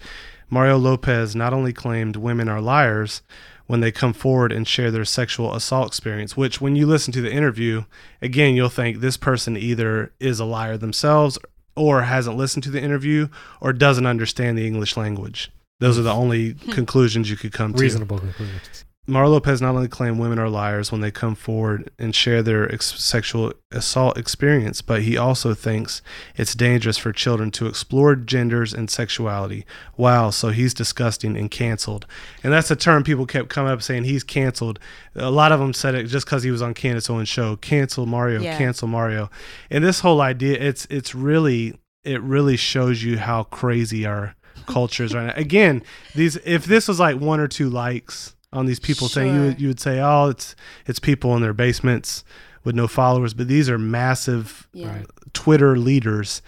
Mario 0.49 0.77
Lopez 0.77 1.35
not 1.35 1.53
only 1.53 1.73
claimed 1.73 2.15
women 2.15 2.47
are 2.47 2.61
liars 2.61 3.21
when 3.67 3.79
they 3.79 3.91
come 3.91 4.13
forward 4.13 4.51
and 4.51 4.67
share 4.67 4.91
their 4.91 5.05
sexual 5.05 5.53
assault 5.53 5.87
experience, 5.87 6.37
which 6.37 6.61
when 6.61 6.75
you 6.75 6.85
listen 6.85 7.11
to 7.13 7.21
the 7.21 7.31
interview, 7.31 7.83
again, 8.21 8.55
you'll 8.55 8.69
think 8.69 8.99
this 8.99 9.17
person 9.17 9.57
either 9.57 10.13
is 10.19 10.39
a 10.39 10.45
liar 10.45 10.77
themselves 10.77 11.39
or 11.75 12.03
hasn't 12.03 12.37
listened 12.37 12.63
to 12.63 12.71
the 12.71 12.81
interview 12.81 13.27
or 13.59 13.73
doesn't 13.73 14.05
understand 14.05 14.57
the 14.57 14.67
English 14.67 14.95
language. 14.95 15.51
Those 15.79 15.99
are 15.99 16.03
the 16.03 16.13
only 16.13 16.51
hmm. 16.51 16.71
conclusions 16.71 17.29
you 17.29 17.35
could 17.37 17.51
come 17.51 17.73
to. 17.73 17.81
reasonable 17.81 18.19
conclusions. 18.19 18.85
Mario 19.07 19.29
Lopez 19.31 19.61
not 19.61 19.75
only 19.75 19.87
claimed 19.87 20.17
women 20.19 20.39
are 20.39 20.49
liars 20.49 20.91
when 20.91 21.01
they 21.01 21.11
come 21.11 21.35
forward 21.35 21.91
and 21.99 22.15
share 22.15 22.41
their 22.41 22.71
ex- 22.73 22.99
sexual 22.99 23.53
assault 23.71 24.17
experience, 24.17 24.81
but 24.81 25.03
he 25.03 25.15
also 25.15 25.53
thinks 25.53 26.01
it's 26.35 26.55
dangerous 26.55 26.97
for 26.97 27.11
children 27.11 27.51
to 27.51 27.67
explore 27.67 28.15
genders 28.15 28.73
and 28.73 28.89
sexuality. 28.89 29.63
Wow, 29.95 30.31
so 30.31 30.49
he's 30.49 30.73
disgusting 30.73 31.37
and 31.37 31.51
canceled. 31.51 32.07
And 32.43 32.51
that's 32.51 32.71
a 32.71 32.75
term 32.75 33.03
people 33.03 33.27
kept 33.27 33.49
coming 33.49 33.71
up 33.71 33.83
saying 33.83 34.05
he's 34.05 34.23
canceled. 34.23 34.79
A 35.15 35.29
lot 35.29 35.51
of 35.51 35.59
them 35.59 35.73
said 35.73 35.93
it 35.93 36.05
just 36.05 36.25
because 36.25 36.41
he 36.41 36.49
was 36.49 36.63
on 36.63 36.73
Candace 36.73 37.07
Owens' 37.09 37.29
show. 37.29 37.57
Cancel 37.57 38.07
Mario, 38.07 38.41
Yeah. 38.41 38.57
cancel 38.57 38.87
Mario. 38.87 39.29
And 39.69 39.83
this 39.83 39.99
whole 39.99 40.21
idea, 40.21 40.57
it's 40.59 40.87
it's 40.89 41.13
really 41.13 41.77
it 42.03 42.21
really 42.21 42.57
shows 42.57 43.03
you 43.03 43.17
how 43.19 43.43
crazy 43.43 44.05
our 44.05 44.35
culture 44.67 45.03
is 45.03 45.13
right 45.13 45.27
now. 45.27 45.33
Again, 45.35 45.83
these 46.15 46.37
if 46.37 46.65
this 46.65 46.87
was 46.87 46.99
like 46.99 47.19
one 47.19 47.39
or 47.39 47.47
two 47.47 47.69
likes 47.69 48.34
on 48.55 48.65
these 48.65 48.79
people 48.79 49.07
saying 49.07 49.35
you 49.35 49.41
would, 49.41 49.61
you 49.61 49.67
would 49.67 49.79
say, 49.79 49.99
oh, 49.99 50.29
it's 50.29 50.55
it's 50.85 50.99
people 50.99 51.35
in 51.35 51.41
their 51.41 51.53
basements 51.53 52.23
with 52.63 52.75
no 52.75 52.87
followers, 52.87 53.33
but 53.33 53.47
these 53.47 53.69
are 53.69 53.77
massive 53.77 54.67
Yeah. 54.73 54.97
Right. 54.97 55.05
Twitter 55.33 55.77
leaders 55.77 56.41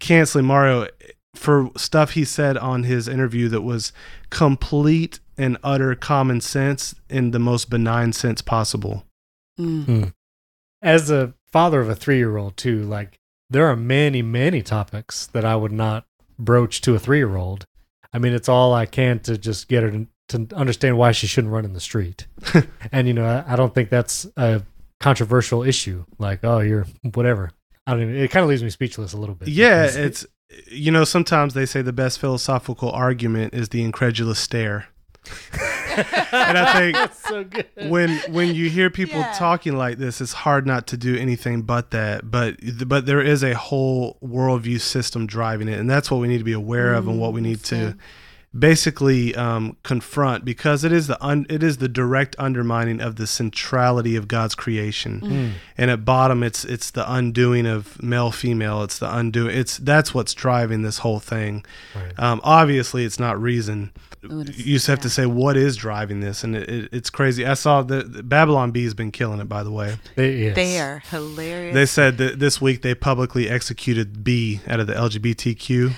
canceling 0.00 0.46
Mario 0.46 0.88
for 1.34 1.70
stuff 1.76 2.12
he 2.12 2.24
said 2.24 2.56
on 2.56 2.84
his 2.84 3.08
interview 3.08 3.48
that 3.48 3.62
was 3.62 3.92
complete 4.30 5.20
and 5.36 5.58
utter 5.64 5.94
common 5.94 6.40
sense 6.40 6.94
in 7.10 7.32
the 7.32 7.38
most 7.38 7.68
benign 7.68 8.12
sense 8.12 8.40
possible. 8.40 9.04
Mm. 9.58 10.12
As 10.80 11.10
a 11.10 11.34
father 11.50 11.80
of 11.80 11.88
a 11.88 11.94
three 11.94 12.18
year 12.18 12.36
old, 12.36 12.56
too, 12.56 12.82
like 12.82 13.18
there 13.50 13.66
are 13.66 13.76
many, 13.76 14.22
many 14.22 14.62
topics 14.62 15.26
that 15.26 15.44
I 15.44 15.56
would 15.56 15.72
not 15.72 16.06
broach 16.38 16.80
to 16.82 16.94
a 16.94 16.98
three 16.98 17.18
year 17.18 17.36
old. 17.36 17.66
I 18.12 18.18
mean, 18.18 18.32
it's 18.32 18.48
all 18.48 18.72
I 18.72 18.86
can 18.86 19.18
to 19.20 19.36
just 19.36 19.68
get 19.68 19.82
her 19.82 19.90
to, 19.90 20.06
to 20.28 20.48
understand 20.54 20.96
why 20.98 21.12
she 21.12 21.26
shouldn't 21.26 21.52
run 21.52 21.64
in 21.64 21.72
the 21.74 21.80
street. 21.80 22.26
and, 22.92 23.06
you 23.06 23.14
know, 23.14 23.24
I, 23.26 23.52
I 23.52 23.56
don't 23.56 23.74
think 23.74 23.90
that's 23.90 24.26
a 24.36 24.62
controversial 25.00 25.62
issue. 25.62 26.04
Like, 26.18 26.40
oh, 26.44 26.60
you're 26.60 26.86
whatever. 27.14 27.50
I 27.86 27.92
don't 27.92 28.02
even, 28.02 28.16
it 28.16 28.30
kind 28.30 28.42
of 28.42 28.48
leaves 28.48 28.62
me 28.62 28.70
speechless 28.70 29.12
a 29.12 29.18
little 29.18 29.34
bit. 29.34 29.48
Yeah, 29.48 29.84
it's 29.84 30.24
you 30.68 30.90
know 30.92 31.04
sometimes 31.04 31.52
they 31.54 31.66
say 31.66 31.82
the 31.82 31.92
best 31.92 32.18
philosophical 32.20 32.90
argument 32.90 33.52
is 33.54 33.68
the 33.70 33.82
incredulous 33.82 34.38
stare. 34.38 34.86
and 36.32 36.58
I 36.58 36.72
think 36.72 36.96
That's 36.96 37.18
so 37.28 37.44
good. 37.44 37.66
when 37.90 38.18
when 38.32 38.54
you 38.54 38.68
hear 38.70 38.90
people 38.90 39.20
Yeah. 39.20 39.32
talking 39.32 39.76
like 39.76 39.98
this, 39.98 40.20
it's 40.20 40.32
hard 40.32 40.66
not 40.66 40.86
to 40.88 40.96
do 40.96 41.16
anything 41.16 41.62
but 41.62 41.90
that. 41.92 42.30
But 42.30 42.56
but 42.86 43.06
there 43.06 43.20
is 43.22 43.42
a 43.42 43.54
whole 43.54 44.18
worldview 44.22 44.80
system 44.80 45.26
driving 45.26 45.68
it, 45.68 45.78
and 45.78 45.88
that's 45.90 46.10
what 46.10 46.20
we 46.20 46.28
need 46.28 46.38
to 46.38 46.44
be 46.44 46.52
aware 46.52 46.94
of, 46.94 47.06
and 47.08 47.18
what 47.20 47.32
we 47.32 47.40
Mm, 47.40 47.44
need 47.44 47.62
to 47.64 47.76
good. 47.76 47.98
Basically 48.56 49.34
um, 49.34 49.76
confront 49.82 50.44
because 50.44 50.84
it 50.84 50.92
is 50.92 51.06
the 51.06 51.22
un, 51.24 51.44
it 51.48 51.62
is 51.62 51.78
the 51.78 51.88
direct 51.88 52.36
undermining 52.38 53.00
of 53.00 53.16
the 53.16 53.26
centrality 53.26 54.16
of 54.16 54.28
God's 54.28 54.54
creation, 54.54 55.20
Mm. 55.20 55.52
and 55.76 55.90
at 55.90 56.04
bottom 56.04 56.42
it's 56.42 56.64
it's 56.64 56.90
the 56.90 57.10
undoing 57.12 57.66
of 57.66 58.00
male 58.02 58.30
female. 58.30 58.82
It's 58.82 58.98
the 58.98 59.14
undoing. 59.14 59.56
It's 59.56 59.78
that's 59.78 60.14
what's 60.14 60.34
driving 60.34 60.82
this 60.82 60.98
whole 60.98 61.20
thing. 61.20 61.64
Right. 61.94 62.12
Um, 62.18 62.40
obviously, 62.44 63.04
it's 63.04 63.18
not 63.18 63.40
reason. 63.40 63.90
Ooh, 64.24 64.38
You 64.42 64.74
just 64.76 64.86
have 64.86 65.00
to 65.00 65.10
say 65.10 65.26
what 65.26 65.54
is 65.56 65.76
driving 65.76 66.20
this, 66.20 66.44
and 66.44 66.56
it, 66.56 66.68
it, 66.70 66.88
it's 66.92 67.10
crazy. 67.10 67.44
I 67.44 67.52
saw 67.54 67.82
the, 67.82 68.02
the 68.02 68.22
Babylon 68.22 68.70
Bee 68.70 68.84
has 68.84 68.94
been 68.94 69.10
killing 69.12 69.38
it. 69.40 69.48
By 69.50 69.62
the 69.62 69.70
way, 69.70 69.96
They, 70.16 70.36
yes. 70.36 70.54
They 70.56 70.78
are 70.80 71.02
hilarious. 71.10 71.74
they 71.74 71.84
said 71.86 72.16
that 72.18 72.38
this 72.38 72.58
week 72.60 72.80
they 72.80 72.94
publicly 72.94 73.50
executed 73.50 74.24
B 74.24 74.60
out 74.66 74.80
of 74.80 74.86
the 74.86 74.94
LGBTQ, 74.94 75.92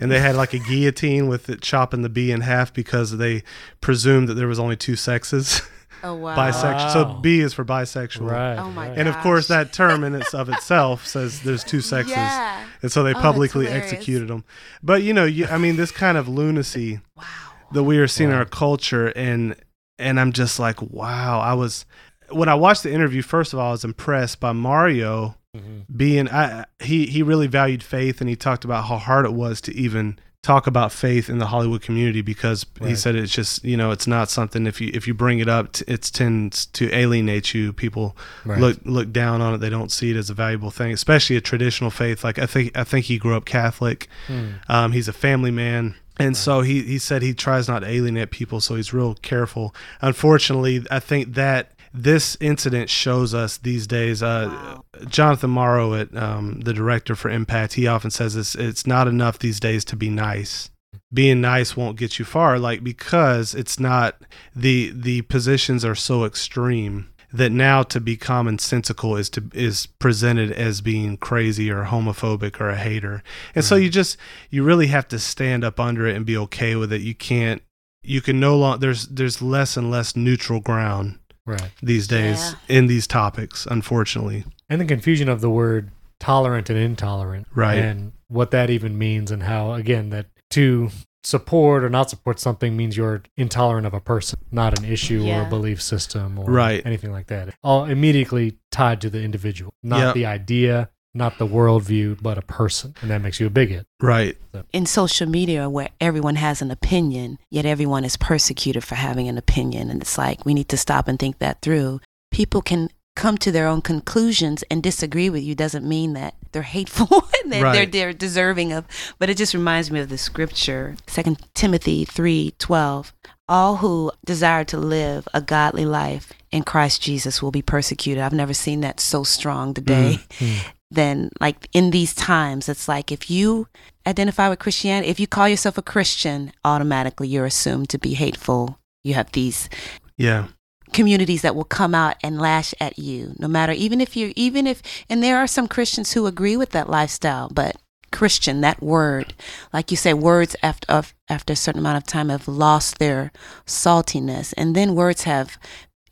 and 0.00 0.10
they 0.10 0.20
had 0.20 0.34
like 0.36 0.52
a 0.54 0.58
guillotine 0.58 1.28
with 1.28 1.48
it 1.48 1.60
chopping 1.62 2.02
the 2.02 2.08
bee 2.08 2.30
in 2.32 2.40
half 2.42 2.72
because 2.72 3.16
they 3.18 3.42
presumed 3.80 4.28
that 4.28 4.34
there 4.34 4.48
was 4.48 4.58
only 4.58 4.76
two 4.76 4.96
sexes, 4.96 5.62
oh 6.02 6.14
wow. 6.14 6.36
bisexual. 6.36 6.92
So 6.92 7.04
B 7.20 7.40
is 7.40 7.54
for 7.54 7.64
bisexual, 7.64 8.30
Right. 8.30 8.56
Oh 8.58 8.70
my 8.70 8.88
right. 8.90 8.98
And 8.98 9.08
of 9.08 9.16
course, 9.18 9.48
that 9.48 9.72
term 9.72 10.04
in 10.04 10.14
its 10.14 10.34
of 10.34 10.48
itself 10.48 11.06
says 11.06 11.42
there's 11.42 11.64
two 11.64 11.80
sexes. 11.80 12.12
Yeah. 12.16 12.66
And 12.82 12.92
so 12.92 13.02
they 13.02 13.14
Oh, 13.14 13.20
publicly 13.20 13.68
executed 13.68 14.28
them. 14.28 14.44
But 14.82 15.02
you 15.02 15.12
know, 15.14 15.24
you, 15.24 15.46
I 15.46 15.58
mean, 15.58 15.76
this 15.76 15.90
kind 15.90 16.18
of 16.18 16.28
lunacy 16.28 17.00
Wow. 17.16 17.24
that 17.72 17.84
we 17.84 17.98
are 17.98 18.08
seeing 18.08 18.30
in 18.30 18.36
our 18.36 18.44
culture, 18.44 19.08
and 19.08 19.54
and 19.98 20.18
I'm 20.20 20.32
just 20.32 20.58
like, 20.58 20.82
wow. 20.82 21.40
I 21.40 21.54
was 21.54 21.86
when 22.30 22.48
I 22.48 22.54
watched 22.54 22.82
the 22.82 22.92
interview. 22.92 23.22
First 23.22 23.52
of 23.52 23.58
all, 23.58 23.68
I 23.68 23.72
was 23.72 23.84
impressed 23.84 24.40
by 24.40 24.52
Mario 24.52 25.36
Mhm. 25.54 25.84
being. 25.96 26.28
I, 26.28 26.64
he 26.80 27.06
he 27.06 27.22
really 27.22 27.46
valued 27.46 27.82
faith, 27.82 28.20
and 28.20 28.28
he 28.28 28.36
talked 28.36 28.64
about 28.64 28.84
how 28.86 28.96
hard 28.98 29.24
it 29.24 29.32
was 29.32 29.60
to 29.62 29.74
even 29.76 30.18
talk 30.42 30.66
about 30.66 30.92
faith 30.92 31.30
in 31.30 31.38
the 31.38 31.46
Hollywood 31.46 31.80
community 31.80 32.20
because 32.20 32.66
he 32.82 32.94
said 32.94 33.14
it's 33.16 33.32
just 33.32 33.64
you 33.64 33.78
know 33.78 33.90
it's 33.92 34.06
not 34.06 34.28
something 34.28 34.66
if 34.66 34.78
you 34.78 34.90
if 34.92 35.06
you 35.08 35.14
bring 35.14 35.38
it 35.38 35.48
up 35.48 35.68
it 35.88 36.02
tends 36.12 36.66
to 36.66 36.94
alienate 36.94 37.54
you 37.54 37.72
people 37.72 38.14
Right. 38.44 38.60
look 38.60 38.76
look 38.84 39.10
down 39.10 39.40
on 39.40 39.54
it 39.54 39.58
they 39.58 39.70
don't 39.70 39.90
see 39.90 40.10
it 40.10 40.16
as 40.16 40.28
a 40.28 40.34
valuable 40.34 40.70
thing 40.70 40.92
especially 40.92 41.36
a 41.36 41.40
traditional 41.40 41.88
faith 41.88 42.22
like 42.22 42.38
I 42.38 42.44
think 42.44 42.76
I 42.76 42.84
think 42.84 43.06
he 43.06 43.16
grew 43.16 43.34
up 43.34 43.46
Catholic 43.46 44.06
Mm. 44.28 44.56
um, 44.68 44.92
he's 44.92 45.08
a 45.08 45.14
family 45.14 45.50
man. 45.50 45.94
And 46.16 46.36
so 46.36 46.60
he, 46.60 46.82
he 46.82 46.98
said 46.98 47.22
he 47.22 47.34
tries 47.34 47.66
not 47.66 47.80
to 47.80 47.88
alienate 47.88 48.30
people, 48.30 48.60
so 48.60 48.76
he's 48.76 48.92
real 48.92 49.14
careful. 49.14 49.74
Unfortunately, 50.00 50.86
I 50.88 51.00
think 51.00 51.34
that 51.34 51.72
this 51.94 52.36
incident 52.40 52.90
shows 52.90 53.32
us 53.32 53.56
these 53.56 53.86
days. 53.86 54.22
Uh, 54.22 54.50
Wow. 54.54 54.84
Jonathan 55.06 55.50
Morrow, 55.50 55.94
at, 55.94 56.14
um, 56.16 56.60
the 56.60 56.72
director 56.72 57.14
for 57.14 57.30
Impact, 57.30 57.74
he 57.74 57.86
often 57.86 58.10
says 58.10 58.36
it's, 58.36 58.54
it's 58.54 58.86
not 58.86 59.08
enough 59.08 59.38
these 59.38 59.60
days 59.60 59.84
to 59.86 59.96
be 59.96 60.10
nice. 60.10 60.70
Being 61.12 61.40
nice 61.40 61.76
won't 61.76 61.96
get 61.96 62.18
you 62.18 62.24
far, 62.24 62.58
like 62.58 62.82
because 62.82 63.54
it's 63.54 63.78
not 63.78 64.16
the 64.54 64.90
the 64.94 65.22
positions 65.22 65.84
are 65.84 65.94
so 65.94 66.24
extreme 66.24 67.08
that 67.32 67.50
now 67.50 67.82
to 67.84 68.00
be 68.00 68.16
commonsensical 68.16 69.18
is 69.18 69.30
to 69.30 69.48
is 69.52 69.86
presented 69.86 70.52
as 70.52 70.80
being 70.80 71.16
crazy 71.16 71.70
or 71.70 71.84
homophobic 71.84 72.60
or 72.60 72.70
a 72.70 72.76
hater. 72.76 73.22
And 73.54 73.64
so 73.64 73.76
you 73.76 73.88
just 73.88 74.16
you 74.50 74.64
really 74.64 74.88
have 74.88 75.06
to 75.08 75.18
stand 75.18 75.64
up 75.64 75.78
under 75.78 76.06
it 76.06 76.16
and 76.16 76.26
be 76.26 76.36
okay 76.36 76.74
with 76.76 76.92
it. 76.92 77.00
You 77.00 77.14
can't 77.14 77.62
you 78.02 78.20
can 78.20 78.38
no 78.38 78.56
longer 78.56 78.78
there's 78.78 79.06
there's 79.06 79.42
less 79.42 79.76
and 79.76 79.90
less 79.90 80.14
neutral 80.16 80.60
ground 80.60 81.18
Right. 81.46 81.70
these 81.82 82.06
days 82.06 82.54
Yeah. 82.68 82.76
in 82.78 82.86
these 82.86 83.06
topics, 83.06 83.66
unfortunately. 83.70 84.44
And 84.70 84.80
the 84.80 84.84
confusion 84.86 85.28
of 85.28 85.40
the 85.40 85.50
word 85.50 85.90
tolerant 86.20 86.70
and 86.70 86.78
intolerant. 86.78 87.46
Right. 87.54 87.78
And 87.78 88.12
what 88.28 88.50
that 88.52 88.70
even 88.70 88.96
means, 88.96 89.30
and 89.30 89.42
how, 89.42 89.74
again, 89.74 90.10
that 90.10 90.26
to 90.50 90.90
support 91.22 91.82
or 91.84 91.88
not 91.88 92.10
support 92.10 92.38
something 92.38 92.76
means 92.76 92.96
you're 92.96 93.22
intolerant 93.36 93.86
of 93.86 93.94
a 93.94 94.00
person, 94.00 94.38
not 94.50 94.78
an 94.78 94.84
issue 94.84 95.26
or 95.26 95.42
a 95.42 95.48
belief 95.48 95.80
system 95.82 96.38
or 96.38 96.44
Right. 96.50 96.82
anything 96.84 97.12
like 97.12 97.26
that. 97.28 97.54
All 97.62 97.84
immediately 97.86 98.58
tied 98.70 99.00
to 99.02 99.10
the 99.10 99.22
individual, 99.22 99.72
not 99.82 99.98
Yep. 100.00 100.14
the 100.14 100.26
idea, 100.26 100.90
not 101.14 101.38
the 101.38 101.46
worldview, 101.46 102.20
but 102.20 102.38
a 102.38 102.42
person, 102.42 102.94
and 103.00 103.10
that 103.10 103.22
makes 103.22 103.40
you 103.40 103.46
a 103.46 103.50
bigot. 103.50 103.86
Right. 104.00 104.36
in 104.72 104.86
social 104.86 105.28
media 105.28 105.70
where 105.70 105.90
everyone 106.00 106.36
has 106.36 106.60
an 106.60 106.70
opinion, 106.70 107.38
yet 107.50 107.64
everyone 107.64 108.04
is 108.04 108.16
persecuted 108.16 108.84
for 108.84 108.96
having 108.96 109.28
an 109.28 109.38
opinion. 109.38 109.90
And 109.90 110.02
it's 110.02 110.18
like 110.18 110.44
we 110.44 110.54
need 110.54 110.68
to 110.70 110.76
stop 110.76 111.08
and 111.08 111.18
think 111.18 111.38
that 111.38 111.62
through. 111.62 112.00
People 112.30 112.62
can 112.62 112.90
come 113.16 113.38
to 113.38 113.52
their 113.52 113.66
own 113.66 113.80
conclusions 113.80 114.64
and 114.70 114.82
disagree 114.82 115.30
with 115.30 115.42
you 115.42 115.54
doesn't 115.54 115.86
mean 115.86 116.14
that 116.14 116.34
they're 116.52 116.62
hateful 116.62 117.08
and 117.42 117.52
that 117.52 117.72
they're, 117.72 117.86
they're 117.86 118.12
deserving 118.12 118.72
of 118.72 118.84
but 119.18 119.30
it 119.30 119.36
just 119.36 119.54
reminds 119.54 119.90
me 119.90 120.00
of 120.00 120.08
the 120.08 120.18
scripture 120.18 120.96
second 121.06 121.38
timothy 121.54 122.04
3 122.04 122.54
12 122.58 123.12
all 123.48 123.76
who 123.76 124.10
desire 124.24 124.64
to 124.64 124.76
live 124.76 125.28
a 125.32 125.40
godly 125.40 125.84
life 125.84 126.32
in 126.50 126.64
christ 126.64 127.00
jesus 127.00 127.40
will 127.40 127.52
be 127.52 127.62
persecuted 127.62 128.22
i've 128.22 128.32
never 128.32 128.54
seen 128.54 128.80
that 128.80 128.98
so 128.98 129.22
strong 129.22 129.72
today 129.72 130.18
mm, 130.18 130.46
mm. 130.46 130.72
then 130.94 131.30
like 131.40 131.68
in 131.72 131.90
these 131.90 132.14
times 132.14 132.68
it's 132.68 132.88
like 132.88 133.10
if 133.12 133.30
you 133.30 133.66
identify 134.06 134.48
with 134.48 134.58
christianity 134.58 135.08
if 135.10 135.20
you 135.20 135.26
call 135.26 135.48
yourself 135.48 135.76
a 135.78 135.82
christian 135.82 136.52
automatically 136.64 137.28
you're 137.28 137.46
assumed 137.46 137.88
to 137.88 137.98
be 137.98 138.14
hateful 138.14 138.78
you 139.02 139.14
have 139.14 139.30
these 139.32 139.68
Yeah. 140.16 140.46
communities 140.92 141.42
that 141.42 141.54
will 141.56 141.64
come 141.64 141.94
out 141.94 142.16
and 142.22 142.40
lash 142.40 142.72
at 142.80 142.98
you 142.98 143.34
no 143.38 143.48
matter 143.48 143.72
even 143.72 144.00
if 144.00 144.16
you're 144.16 144.32
even 144.36 144.66
if 144.66 144.82
and 145.10 145.22
there 145.22 145.38
are 145.38 145.46
some 145.46 145.68
christians 145.68 146.12
who 146.12 146.26
agree 146.26 146.56
with 146.56 146.70
that 146.70 146.88
lifestyle 146.90 147.48
but 147.48 147.76
christian 148.12 148.60
that 148.60 148.80
word 148.80 149.34
like 149.72 149.90
you 149.90 149.96
say 149.96 150.14
words 150.14 150.54
after 150.62 150.86
of, 150.92 151.12
after 151.28 151.52
a 151.52 151.56
certain 151.56 151.80
amount 151.80 151.96
of 151.96 152.04
time 152.06 152.28
have 152.28 152.46
lost 152.46 152.98
their 152.98 153.32
saltiness 153.66 154.54
and 154.56 154.76
then 154.76 154.94
words 154.94 155.24
have 155.24 155.58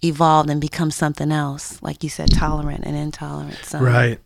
evolved 0.03 0.51
and 0.51 0.61
become 0.61 0.91
something 0.91 1.31
else 1.31 1.81
like 1.81 2.03
you 2.03 2.11
said 2.11 2.29
tolerant 2.33 2.83
and 2.85 2.97
intolerant 2.97 3.59
so 3.65 3.79
Right. 3.79 4.19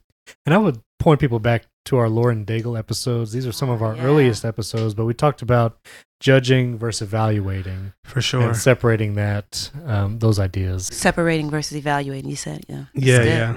And 0.45 0.55
I 0.55 0.59
would 0.59 0.81
point 0.99 1.21
people 1.21 1.39
back 1.39 1.65
to 1.87 1.97
our 1.99 2.09
Lauren 2.09 2.45
Daigle 2.45 2.77
episodes. 2.79 3.33
These 3.33 3.47
are 3.47 3.53
some 3.53 3.71
of 3.71 3.83
our 3.83 3.95
Yeah. 3.95 4.03
earliest 4.03 4.45
episodes, 4.45 4.95
but 4.95 5.05
we 5.05 5.15
talked 5.15 5.41
about 5.43 5.79
judging 6.19 6.79
versus 6.79 7.03
evaluating 7.07 7.93
For 8.03 8.21
sure. 8.23 8.41
and 8.41 8.57
separating 8.57 9.15
that 9.15 9.71
um, 9.85 10.19
those 10.19 10.39
ideas. 10.39 10.87
separating 10.87 11.51
versus 11.51 11.77
evaluating 11.77 12.31
you 12.31 12.37
said 12.37 12.65
yeah 12.71 12.85
Yeah, 12.95 13.19
good. 13.19 13.27
yeah. 13.27 13.57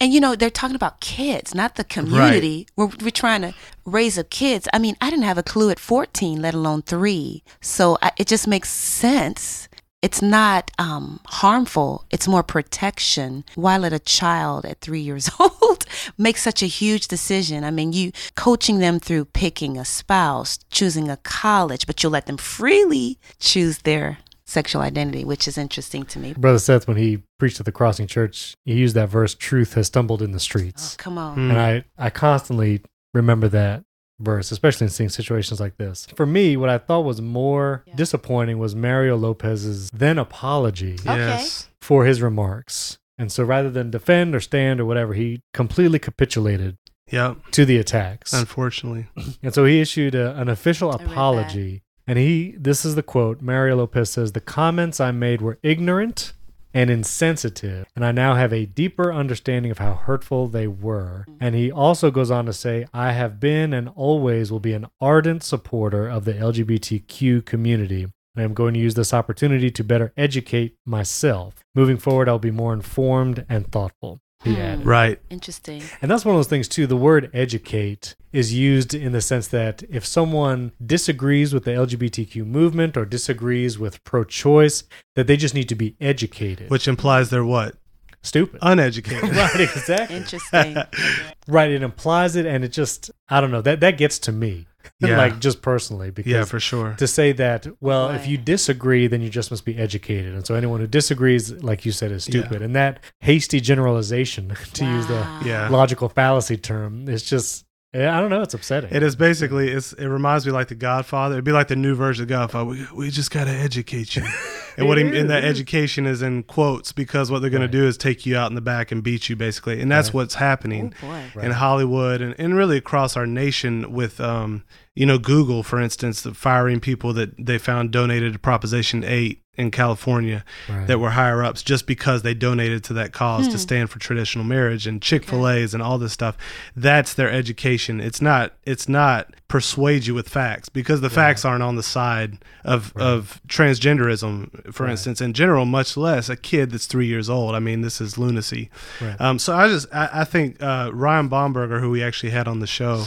And 0.00 0.12
you 0.12 0.20
know, 0.20 0.34
they're 0.34 0.50
talking 0.50 0.74
about 0.76 1.00
kids, 1.00 1.54
not 1.54 1.76
the 1.76 1.84
community. 1.84 2.66
We're, 2.76 2.90
we're 3.00 3.10
trying 3.12 3.42
to 3.42 3.54
raise 3.86 4.18
up 4.18 4.28
kids. 4.28 4.66
I 4.74 4.78
mean, 4.80 4.96
I 5.00 5.08
didn't 5.08 5.24
have 5.24 5.38
a 5.38 5.44
clue 5.44 5.70
at 5.70 5.78
14, 5.78 6.42
let 6.42 6.52
alone 6.52 6.82
three. 6.82 7.44
So 7.62 7.96
I, 8.02 8.10
it 8.18 8.26
just 8.26 8.48
makes 8.48 8.68
sense. 8.70 9.68
It's 10.02 10.22
not 10.22 10.70
um, 10.78 11.20
harmful, 11.26 12.06
it's 12.10 12.26
more 12.26 12.42
protection. 12.42 13.44
Why 13.54 13.76
let 13.76 13.92
a 13.92 13.98
child 13.98 14.64
at 14.64 14.80
three 14.80 15.00
years 15.08 15.30
old 15.38 15.84
make 16.16 16.38
such 16.38 16.62
a 16.62 16.66
huge 16.66 17.06
decision? 17.08 17.64
I 17.64 17.70
mean, 17.70 17.92
you 17.92 18.12
coaching 18.34 18.78
them 18.78 18.98
through 18.98 19.26
picking 19.26 19.76
a 19.76 19.84
spouse, 19.84 20.58
choosing 20.70 21.10
a 21.10 21.18
college, 21.18 21.86
but 21.86 22.02
you'll 22.02 22.12
let 22.12 22.26
them 22.26 22.38
freely 22.38 23.18
choose 23.38 23.78
their 23.78 24.18
sexual 24.46 24.82
identity, 24.82 25.24
which 25.24 25.46
is 25.46 25.58
interesting 25.58 26.04
to 26.06 26.18
me. 26.18 26.32
Brother 26.32 26.58
Seth, 26.58 26.88
when 26.88 26.96
he 26.96 27.22
preached 27.38 27.60
at 27.60 27.66
the 27.66 27.72
Crossing 27.72 28.06
Church, 28.06 28.54
he 28.64 28.74
used 28.74 28.96
that 28.96 29.08
verse, 29.10 29.34
"Truth 29.34 29.74
has 29.74 29.86
stumbled 29.88 30.22
in 30.22 30.32
the 30.32 30.36
Oh, 30.36 30.38
streets," 30.38 30.96
come 30.96 31.18
on. 31.18 31.36
Mm. 31.36 31.50
and 31.50 31.60
I 31.60 31.84
I 31.98 32.10
constantly 32.10 32.80
remember 33.14 33.48
that 33.48 33.84
verse, 34.20 34.50
especially 34.52 34.84
in 34.86 34.90
seeing 34.90 35.08
situations 35.10 35.60
like 35.60 35.76
this. 35.78 36.06
For 36.14 36.26
me, 36.26 36.56
what 36.56 36.68
I 36.68 36.78
thought 36.78 37.00
was 37.04 37.20
more 37.20 37.82
Yeah. 37.86 37.94
disappointing 37.96 38.58
was 38.58 38.74
Mario 38.76 39.16
Lopez's 39.16 39.90
then 39.92 40.18
apology 40.18 40.94
Okay. 41.00 41.16
Yes. 41.16 41.68
for 41.80 42.04
his 42.04 42.20
remarks. 42.22 42.98
And 43.18 43.30
so 43.32 43.44
rather 43.44 43.70
than 43.70 43.90
defend 43.90 44.34
or 44.34 44.40
stand 44.40 44.80
or 44.80 44.84
whatever, 44.84 45.14
he 45.14 45.40
completely 45.52 45.98
capitulated 45.98 46.76
Yep. 47.10 47.38
to 47.52 47.64
the 47.64 47.76
attacks. 47.78 48.32
Unfortunately. 48.32 49.08
And 49.42 49.52
so 49.52 49.64
he 49.64 49.80
issued 49.80 50.14
a, 50.14 50.38
an 50.40 50.48
official 50.48 50.90
apology. 50.92 51.82
And 52.06 52.18
he, 52.18 52.54
this 52.58 52.84
is 52.84 52.94
the 52.94 53.02
quote 53.02 53.40
Mario 53.40 53.76
Lopez 53.76 54.10
says, 54.10 54.32
The 54.32 54.40
comments 54.40 55.00
I 55.00 55.10
made 55.12 55.40
were 55.42 55.58
ignorant 55.62 56.32
and 56.72 56.90
insensitive, 56.90 57.86
and 57.96 58.04
I 58.04 58.12
now 58.12 58.34
have 58.34 58.52
a 58.52 58.66
deeper 58.66 59.12
understanding 59.12 59.70
of 59.70 59.78
how 59.78 59.94
hurtful 59.94 60.48
they 60.48 60.66
were. 60.66 61.24
Mm-hmm. 61.28 61.36
And 61.40 61.54
he 61.54 61.70
also 61.70 62.10
goes 62.10 62.30
on 62.30 62.46
to 62.46 62.52
say, 62.52 62.86
I 62.94 63.12
have 63.12 63.40
been 63.40 63.72
and 63.72 63.88
always 63.94 64.52
will 64.52 64.60
be 64.60 64.72
an 64.72 64.86
ardent 65.00 65.42
supporter 65.42 66.08
of 66.08 66.24
the 66.24 66.34
LGBTQ 66.34 67.44
community. 67.44 68.06
And 68.36 68.44
I'm 68.44 68.54
going 68.54 68.74
to 68.74 68.80
use 68.80 68.94
this 68.94 69.12
opportunity 69.12 69.70
to 69.70 69.82
better 69.82 70.12
educate 70.16 70.76
myself. 70.86 71.54
Moving 71.74 71.96
forward, 71.96 72.28
I'll 72.28 72.38
be 72.38 72.52
more 72.52 72.72
informed 72.72 73.44
and 73.48 73.70
thoughtful. 73.70 74.20
He 74.42 74.54
Hmm. 74.54 74.82
Right. 74.82 75.20
Interesting. 75.28 75.82
And 76.00 76.10
that's 76.10 76.24
one 76.24 76.34
of 76.34 76.38
those 76.38 76.48
things 76.48 76.66
too. 76.66 76.86
The 76.86 76.96
word 76.96 77.30
educate 77.34 78.14
is 78.32 78.54
used 78.54 78.94
in 78.94 79.12
the 79.12 79.20
sense 79.20 79.48
that 79.48 79.82
if 79.90 80.06
someone 80.06 80.72
disagrees 80.84 81.52
with 81.52 81.64
the 81.64 81.72
LGBTQ 81.72 82.46
movement 82.46 82.96
or 82.96 83.04
disagrees 83.04 83.78
with 83.78 84.02
pro-choice, 84.04 84.84
that 85.14 85.26
they 85.26 85.36
just 85.36 85.54
need 85.54 85.68
to 85.68 85.74
be 85.74 85.94
educated. 86.00 86.70
Which 86.70 86.88
implies 86.88 87.28
they're 87.30 87.44
what? 87.44 87.76
stupid. 88.22 88.58
Uneducated. 88.62 89.30
right, 89.36 89.60
exactly. 89.60 90.16
Interesting. 90.16 90.76
right, 91.48 91.70
it 91.70 91.82
implies 91.82 92.36
it 92.36 92.46
and 92.46 92.64
it 92.64 92.72
just 92.72 93.10
I 93.28 93.40
don't 93.40 93.50
know. 93.50 93.62
That 93.62 93.80
that 93.80 93.98
gets 93.98 94.18
to 94.20 94.32
me. 94.32 94.66
Yeah. 95.00 95.16
like 95.16 95.38
just 95.40 95.62
personally 95.62 96.10
because 96.10 96.30
yeah, 96.32 96.44
for 96.44 96.60
sure. 96.60 96.94
to 96.98 97.06
say 97.06 97.32
that 97.32 97.66
well 97.80 98.10
if 98.10 98.26
you 98.26 98.36
disagree 98.36 99.06
then 99.06 99.20
you 99.22 99.30
just 99.30 99.50
must 99.50 99.64
be 99.64 99.76
educated 99.78 100.34
and 100.34 100.46
so 100.46 100.54
anyone 100.54 100.80
who 100.80 100.86
disagrees 100.86 101.52
like 101.62 101.84
you 101.86 101.92
said 101.92 102.12
is 102.12 102.28
Yeah. 102.28 102.40
stupid 102.42 102.60
and 102.62 102.76
that 102.76 103.00
hasty 103.20 103.60
generalization 103.60 104.48
to 104.74 104.84
use 104.84 105.06
the 105.06 105.26
Yeah. 105.44 105.68
logical 105.70 106.08
fallacy 106.08 106.56
term 106.58 107.08
is 107.08 107.22
just 107.22 107.64
eh, 107.94 108.08
I 108.08 108.20
don't 108.20 108.30
know 108.30 108.42
it's 108.42 108.54
upsetting 108.54 108.94
It 108.94 109.02
is 109.02 109.16
basically 109.16 109.70
it's 109.70 109.92
it 109.94 110.06
reminds 110.06 110.44
me 110.46 110.52
like 110.52 110.68
the 110.68 110.74
Godfather. 110.74 111.34
It'd 111.36 111.44
be 111.44 111.52
like 111.52 111.68
the 111.68 111.76
new 111.76 111.94
version 111.94 112.22
of 112.24 112.28
Godfather. 112.28 112.66
We, 112.70 112.86
we 112.94 113.10
just 113.10 113.30
gotta 113.30 113.50
educate 113.52 114.16
you. 114.16 114.22
And 114.76 114.86
what 114.88 114.98
he, 114.98 115.04
It 115.04 115.14
is, 115.14 115.20
and 115.22 115.30
that 115.30 115.44
education 115.44 116.06
is 116.06 116.22
in 116.22 116.42
quotes 116.44 116.92
because 116.92 117.30
what 117.30 117.40
they're 117.42 117.50
gonna 117.50 117.68
do 117.68 117.86
is 117.86 117.96
take 117.96 118.24
you 118.26 118.36
out 118.36 118.50
in 118.50 118.54
the 118.54 118.60
back 118.60 118.90
and 118.92 119.02
beat 119.02 119.28
you 119.28 119.36
basically. 119.36 119.80
And 119.80 119.90
that's 119.90 120.08
Right. 120.08 120.14
what's 120.14 120.34
happening 120.36 120.94
Oh 121.02 121.06
boy. 121.06 121.22
Right. 121.34 121.44
in 121.46 121.52
Hollywood 121.52 122.20
and, 122.20 122.34
and 122.38 122.56
really 122.56 122.76
across 122.76 123.16
our 123.16 123.26
nation 123.26 123.92
with 123.92 124.20
um 124.20 124.62
you 124.94 125.06
know 125.06 125.18
Google 125.18 125.62
for 125.62 125.80
instance 125.80 126.22
the 126.22 126.34
firing 126.34 126.80
people 126.80 127.12
that 127.14 127.30
they 127.44 127.58
found 127.58 127.90
donated 127.92 128.32
to 128.32 128.38
Proposition 128.38 129.04
8 129.04 129.40
in 129.56 129.70
California 129.70 130.42
Right. 130.68 130.86
that 130.86 131.00
were 131.00 131.10
higher 131.10 131.42
ups 131.44 131.62
just 131.62 131.86
because 131.86 132.22
they 132.22 132.34
donated 132.34 132.82
to 132.84 132.92
that 132.94 133.12
cause 133.12 133.46
Hmm. 133.46 133.52
to 133.52 133.58
stand 133.58 133.90
for 133.90 133.98
traditional 133.98 134.44
marriage 134.44 134.86
and 134.86 135.02
Chick-fil-A's 135.02 135.74
and 135.74 135.82
all 135.82 135.98
this 135.98 136.12
stuff. 136.12 136.36
That's 136.74 137.12
their 137.14 137.30
education. 137.30 138.00
It's 138.00 138.22
not 138.22 138.54
it's 138.64 138.88
not 138.88 139.34
persuade 139.48 140.06
you 140.06 140.14
with 140.14 140.28
facts 140.28 140.68
because 140.68 141.00
the 141.00 141.10
facts 141.10 141.44
aren't 141.44 141.62
on 141.64 141.74
the 141.76 141.82
side 141.82 142.38
of 142.64 142.92
Right. 142.94 143.04
of 143.04 143.40
transgenderism 143.48 144.72
for 144.72 144.84
Right. 144.84 144.92
instance 144.92 145.20
in 145.20 145.32
general 145.32 145.64
much 145.64 145.96
less 145.96 146.28
a 146.28 146.36
kid 146.36 146.70
that's 146.70 146.86
3 146.86 147.06
years 147.06 147.28
old. 147.28 147.54
I 147.54 147.58
mean 147.58 147.80
this 147.80 148.00
is 148.00 148.16
lunacy. 148.18 148.70
Right. 149.00 149.20
Um, 149.20 149.38
so 149.38 149.54
I 149.56 149.68
just 149.68 149.86
I, 149.92 150.08
I 150.12 150.24
think 150.24 150.62
uh, 150.62 150.90
Ryan 150.92 151.28
Bomberger, 151.28 151.80
who 151.80 151.90
we 151.90 152.02
actually 152.02 152.30
had 152.30 152.46
on 152.48 152.60
the 152.60 152.66
show 152.66 153.04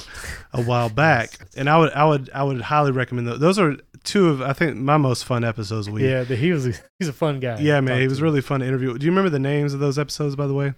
a 0.54 0.62
while 0.62 0.90
back, 1.06 1.32
and 1.56 1.70
I 1.70 1.73
would 1.78 1.92
I 1.94 2.06
would 2.06 2.30
I 2.34 2.44
would 2.44 2.62
highly 2.62 2.92
recommend 2.92 3.28
those. 3.28 3.40
Those 3.40 3.60
are 3.60 3.76
two 4.04 4.30
of 4.30 4.42
I 4.42 4.54
think 4.54 4.76
my 4.78 4.98
most 4.98 5.24
fun 5.26 5.44
episodes. 5.44 5.90
We 5.90 6.08
yeah 6.08 6.24
the, 6.24 6.36
he 6.36 6.52
was 6.52 6.66
he's 7.00 7.08
a 7.08 7.14
fun 7.14 7.40
guy 7.40 7.60
yeah 7.60 7.80
man, 7.82 8.02
he 8.02 8.08
was 8.08 8.18
to. 8.18 8.24
really 8.24 8.42
fun 8.42 8.60
to 8.60 8.66
interview. 8.66 8.98
Do 8.98 9.06
you 9.06 9.12
remember 9.12 9.30
the 9.30 9.40
names 9.40 9.74
of 9.74 9.80
those 9.80 9.98
episodes 9.98 10.36
by 10.36 10.48
the 10.48 10.54
way? 10.54 10.74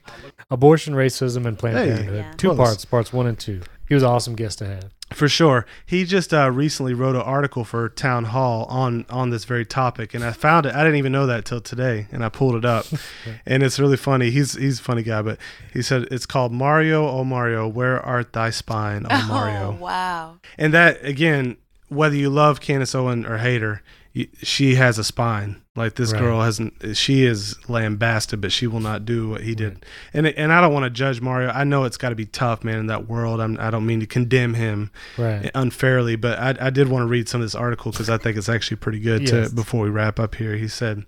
abortion 0.52 0.94
racism 0.94 1.46
and 1.46 1.58
planned 1.58 1.78
Hey. 1.78 1.86
parenthood 1.88 2.16
Yeah. 2.18 2.32
two 2.38 2.50
Close. 2.50 2.58
parts 2.58 2.86
parts 2.86 3.12
one 3.14 3.26
and 3.28 3.38
two 3.40 3.62
he 3.88 3.94
was 3.96 4.04
an 4.04 4.10
awesome 4.10 4.36
guest 4.36 4.60
to 4.60 4.66
have 4.68 4.95
For 5.14 5.30
sure. 5.30 5.66
He 5.86 6.04
just 6.04 6.34
uh, 6.34 6.50
recently 6.52 6.94
wrote 6.94 7.16
an 7.16 7.22
article 7.22 7.64
for 7.64 7.90
Townhall 7.90 8.66
on 8.66 9.06
on 9.10 9.30
this 9.30 9.46
very 9.46 9.66
topic, 9.66 10.14
and 10.14 10.24
I 10.24 10.32
found 10.32 10.66
it. 10.66 10.74
I 10.74 10.80
didn't 10.84 10.98
even 10.98 11.12
know 11.12 11.28
that 11.28 11.46
till 11.46 11.62
today, 11.62 12.08
and 12.12 12.26
I 12.26 12.30
pulled 12.30 12.56
it 12.56 12.66
up, 12.66 12.88
and 13.46 13.62
it's 13.62 13.80
really 13.80 13.98
funny. 13.98 14.32
He's 14.32 14.56
he's 14.56 14.80
a 14.80 14.84
funny 14.84 15.04
guy, 15.04 15.22
but 15.22 15.38
he 15.72 15.84
said 15.84 16.08
it's 16.12 16.26
called 16.26 16.52
Mario, 16.52 17.08
oh 17.08 17.24
Mario, 17.24 17.68
where 17.68 18.04
art 18.04 18.34
thy 18.34 18.50
spine, 18.50 19.06
oh 19.10 19.26
Mario. 19.30 19.78
Oh, 19.78 19.82
wow. 19.82 20.38
And 20.58 20.74
that 20.74 21.06
again, 21.06 21.58
whether 21.88 22.16
you 22.16 22.30
love 22.32 22.60
Candace 22.60 22.96
Owen 22.96 23.26
or 23.28 23.38
hate 23.38 23.62
her, 23.62 23.84
you, 24.05 24.05
she 24.42 24.76
has 24.76 24.98
a 24.98 25.04
spine. 25.04 25.62
Like 25.76 25.96
this 25.96 26.14
Right. 26.14 26.22
girl 26.22 26.42
hasn't. 26.42 26.96
She 26.96 27.26
is 27.26 27.56
lambasted, 27.68 28.40
but 28.40 28.54
she 28.54 28.66
will 28.66 28.80
not 28.80 29.04
do 29.04 29.28
what 29.30 29.42
he 29.42 29.56
did. 29.56 29.86
And 30.14 30.26
and 30.26 30.54
I 30.54 30.62
don't 30.62 30.74
want 30.74 30.86
to 30.86 30.90
judge 30.90 31.20
Mario. 31.20 31.50
I 31.50 31.66
know 31.66 31.84
it's 31.84 31.98
got 31.98 32.10
to 32.10 32.16
be 32.16 32.26
tough, 32.26 32.64
man, 32.64 32.80
in 32.80 32.88
that 32.88 33.08
world. 33.10 33.42
I'm, 33.42 33.58
I 33.60 33.70
don't 33.72 33.86
mean 33.86 34.00
to 34.00 34.06
condemn 34.08 34.54
him 34.54 34.90
right 35.18 35.52
unfairly, 35.54 36.16
but 36.16 36.40
I, 36.40 36.68
I 36.68 36.70
did 36.70 36.88
want 36.88 37.04
to 37.04 37.08
read 37.08 37.28
some 37.28 37.42
of 37.42 37.46
this 37.46 37.56
article 37.56 37.92
because 37.92 38.10
I 38.10 38.18
think 38.18 38.38
it's 38.38 38.48
actually 38.48 38.78
pretty 38.78 39.00
good. 39.00 39.24
Yes. 39.30 39.50
To 39.50 39.56
before 39.56 39.84
we 39.84 39.90
wrap 39.90 40.18
up 40.18 40.36
here, 40.36 40.56
he 40.56 40.70
said, 40.70 41.04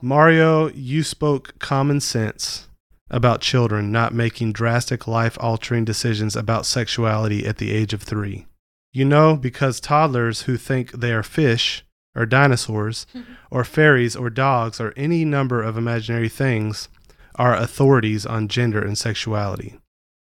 "Mario, 0.00 0.68
you 0.70 1.02
spoke 1.02 1.58
common 1.58 2.00
sense." 2.00 2.62
About 3.08 3.40
children 3.40 3.92
not 3.92 4.12
making 4.14 4.52
drastic 4.52 5.06
life 5.06 5.38
altering 5.40 5.84
decisions 5.84 6.34
about 6.34 6.66
sexuality 6.66 7.46
at 7.46 7.58
the 7.58 7.70
age 7.70 7.92
of 7.92 8.02
three. 8.02 8.46
You 8.92 9.04
know, 9.04 9.36
because 9.36 9.78
toddlers 9.78 10.42
who 10.42 10.56
think 10.56 10.90
they 10.90 11.12
are 11.12 11.22
fish, 11.22 11.84
or 12.16 12.26
dinosaurs, 12.26 13.06
or 13.50 13.62
fairies, 13.62 14.16
or 14.16 14.30
dogs, 14.30 14.80
or 14.80 14.92
any 14.96 15.24
number 15.24 15.62
of 15.62 15.76
imaginary 15.76 16.28
things, 16.28 16.88
are 17.36 17.54
authorities 17.54 18.24
on 18.26 18.48
gender 18.48 18.80
and 18.82 18.96
sexuality. 18.98 19.76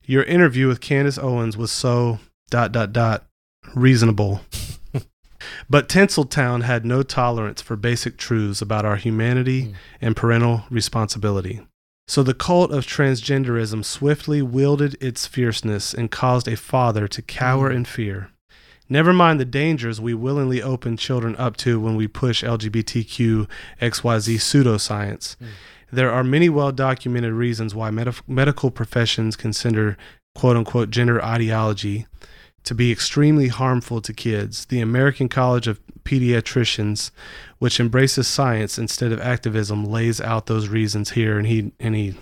Your 0.05 0.23
interview 0.23 0.67
with 0.67 0.81
Candace 0.81 1.17
Owens 1.17 1.55
was 1.55 1.71
so 1.71 2.19
dot 2.49 2.71
dot 2.73 2.91
dot 2.91 3.25
reasonable. 3.75 4.41
but 5.69 5.87
Tinseltown 5.87 6.63
had 6.63 6.85
no 6.85 7.03
tolerance 7.03 7.61
for 7.61 7.75
basic 7.75 8.17
truths 8.17 8.61
about 8.61 8.85
our 8.85 8.95
humanity 8.97 9.63
Mm. 9.67 9.73
and 10.01 10.15
parental 10.15 10.63
responsibility. 10.69 11.61
So 12.07 12.21
the 12.21 12.33
cult 12.33 12.71
of 12.71 12.85
transgenderism 12.85 13.85
swiftly 13.85 14.41
wielded 14.41 14.97
its 14.99 15.25
fierceness 15.25 15.93
and 15.93 16.11
caused 16.11 16.47
a 16.49 16.57
father 16.57 17.07
to 17.07 17.21
cower 17.21 17.69
Mm. 17.71 17.75
in 17.75 17.85
fear. 17.85 18.29
Never 18.93 19.11
mind 19.11 19.39
the 19.39 19.45
dangers 19.45 19.99
we 19.99 20.13
willingly 20.13 20.61
open 20.61 20.97
children 20.97 21.35
up 21.37 21.57
to 21.57 21.79
when 21.79 21.95
we 21.95 22.07
push 22.07 22.43
LGBTQ 22.43 23.49
XYZ 23.81 24.35
pseudoscience. 24.35 25.35
Mm. 25.37 25.47
There 25.91 26.11
are 26.11 26.23
many 26.23 26.47
well 26.47 26.71
documented 26.71 27.33
reasons 27.33 27.73
why 27.73 27.89
med- 27.89 28.13
medical 28.27 28.69
professions 28.69 29.35
consider 29.35 29.97
quote 30.35 30.57
unquote 30.57 30.91
gender 30.91 31.19
ideology 31.25 32.05
to 32.65 32.75
be 32.75 32.91
extremely 32.91 33.47
harmful 33.47 33.99
to 33.99 34.13
kids. 34.13 34.65
The 34.65 34.79
American 34.79 35.27
College 35.27 35.67
of 35.67 35.81
Pediatricians, 36.03 37.09
which 37.57 37.79
embraces 37.79 38.27
science 38.27 38.77
instead 38.77 39.11
of 39.11 39.19
activism, 39.19 39.85
lays 39.85 40.21
out 40.21 40.45
those 40.45 40.67
reasons 40.67 41.09
here 41.09 41.39
and 41.39 41.47
he 41.47 41.71
and 41.79 41.95
he 41.95 42.13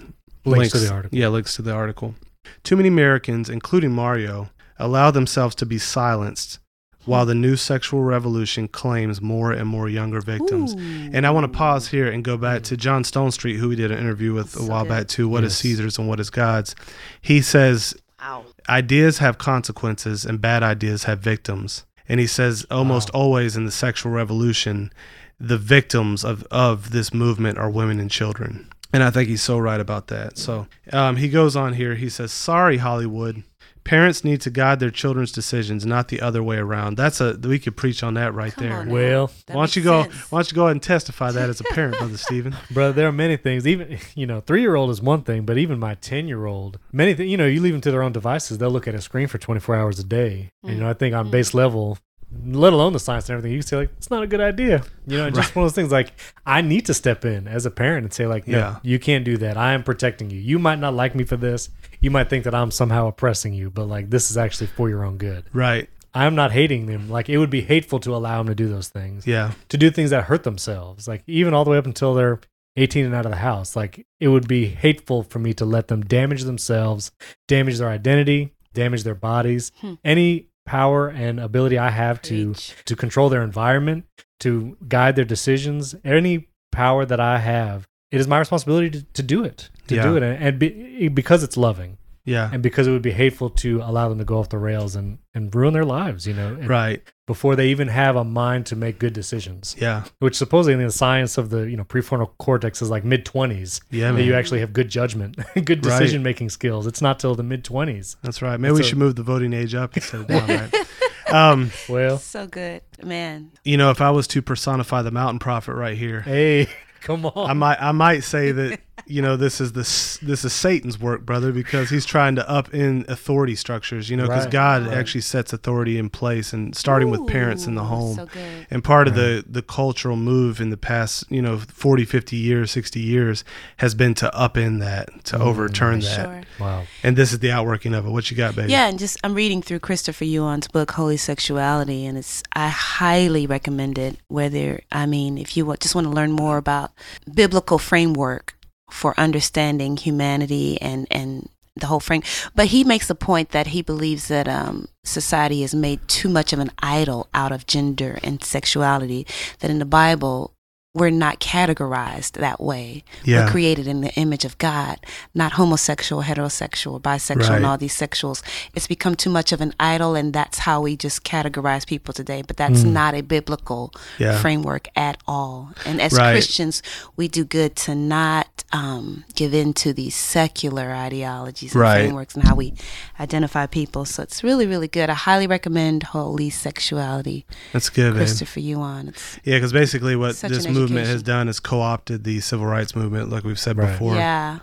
Links 0.45 0.71
to 0.71 0.79
the 0.79 0.93
article. 0.93 1.19
Yeah, 1.19 1.27
links 1.27 1.57
to 1.57 1.63
the 1.63 1.73
article. 1.73 2.15
Too 2.63 2.77
many 2.77 2.87
Americans, 2.87 3.49
including 3.49 3.91
Mario, 3.91 4.51
allow 4.79 5.11
themselves 5.11 5.53
to 5.55 5.65
be 5.65 5.77
silenced 5.77 6.59
while 7.05 7.25
the 7.25 7.33
new 7.35 7.55
sexual 7.55 8.01
revolution 8.03 8.67
claims 8.67 9.21
more 9.21 9.51
and 9.51 9.67
more 9.67 9.89
younger 9.89 10.21
victims. 10.21 10.73
And 10.73 11.25
I 11.25 11.31
want 11.31 11.51
to 11.51 11.57
pause 11.57 11.87
here 11.89 12.09
and 12.11 12.23
go 12.23 12.37
back 12.37 12.61
to 12.63 12.77
John 12.77 13.03
Stonestreet, 13.03 13.57
who 13.57 13.69
we 13.69 13.75
did 13.75 13.91
an 13.91 13.97
interview 13.97 14.33
with 14.33 14.55
a 14.59 14.63
while 14.63 14.83
good. 14.83 14.89
back 14.89 15.07
too. 15.07 15.27
What 15.27 15.43
is 15.43 15.53
Yes. 15.53 15.59
Caesar's 15.59 15.97
and 15.97 16.07
what 16.07 16.19
is 16.19 16.29
God's? 16.29 16.75
He 17.21 17.41
says 17.41 17.95
Wow. 18.21 18.45
ideas 18.69 19.17
have 19.17 19.37
consequences 19.37 20.25
and 20.25 20.39
bad 20.39 20.61
ideas 20.63 21.05
have 21.05 21.19
victims. 21.19 21.85
And 22.07 22.19
he 22.19 22.27
says 22.27 22.65
almost 22.69 23.11
Wow. 23.13 23.21
always 23.21 23.55
in 23.55 23.65
the 23.65 23.71
sexual 23.71 24.11
revolution, 24.11 24.91
the 25.39 25.57
victims 25.57 26.23
of, 26.23 26.43
of 26.51 26.91
this 26.91 27.13
movement 27.13 27.57
are 27.57 27.69
women 27.69 27.99
and 27.99 28.11
children. 28.11 28.67
And 28.93 29.01
I 29.03 29.09
think 29.09 29.29
he's 29.29 29.41
so 29.41 29.57
right 29.57 29.79
about 29.79 30.07
that. 30.07 30.37
So 30.37 30.67
um, 30.91 31.15
he 31.15 31.29
goes 31.29 31.55
on 31.55 31.73
here. 31.73 31.95
He 31.95 32.09
says, 32.09 32.31
Sorry, 32.31 32.77
Hollywood. 32.77 33.43
Parents 33.83 34.23
need 34.23 34.41
to 34.41 34.49
guide 34.51 34.79
their 34.79 34.91
children's 34.91 35.31
decisions, 35.31 35.85
not 35.85 36.09
the 36.09 36.21
other 36.21 36.43
way 36.43 36.57
around. 36.57 36.97
That's 36.97 37.19
a 37.19 37.33
we 37.41 37.57
could 37.57 37.75
preach 37.75 38.03
on 38.03 38.13
that 38.13 38.33
right 38.33 38.53
Come 38.53 38.63
there. 38.63 38.77
on. 38.77 38.89
Well, 38.89 39.31
why 39.47 39.55
don't 39.55 39.75
you 39.75 39.81
go? 39.81 40.03
sense. 40.03 40.31
Why 40.31 40.37
don't 40.39 40.51
you 40.51 40.55
go 40.55 40.63
ahead 40.65 40.73
and 40.73 40.83
testify 40.83 41.31
that 41.31 41.49
as 41.49 41.59
a 41.59 41.63
parent, 41.63 41.97
brother 41.97 42.17
Stephen? 42.27 42.55
Brother, 42.69 42.93
there 42.93 43.07
are 43.07 43.11
many 43.11 43.37
things. 43.37 43.65
Even 43.65 43.97
you 44.15 44.27
know, 44.27 44.39
three 44.39 44.61
year 44.61 44.75
old 44.75 44.91
is 44.91 45.01
one 45.01 45.23
thing, 45.23 45.45
but 45.45 45.57
even 45.57 45.79
my 45.79 45.95
ten 45.95 46.27
year 46.27 46.45
old, 46.45 46.77
many 46.91 47.13
things. 47.15 47.29
You 47.31 47.37
know, 47.37 47.47
you 47.47 47.59
leave 47.59 47.73
them 47.73 47.81
to 47.81 47.91
their 47.91 48.03
own 48.03 48.11
devices, 48.11 48.59
they'll 48.59 48.69
look 48.69 48.87
at 48.87 48.93
a 48.95 49.01
screen 49.01 49.27
for 49.27 49.37
twenty 49.39 49.59
four 49.59 49.75
hours 49.75 49.97
a 49.99 50.03
day. 50.03 50.51
And, 50.63 50.73
you 50.73 50.79
know, 50.79 50.89
I 50.89 50.93
think 50.93 51.15
on 51.15 51.25
mm-hmm. 51.25 51.31
base 51.31 51.53
level, 51.55 51.97
let 52.45 52.73
alone 52.73 52.93
the 52.93 52.99
science 52.99 53.29
and 53.29 53.33
everything, 53.37 53.51
you 53.51 53.59
can 53.59 53.67
say 53.67 53.77
like 53.77 53.89
it's 53.97 54.09
not 54.09 54.23
a 54.23 54.27
good 54.27 54.41
idea. 54.41 54.83
You 55.07 55.17
know, 55.17 55.25
and 55.25 55.35
just 55.35 55.55
one 55.55 55.65
of 55.65 55.71
those 55.71 55.75
things. 55.75 55.91
Like 55.91 56.13
I 56.45 56.61
need 56.61 56.85
to 56.85 56.93
step 56.93 57.25
in 57.25 57.47
as 57.47 57.65
a 57.65 57.71
parent 57.71 58.05
and 58.05 58.13
say 58.13 58.27
like, 58.27 58.47
no, 58.47 58.57
Yeah. 58.57 58.75
you 58.83 58.99
can't 58.99 59.25
do 59.25 59.37
that. 59.37 59.57
I 59.57 59.73
am 59.73 59.83
protecting 59.83 60.29
you. 60.29 60.39
You 60.39 60.59
might 60.59 60.79
not 60.79 60.93
like 60.93 61.15
me 61.15 61.23
for 61.23 61.35
this. 61.37 61.69
You 62.01 62.11
might 62.11 62.29
think 62.29 62.43
that 62.43 62.55
I'm 62.55 62.71
somehow 62.71 63.07
oppressing 63.07 63.53
you, 63.53 63.69
but 63.69 63.85
like 63.85 64.09
this 64.09 64.29
is 64.31 64.37
actually 64.37 64.67
for 64.67 64.89
your 64.89 65.05
own 65.05 65.17
good. 65.17 65.45
Right. 65.53 65.89
I'm 66.13 66.35
not 66.35 66.51
hating 66.51 66.87
them. 66.87 67.09
Like 67.09 67.29
it 67.29 67.37
would 67.37 67.49
be 67.49 67.61
hateful 67.61 67.99
to 68.01 68.13
allow 68.13 68.39
them 68.39 68.47
to 68.47 68.55
do 68.55 68.67
those 68.67 68.89
things 68.89 69.25
Yeah. 69.25 69.51
to 69.69 69.77
do 69.77 69.89
things 69.89 70.09
that 70.09 70.25
hurt 70.25 70.43
themselves, 70.43 71.07
like 71.07 71.23
even 71.27 71.53
all 71.53 71.63
the 71.63 71.71
way 71.71 71.77
up 71.77 71.85
until 71.85 72.13
they're 72.13 72.39
18 72.75 73.05
and 73.05 73.15
out 73.15 73.25
of 73.25 73.31
the 73.31 73.37
house. 73.37 73.75
Like 73.75 74.05
it 74.19 74.27
would 74.27 74.47
be 74.47 74.65
hateful 74.65 75.23
for 75.23 75.39
me 75.39 75.53
to 75.53 75.63
let 75.65 75.87
them 75.87 76.01
damage 76.01 76.43
themselves, 76.43 77.11
damage 77.47 77.77
their 77.77 77.89
identity, 77.89 78.51
damage 78.73 79.03
their 79.03 79.15
bodies. 79.15 79.71
Hmm. 79.79 79.93
Any 80.03 80.47
power 80.65 81.07
and 81.07 81.39
ability 81.39 81.77
I 81.77 81.89
have 81.91 82.21
to 82.23 82.53
Preach. 82.53 82.75
to 82.85 82.95
control 82.95 83.29
their 83.29 83.43
environment, 83.43 84.05
to 84.41 84.77
guide 84.87 85.15
their 85.15 85.25
decisions, 85.25 85.95
any 86.03 86.47
power 86.71 87.05
that 87.05 87.19
I 87.19 87.39
have, 87.39 87.87
it 88.11 88.19
is 88.19 88.27
my 88.27 88.39
responsibility 88.39 88.89
to, 88.91 89.03
to 89.13 89.23
do 89.23 89.43
it, 89.43 89.69
to 89.87 89.95
Yeah. 89.95 90.03
do 90.03 90.17
it, 90.17 90.23
and, 90.23 90.43
and 90.43 90.59
be, 90.59 91.07
because 91.09 91.43
it's 91.43 91.57
loving, 91.57 91.97
Yeah. 92.25 92.49
and 92.53 92.61
because 92.61 92.85
it 92.87 92.91
would 92.91 93.01
be 93.01 93.11
hateful 93.11 93.49
to 93.49 93.81
allow 93.81 94.09
them 94.09 94.17
to 94.19 94.25
go 94.25 94.37
off 94.39 94.49
the 94.49 94.57
rails 94.57 94.95
and 94.95 95.17
and 95.33 95.55
ruin 95.55 95.73
their 95.73 95.85
lives, 95.85 96.27
you 96.27 96.33
know, 96.33 96.49
and 96.59 96.67
Right. 96.67 97.01
before 97.25 97.55
they 97.55 97.69
even 97.69 97.87
have 97.87 98.17
a 98.17 98.25
mind 98.25 98.65
to 98.65 98.75
make 98.75 98.99
good 98.99 99.13
decisions 99.13 99.77
Yeah. 99.79 100.03
which 100.19 100.35
supposedly 100.35 100.73
in 100.73 100.85
the 100.85 100.91
science 100.91 101.37
of 101.37 101.49
the 101.51 101.69
you 101.71 101.77
know 101.77 101.85
prefrontal 101.85 102.31
cortex 102.37 102.81
is 102.81 102.89
like 102.89 103.05
mid 103.05 103.23
twenties 103.25 103.79
Yeah, 103.91 104.11
that 104.11 104.23
you 104.23 104.33
actually 104.35 104.59
have 104.59 104.73
good 104.73 104.89
judgment, 104.89 105.37
good 105.65 105.79
decision 105.81 106.21
making 106.21 106.49
skills. 106.49 106.85
It's 106.85 107.01
not 107.01 107.17
till 107.19 107.33
the 107.35 107.43
mid 107.43 107.63
twenties. 107.63 108.17
That's 108.23 108.41
right. 108.41 108.59
Maybe 108.59 108.73
That's 108.73 108.81
we 108.81 108.85
a- 108.85 108.89
should 108.89 108.97
move 108.97 109.15
the 109.15 109.23
voting 109.23 109.53
age 109.53 109.73
up 109.73 109.95
instead 109.95 110.19
of 110.21 110.27
down, 110.27 110.47
right? 110.49 110.75
Um, 111.31 111.71
Well, 111.87 112.17
So 112.17 112.45
good, 112.45 112.81
man. 113.01 113.51
you 113.63 113.77
know, 113.77 113.89
if 113.89 114.01
I 114.01 114.09
was 114.09 114.27
to 114.27 114.41
personify 114.41 115.01
the 115.01 115.11
mountain 115.11 115.39
prophet 115.39 115.75
right 115.75 115.97
here, 115.97 116.19
hey, 116.21 116.67
come 117.01 117.25
on. 117.25 117.49
I 117.49 117.53
might 117.53 117.81
I 117.81 117.91
might 117.91 118.23
say 118.23 118.51
that 118.51 118.79
you 119.11 119.21
know 119.21 119.35
this 119.35 119.59
is 119.61 119.73
this 119.73 120.17
this 120.17 120.45
is 120.45 120.53
Satan's 120.53 120.99
work, 120.99 121.25
brother, 121.25 121.51
because 121.51 121.89
he's 121.89 122.05
trying 122.05 122.35
to 122.35 122.49
up 122.49 122.73
in 122.73 123.05
authority 123.07 123.55
structures. 123.55 124.09
You 124.09 124.17
know, 124.17 124.23
because 124.23 124.45
Right. 124.45 124.51
God 124.51 124.87
Right. 124.87 124.97
actually 124.97 125.21
sets 125.21 125.53
authority 125.53 125.97
in 125.97 126.09
place, 126.09 126.53
and 126.53 126.75
starting 126.75 127.09
with 127.11 127.27
parents 127.27 127.67
in 127.67 127.75
the 127.75 127.83
home. 127.83 128.15
So 128.15 128.25
good. 128.25 128.67
and 128.71 128.83
part 128.83 129.07
of 129.07 129.15
the 129.15 129.43
the 129.47 129.61
cultural 129.61 130.15
move 130.15 130.61
in 130.61 130.69
the 130.69 130.77
past, 130.77 131.25
you 131.29 131.41
know, 131.41 131.57
40, 131.59 132.05
50 132.05 132.35
years, 132.37 132.71
60 132.71 132.99
years 132.99 133.43
has 133.77 133.93
been 133.95 134.13
to 134.15 134.33
up 134.35 134.57
in 134.57 134.79
that, 134.79 135.09
to 135.25 135.37
Mm, 135.37 135.41
overturn 135.41 135.99
that. 136.01 136.25
sure. 136.25 136.41
wow. 136.59 136.83
And 137.03 137.15
this 137.17 137.31
is 137.33 137.39
the 137.39 137.51
outworking 137.51 137.93
of 137.93 138.05
it. 138.05 138.09
What 138.09 138.31
you 138.31 138.37
got, 138.37 138.55
baby? 138.55 138.71
Yeah, 138.71 138.87
and 138.87 138.97
just 138.97 139.17
I'm 139.23 139.33
reading 139.33 139.61
through 139.61 139.79
Christopher 139.79 140.25
Yuan's 140.25 140.67
book 140.67 140.91
Holy 140.91 141.17
Sexuality, 141.17 142.05
and 142.05 142.17
it's 142.17 142.43
I 142.53 142.69
highly 142.69 143.45
recommend 143.47 143.97
it. 143.97 144.17
Whether 144.27 144.81
I 144.91 145.05
mean, 145.05 145.37
if 145.37 145.57
you 145.57 145.75
just 145.79 145.95
want 145.95 146.07
to 146.07 146.11
learn 146.13 146.31
more 146.31 146.57
about 146.57 146.91
biblical 147.33 147.77
framework 147.79 148.55
for 148.91 149.19
understanding 149.19 149.97
humanity 149.97 150.79
and 150.81 151.07
and 151.09 151.49
the 151.75 151.87
whole 151.87 152.01
frame, 152.01 152.21
but 152.53 152.67
he 152.67 152.83
makes 152.83 153.07
the 153.07 153.15
point 153.15 153.49
that 153.51 153.67
he 153.67 153.81
believes 153.81 154.27
that 154.27 154.47
um, 154.47 154.87
society 155.03 155.61
has 155.61 155.73
made 155.73 156.05
too 156.07 156.27
much 156.27 156.51
of 156.51 156.59
an 156.59 156.69
idol 156.79 157.29
out 157.33 157.51
of 157.51 157.65
gender 157.65 158.19
and 158.23 158.43
sexuality. 158.43 159.25
That 159.59 159.71
in 159.71 159.79
the 159.79 159.85
Bible 159.85 160.53
we're 160.93 161.09
not 161.09 161.39
categorized 161.39 162.33
that 162.33 162.59
way. 162.59 163.03
Yeah. 163.23 163.45
We're 163.45 163.51
created 163.51 163.87
in 163.87 164.01
the 164.01 164.13
image 164.15 164.43
of 164.43 164.57
God, 164.57 164.97
not 165.33 165.53
homosexual, 165.53 166.23
heterosexual, 166.23 167.01
bisexual, 167.01 167.47
Right. 167.49 167.55
and 167.57 167.65
all 167.65 167.77
these 167.77 167.95
sexuals. 167.97 168.41
It's 168.75 168.87
become 168.87 169.15
too 169.15 169.29
much 169.29 169.53
of 169.53 169.61
an 169.61 169.73
idol, 169.79 170.15
and 170.15 170.33
that's 170.33 170.59
how 170.59 170.81
we 170.81 170.97
just 170.97 171.23
categorize 171.23 171.87
people 171.87 172.13
today. 172.13 172.43
But 172.45 172.57
that's 172.57 172.81
Mm. 172.81 172.91
not 172.91 173.13
a 173.15 173.21
biblical 173.21 173.93
Yeah. 174.19 174.37
framework 174.41 174.89
at 174.95 175.17
all. 175.27 175.71
And 175.85 176.01
as 176.01 176.11
Right. 176.13 176.33
Christians, 176.33 176.83
we 177.15 177.29
do 177.29 177.45
good 177.45 177.75
to 177.77 177.95
not 177.95 178.47
um, 178.73 179.25
give 179.35 179.53
in 179.53 179.73
to 179.73 179.91
these 179.91 180.15
secular 180.15 180.93
ideologies 180.93 181.73
and 181.73 181.81
Right. 181.81 182.03
frameworks 182.05 182.35
and 182.35 182.47
how 182.47 182.55
we 182.55 182.73
identify 183.19 183.65
people. 183.65 184.05
So 184.05 184.23
it's 184.23 184.45
really, 184.45 184.65
really 184.65 184.87
good. 184.87 185.09
I 185.09 185.13
highly 185.13 185.45
recommend 185.45 186.03
Holy 186.03 186.49
Sexuality, 186.49 187.45
That's 187.73 187.89
good, 187.89 188.13
man. 188.13 188.23
Christopher 188.23 188.61
Yuan. 188.61 189.09
It's, 189.09 189.39
Yeah, 189.43 189.57
because 189.57 189.73
basically 189.73 190.15
what 190.15 190.37
this 190.39 190.63
an 190.65 190.73
movement 190.81 191.07
has 191.07 191.23
done 191.23 191.47
is 191.47 191.59
co-opted 191.59 192.23
the 192.23 192.39
civil 192.41 192.65
rights 192.65 192.95
movement, 192.95 193.29
like 193.29 193.43
we've 193.43 193.59
said 193.59 193.77
Right. 193.77 193.91
before, 193.91 194.15
yeah, 194.15 194.59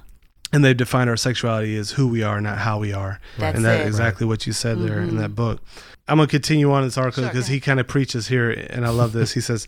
and 0.53 0.65
they've 0.65 0.77
defined 0.77 1.09
our 1.11 1.17
sexuality 1.17 1.77
as 1.77 1.93
who 1.93 2.09
we 2.09 2.23
are, 2.23 2.41
not 2.41 2.59
how 2.59 2.79
we 2.79 2.93
are, 2.93 3.21
that's 3.39 3.57
and 3.57 3.65
that's 3.65 3.85
it. 3.85 3.87
exactly 3.87 4.27
what 4.27 4.47
you 4.47 4.53
said 4.53 4.79
there 4.81 5.01
in 5.01 5.11
Mhm. 5.13 5.19
that 5.19 5.35
book. 5.35 5.61
I'm 6.09 6.17
gonna 6.19 6.27
continue 6.29 6.73
on 6.73 6.83
this 6.85 6.97
article 6.99 7.25
Sure, 7.25 7.31
because 7.33 7.49
he 7.49 7.61
kind 7.61 7.79
of 7.81 7.87
preaches 7.87 8.29
here, 8.29 8.51
and 8.51 8.87
I 8.87 8.91
love 8.91 9.13
this. 9.13 9.33
he 9.33 9.41
says, 9.41 9.67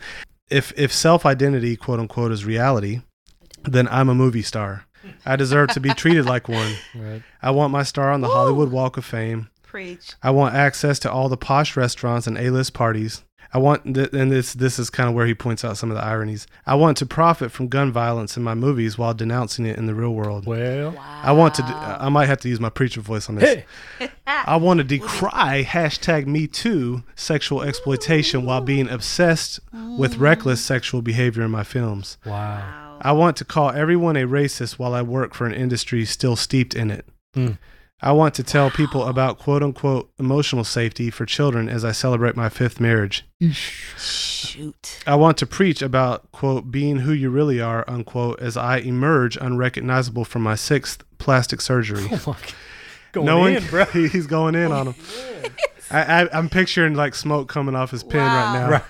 "If 0.51 0.72
if 0.76 0.92
self-identity, 0.92 1.76
quote 1.76 2.01
unquote, 2.01 2.32
is 2.32 2.44
reality, 2.44 3.03
then 3.64 3.86
I'm 3.90 4.09
a 4.09 4.14
movie 4.14 4.42
star. 4.42 4.84
I 5.26 5.36
deserve 5.36 5.68
to 5.70 5.80
be 5.80 5.90
treated 5.94 6.24
like 6.26 6.48
one. 6.62 6.74
Right. 6.94 7.22
I 7.42 7.51
want 7.51 7.72
my 7.72 7.82
star 7.82 8.11
on 8.11 8.20
the 8.22 8.28
Hollywood 8.28 8.70
Walk 8.70 8.96
of 8.96 9.05
Fame. 9.05 9.48
Preach. 9.62 10.14
I 10.22 10.30
want 10.30 10.55
access 10.55 10.98
to 11.01 11.12
all 11.12 11.28
the 11.28 11.36
posh 11.36 11.76
restaurants 11.76 12.26
and 12.26 12.36
A-list 12.38 12.72
parties. 12.74 13.22
I 13.53 13.59
want, 13.59 13.94
th- 13.94 14.12
and 14.12 14.30
this 14.30 14.53
this 14.55 14.78
is 14.78 14.90
kind 14.90 15.09
of 15.09 15.14
where 15.14 15.26
he 15.26 15.34
points 15.34 15.64
out 15.64 15.76
some 15.76 15.90
of 15.90 15.96
the 15.96 16.05
ironies. 16.05 16.46
I 16.66 16.76
want 16.76 16.96
to 16.98 17.07
profit 17.07 17.51
from 17.51 17.66
gun 17.66 17.90
violence 17.90 18.36
in 18.36 18.44
my 18.44 18.55
movies 18.55 18.96
while 18.96 19.12
denouncing 19.12 19.66
it 19.66 19.76
in 19.76 19.86
the 19.86 19.94
real 19.94 20.14
world. 20.14 20.46
Well, 20.46 20.96
I 20.98 21.32
want 21.32 21.55
to. 21.57 21.64
I 21.64 22.09
might 22.11 22.26
have 22.26 22.38
to 22.40 22.48
use 22.48 22.61
my 22.61 22.70
preacher 22.70 23.01
voice 23.01 23.28
on 23.28 23.34
this. 23.34 23.64
hey, 23.98 24.11
I 24.26 24.57
want 24.57 24.78
to 24.78 24.84
decry 24.98 25.64
hashtag 25.64 26.26
Me 26.26 26.46
Too 26.46 27.03
sexual 27.16 27.62
exploitation 27.62 28.44
while 28.44 28.61
being 28.61 28.88
obsessed 28.88 29.59
with 29.98 30.16
reckless 30.18 30.64
sexual 30.64 31.03
behavior 31.03 31.42
in 31.42 31.51
my 31.51 31.64
films. 31.64 32.18
wow. 32.24 32.98
I 33.03 33.12
want 33.12 33.38
to 33.38 33.46
call 33.46 33.70
everyone 33.70 34.16
a 34.16 34.26
racist 34.26 34.78
while 34.78 34.92
I 34.92 35.01
work 35.01 35.32
for 35.32 35.46
an 35.46 35.55
industry 35.55 36.05
still 36.05 36.36
steeped 36.36 36.74
in 36.74 36.90
it. 36.90 37.07
Hmm. 37.32 37.53
I 38.03 38.12
want 38.12 38.34
to 38.36 38.42
tell 38.42 38.70
people 38.70 39.05
about 39.05 39.38
quote 39.38 39.62
unquote 39.62 40.11
emotional 40.18 40.64
safety 40.64 41.11
for 41.11 41.26
children 41.26 41.68
as 41.68 41.84
I 41.84 41.92
celebrate 41.92 42.34
my 42.36 42.48
fifth 42.48 42.80
marriage. 42.80 43.26
Shoot. 43.98 45.03
I 45.07 45.14
want 45.16 45.36
to 45.38 45.46
preach 45.46 45.82
about 45.82 46.30
quote 46.32 46.70
being 46.70 46.98
who 46.98 47.12
you 47.12 47.30
really 47.30 47.61
are 47.61 47.84
unquote 47.88 48.40
as 48.40 48.57
I 48.57 48.78
emerge 48.78 49.36
unrecognizable 49.36 50.24
from 50.24 50.42
my 50.42 50.55
sixth 50.55 51.05
plastic 51.18 51.61
surgery. 51.61 52.07
Oh 52.12 52.16
my 52.26 52.32
God. 52.32 52.55
Going 53.12 53.26
no 53.26 53.44
in, 53.46 53.55
one, 53.55 53.66
bro. 53.66 53.84
he- 53.86 54.09
he's 54.16 54.26
going 54.28 54.55
in 54.55 54.70
on 54.70 54.88
him. 54.88 54.94
Oh, 54.98 55.42
I, 55.90 56.22
I, 56.22 56.38
I'm 56.38 56.48
picturing 56.48 56.94
like 56.94 57.14
smoke 57.16 57.48
coming 57.48 57.74
off 57.74 57.90
his 57.90 58.05
pen 58.05 58.20
right 58.20 58.53
now. 58.55 58.70
Right. 58.70 58.82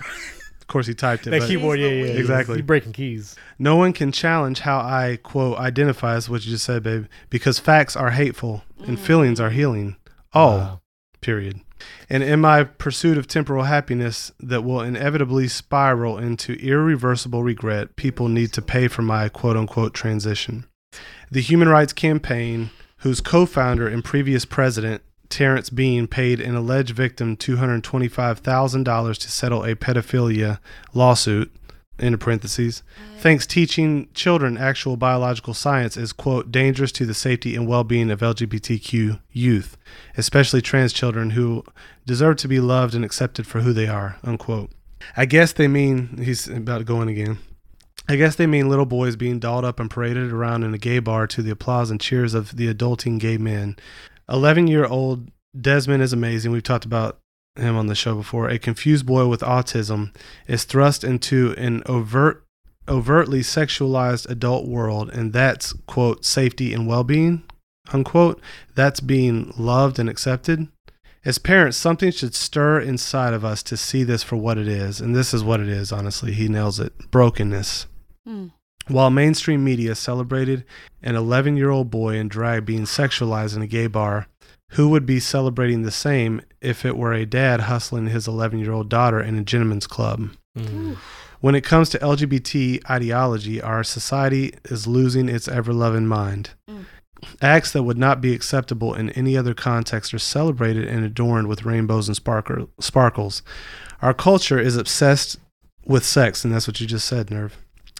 Of 0.70 0.72
course, 0.72 0.86
he 0.86 0.94
typed 0.94 1.26
it. 1.26 1.30
That 1.30 1.40
but 1.40 1.48
keyboard, 1.48 1.80
yeah, 1.80 1.88
yeah, 1.88 2.04
yeah. 2.04 2.12
Exactly. 2.12 2.58
You 2.58 2.62
breaking 2.62 2.92
keys. 2.92 3.34
no 3.58 3.74
one 3.74 3.92
can 3.92 4.12
challenge 4.12 4.60
how 4.60 4.78
I 4.78 5.18
quote 5.20 5.58
identify 5.58 6.14
as 6.14 6.30
what 6.30 6.46
you 6.46 6.52
just 6.52 6.64
said, 6.64 6.84
babe, 6.84 7.06
because 7.28 7.58
facts 7.58 7.96
are 7.96 8.10
hateful 8.10 8.62
and 8.86 8.96
mm. 8.96 9.00
feelings 9.00 9.40
are 9.40 9.50
healing. 9.50 9.96
Oh, 10.32 10.56
Wow. 10.58 10.80
period. 11.20 11.58
And 12.08 12.22
in 12.22 12.40
my 12.40 12.62
pursuit 12.62 13.18
of 13.18 13.26
temporal 13.26 13.64
happiness 13.64 14.30
that 14.38 14.62
will 14.62 14.80
inevitably 14.80 15.48
spiral 15.48 16.18
into 16.18 16.52
irreversible 16.52 17.42
regret, 17.42 17.96
people 17.96 18.28
need 18.28 18.52
to 18.52 18.62
pay 18.62 18.86
for 18.86 19.02
my 19.02 19.28
quote 19.28 19.56
unquote 19.56 19.92
transition. 19.92 20.66
The 21.32 21.40
Human 21.40 21.68
Rights 21.68 21.92
Campaign, 21.92 22.70
whose 22.98 23.20
co 23.20 23.44
founder 23.44 23.88
and 23.88 24.04
previous 24.04 24.44
president, 24.44 25.02
Terrence 25.30 25.70
Bean, 25.70 26.06
paid 26.06 26.40
an 26.40 26.54
alleged 26.54 26.94
victim 26.94 27.36
$225,000 27.36 29.18
to 29.18 29.30
settle 29.30 29.64
a 29.64 29.74
pedophilia 29.74 30.58
lawsuit, 30.92 31.50
in 32.00 32.16
parentheses, 32.18 32.82
thinks 33.18 33.46
teaching 33.46 34.08
children 34.14 34.56
actual 34.56 34.96
biological 34.96 35.54
science 35.54 35.96
is, 35.96 36.12
quote, 36.12 36.50
dangerous 36.50 36.92
to 36.92 37.06
the 37.06 37.14
safety 37.14 37.54
and 37.54 37.68
well 37.68 37.84
being 37.84 38.10
of 38.10 38.20
LGBTQ 38.20 39.20
youth, 39.30 39.76
especially 40.16 40.62
trans 40.62 40.92
children 40.92 41.30
who 41.30 41.64
deserve 42.06 42.36
to 42.38 42.48
be 42.48 42.60
loved 42.60 42.94
and 42.94 43.04
accepted 43.04 43.46
for 43.46 43.60
who 43.60 43.72
they 43.72 43.86
are, 43.86 44.16
unquote. 44.24 44.70
I 45.16 45.26
guess 45.26 45.52
they 45.52 45.68
mean, 45.68 46.20
he's 46.22 46.48
about 46.48 46.78
to 46.78 46.84
go 46.84 47.00
in 47.02 47.08
again. 47.08 47.38
I 48.08 48.16
guess 48.16 48.34
they 48.34 48.46
mean 48.46 48.68
little 48.68 48.86
boys 48.86 49.14
being 49.14 49.38
dolled 49.38 49.64
up 49.64 49.78
and 49.78 49.90
paraded 49.90 50.32
around 50.32 50.64
in 50.64 50.74
a 50.74 50.78
gay 50.78 50.98
bar 50.98 51.26
to 51.28 51.42
the 51.42 51.50
applause 51.50 51.90
and 51.90 52.00
cheers 52.00 52.34
of 52.34 52.56
the 52.56 52.72
adulting 52.72 53.20
gay 53.20 53.38
men. 53.38 53.76
11 54.30 54.66
year 54.66 54.86
old 54.86 55.30
Desmond 55.58 56.02
is 56.02 56.12
amazing. 56.12 56.52
We've 56.52 56.62
talked 56.62 56.84
about 56.84 57.18
him 57.56 57.76
on 57.76 57.88
the 57.88 57.94
show 57.94 58.14
before. 58.14 58.48
A 58.48 58.58
confused 58.58 59.06
boy 59.06 59.26
with 59.26 59.40
autism 59.40 60.14
is 60.46 60.64
thrust 60.64 61.02
into 61.02 61.54
an 61.58 61.82
overt, 61.86 62.44
overtly 62.88 63.40
sexualized 63.40 64.28
adult 64.30 64.68
world, 64.68 65.10
and 65.10 65.32
that's, 65.32 65.72
quote, 65.86 66.24
safety 66.24 66.72
and 66.72 66.86
well 66.86 67.04
being, 67.04 67.42
unquote. 67.92 68.40
That's 68.74 69.00
being 69.00 69.52
loved 69.56 69.98
and 69.98 70.08
accepted. 70.08 70.68
As 71.24 71.38
parents, 71.38 71.76
something 71.76 72.10
should 72.12 72.34
stir 72.34 72.80
inside 72.80 73.34
of 73.34 73.44
us 73.44 73.62
to 73.64 73.76
see 73.76 74.04
this 74.04 74.22
for 74.22 74.36
what 74.36 74.56
it 74.56 74.68
is. 74.68 75.00
And 75.00 75.14
this 75.14 75.34
is 75.34 75.44
what 75.44 75.60
it 75.60 75.68
is, 75.68 75.92
honestly. 75.92 76.32
He 76.32 76.48
nails 76.48 76.80
it 76.80 77.10
brokenness. 77.10 77.86
Hmm. 78.24 78.48
While 78.90 79.10
mainstream 79.10 79.62
media 79.62 79.94
celebrated 79.94 80.64
an 81.00 81.14
11 81.14 81.56
year 81.56 81.70
old 81.70 81.90
boy 81.90 82.16
in 82.16 82.28
drag 82.28 82.66
being 82.66 82.82
sexualized 82.82 83.54
in 83.54 83.62
a 83.62 83.66
gay 83.66 83.86
bar, 83.86 84.26
who 84.70 84.88
would 84.88 85.06
be 85.06 85.20
celebrating 85.20 85.82
the 85.82 85.90
same 85.92 86.40
if 86.60 86.84
it 86.84 86.96
were 86.96 87.12
a 87.12 87.24
dad 87.24 87.62
hustling 87.62 88.08
his 88.08 88.26
11 88.26 88.58
year 88.58 88.72
old 88.72 88.88
daughter 88.88 89.20
in 89.20 89.38
a 89.38 89.42
gentleman's 89.42 89.86
club? 89.86 90.30
Mm. 90.58 90.96
When 91.40 91.54
it 91.54 91.62
comes 91.62 91.88
to 91.90 91.98
LGBT 91.98 92.90
ideology, 92.90 93.62
our 93.62 93.84
society 93.84 94.54
is 94.64 94.86
losing 94.86 95.28
its 95.28 95.46
ever 95.46 95.72
loving 95.72 96.06
mind. 96.06 96.50
Mm. 96.68 96.84
Acts 97.40 97.72
that 97.72 97.84
would 97.84 97.98
not 97.98 98.20
be 98.20 98.34
acceptable 98.34 98.94
in 98.94 99.10
any 99.10 99.36
other 99.36 99.54
context 99.54 100.12
are 100.12 100.18
celebrated 100.18 100.88
and 100.88 101.04
adorned 101.04 101.46
with 101.46 101.64
rainbows 101.64 102.08
and 102.08 102.16
sparkle, 102.16 102.70
sparkles. 102.80 103.42
Our 104.02 104.14
culture 104.14 104.58
is 104.58 104.76
obsessed 104.76 105.38
with 105.84 106.04
sex, 106.04 106.44
and 106.44 106.52
that's 106.52 106.66
what 106.66 106.80
you 106.80 106.86
just 106.86 107.06
said, 107.06 107.30
Nerva. 107.30 107.54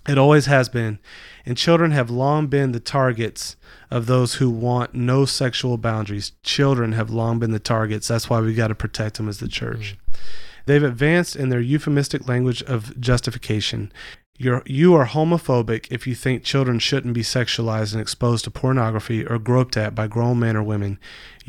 It 0.08 0.18
always 0.18 0.46
has 0.46 0.68
been. 0.68 0.98
And 1.44 1.56
children 1.56 1.90
have 1.90 2.10
long 2.10 2.46
been 2.46 2.72
the 2.72 2.80
targets 2.80 3.56
of 3.90 4.06
those 4.06 4.34
who 4.34 4.50
want 4.50 4.94
no 4.94 5.24
sexual 5.24 5.76
boundaries. 5.78 6.32
Children 6.42 6.92
have 6.92 7.10
long 7.10 7.38
been 7.38 7.50
the 7.50 7.58
targets. 7.58 8.08
That's 8.08 8.30
why 8.30 8.40
we've 8.40 8.56
got 8.56 8.68
to 8.68 8.74
protect 8.74 9.16
them 9.16 9.28
as 9.28 9.38
the 9.38 9.48
church. 9.48 9.96
Mm-hmm. 9.96 10.20
They've 10.66 10.82
advanced 10.82 11.36
in 11.36 11.48
their 11.48 11.60
euphemistic 11.60 12.28
language 12.28 12.62
of 12.62 12.98
justification. 13.00 13.92
You're, 14.38 14.62
you 14.64 14.94
are 14.94 15.06
homophobic 15.06 15.86
if 15.90 16.06
you 16.06 16.14
think 16.14 16.44
children 16.44 16.78
shouldn't 16.78 17.12
be 17.12 17.22
sexualized 17.22 17.92
and 17.92 18.00
exposed 18.00 18.44
to 18.44 18.50
pornography 18.50 19.26
or 19.26 19.38
groped 19.38 19.76
at 19.76 19.94
by 19.94 20.06
grown 20.06 20.38
men 20.38 20.56
or 20.56 20.62
women. 20.62 20.98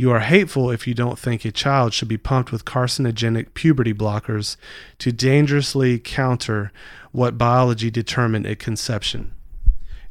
You 0.02 0.10
are 0.10 0.20
hateful 0.22 0.72
if 0.72 0.88
you 0.88 0.96
don't 0.96 1.20
think 1.20 1.46
a 1.46 1.52
child 1.52 1.94
should 1.94 2.08
be 2.08 2.18
pumped 2.18 2.52
with 2.52 2.66
carcinogenic 2.66 3.54
puberty 3.54 3.94
blockers 3.94 4.58
to 4.98 5.12
dangerously 5.12 6.00
counter 6.00 6.72
what 7.12 7.38
biology 7.38 7.92
determined 7.92 8.48
at 8.48 8.58
conception. 8.58 9.32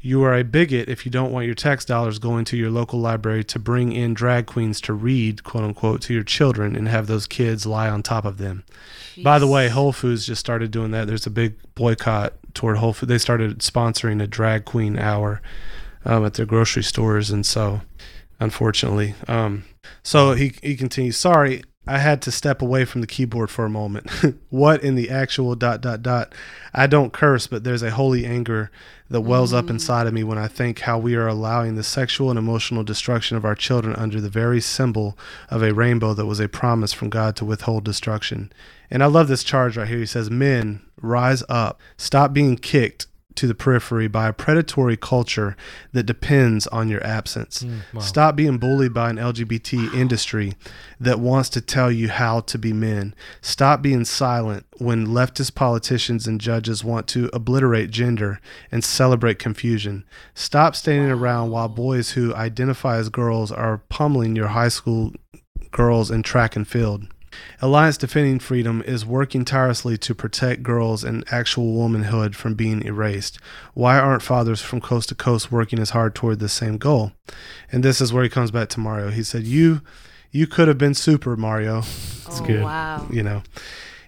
You 0.01 0.23
are 0.23 0.33
a 0.33 0.45
bigot 0.45 0.89
if 0.89 1.05
you 1.05 1.11
don't 1.11 1.33
want 1.33 1.47
your 1.47 1.57
tax 1.57 1.85
dollars 1.85 2.21
going 2.21 2.45
to 2.45 2.57
your 2.57 2.71
local 2.71 3.01
library 3.01 3.43
to 3.43 3.59
bring 3.59 3.91
in 3.91 4.15
drag 4.15 4.47
queens 4.47 4.81
to 4.83 4.93
read, 4.93 5.43
quote 5.43 5.65
unquote, 5.65 6.03
to 6.03 6.15
your 6.15 6.23
children 6.23 6.77
and 6.77 6.87
have 6.87 7.09
those 7.09 7.27
kids 7.27 7.67
lie 7.67 7.91
on 7.91 8.05
top 8.05 8.25
of 8.25 8.39
them. 8.39 8.63
By 9.25 9.41
the 9.41 9.49
way, 9.49 9.71
Whole 9.71 9.91
Foods 9.91 10.25
just 10.25 10.39
started 10.39 10.71
doing 10.71 10.93
that. 10.93 11.09
There's 11.09 11.27
a 11.27 11.31
big 11.31 11.57
boycott 11.75 12.35
toward 12.55 12.77
Whole 12.77 12.93
Foods. 12.93 13.09
They 13.09 13.19
started 13.19 13.59
sponsoring 13.59 14.23
a 14.23 14.29
drag 14.29 14.67
queen 14.67 15.01
hour 15.01 15.43
um, 16.05 16.25
at 16.25 16.35
their 16.35 16.47
grocery 16.47 16.85
stores, 16.85 17.33
and 17.33 17.45
so 17.45 17.81
unfortunately, 18.41 19.15
um, 19.29 19.65
so 20.03 20.33
he 20.33 20.55
he 20.63 20.77
continues. 20.77 21.17
Sorry, 21.17 21.63
I 21.87 21.99
had 21.99 22.23
to 22.23 22.33
step 22.33 22.63
away 22.63 22.85
from 22.85 23.01
the 23.01 23.07
keyboard 23.07 23.51
for 23.51 23.65
a 23.65 23.71
moment. 23.71 24.11
what 24.51 24.83
in 24.85 24.95
the 24.95 25.11
actual 25.11 25.55
dot 25.55 25.81
dot 25.81 26.03
dot? 26.03 26.35
I 26.75 26.87
don't 26.87 27.13
curse, 27.13 27.47
but 27.47 27.65
there's 27.65 27.83
a 27.83 27.91
holy 27.91 28.27
anger 28.27 28.71
that 29.09 29.23
wells 29.23 29.53
up 29.53 29.69
inside 29.69 30.07
of 30.07 30.15
me 30.15 30.23
when 30.23 30.39
I 30.39 30.47
think 30.47 30.81
how 30.81 30.99
we 30.99 31.17
are 31.17 31.27
allowing 31.27 31.75
the 31.75 31.83
sexual 31.83 32.31
and 32.31 32.39
emotional 32.39 32.85
destruction 32.85 33.37
of 33.37 33.45
our 33.45 33.57
children 33.57 33.97
under 33.97 34.21
the 34.21 34.29
very 34.29 34.61
symbol 34.61 35.19
of 35.49 35.63
a 35.63 35.75
rainbow 35.75 36.15
that 36.15 36.27
was 36.27 36.39
a 36.39 36.49
promise 36.49 36.93
from 36.93 37.11
God 37.11 37.35
to 37.37 37.45
withhold 37.45 37.85
destruction. 37.85 38.53
And 38.89 39.03
I 39.03 39.07
love 39.07 39.27
this 39.27 39.43
charge 39.43 39.77
right 39.77 39.89
here. 39.89 39.99
He 39.99 40.07
says, 40.07 40.31
Men, 40.31 40.83
rise 41.01 41.43
up. 41.49 41.81
Stop 41.97 42.33
being 42.33 42.57
kicked 42.57 43.07
to 43.37 43.47
the 43.47 43.55
periphery 43.55 44.09
by 44.09 44.29
a 44.29 44.33
predatory 44.33 44.97
culture 44.97 45.57
that 45.93 46.05
depends 46.05 46.67
on 46.69 46.89
your 46.89 47.05
absence. 47.07 47.63
Mm, 47.63 47.81
wow. 47.95 48.01
Stop 48.01 48.37
being 48.37 48.59
bullied 48.59 48.93
by 48.93 49.11
an 49.11 49.17
LGBT 49.17 49.95
industry 49.95 50.55
that 50.99 51.21
wants 51.21 51.49
to 51.51 51.61
tell 51.61 51.91
you 51.91 52.09
how 52.09 52.41
to 52.41 52.59
be 52.59 52.73
men. 52.73 53.15
Stop 53.41 53.83
being 53.83 54.05
silent 54.05 54.67
when 54.79 55.07
leftist 55.07 55.55
politicians 55.55 56.27
and 56.27 56.41
judges 56.41 56.85
want 56.85 57.07
to 57.09 57.31
obliterate 57.33 57.91
gender 57.91 58.41
and 58.73 58.85
celebrate 58.85 59.39
confusion. 59.39 60.05
Stop 60.35 60.75
standing 60.75 61.11
around 61.11 61.51
while 61.51 61.69
boys 61.69 62.11
who 62.11 62.35
identify 62.35 62.97
as 62.97 63.09
girls 63.09 63.53
are 63.53 63.83
pummeling 63.89 64.37
your 64.37 64.49
high 64.49 64.69
school 64.69 65.13
girls 65.71 66.11
in 66.11 66.23
track 66.23 66.57
and 66.57 66.67
field. 66.67 67.07
Alliance 67.61 67.97
Defending 67.97 68.39
Freedom 68.39 68.83
is 68.87 69.05
working 69.05 69.45
tirelessly 69.45 69.99
to 69.99 70.15
protect 70.15 70.63
girls 70.63 71.05
and 71.05 71.25
actual 71.31 71.75
womanhood 71.75 72.35
from 72.35 72.55
being 72.55 72.83
erased. 72.83 73.39
Why 73.75 73.99
aren't 73.99 74.23
fathers 74.23 74.63
from 74.63 74.81
coast 74.81 75.11
to 75.11 75.15
coast 75.15 75.53
working 75.53 75.79
as 75.79 75.91
hard 75.91 76.15
toward 76.15 76.39
the 76.39 76.49
same 76.49 76.79
goal? 76.79 77.13
And 77.71 77.83
this 77.83 78.01
is 78.01 78.13
where 78.13 78.23
he 78.23 78.31
comes 78.31 78.51
back 78.51 78.69
to 78.71 78.81
Mario. 78.81 79.11
He 79.11 79.23
said, 79.23 79.45
"You, 79.45 79.83
you 80.31 80.47
could 80.47 80.69
have 80.69 80.79
been 80.79 80.95
super 80.95 81.37
Mario. 81.37 81.83
oh, 81.85 82.45
good. 82.47 82.63
Wow. 82.63 83.07
You 83.11 83.23
know, 83.23 83.43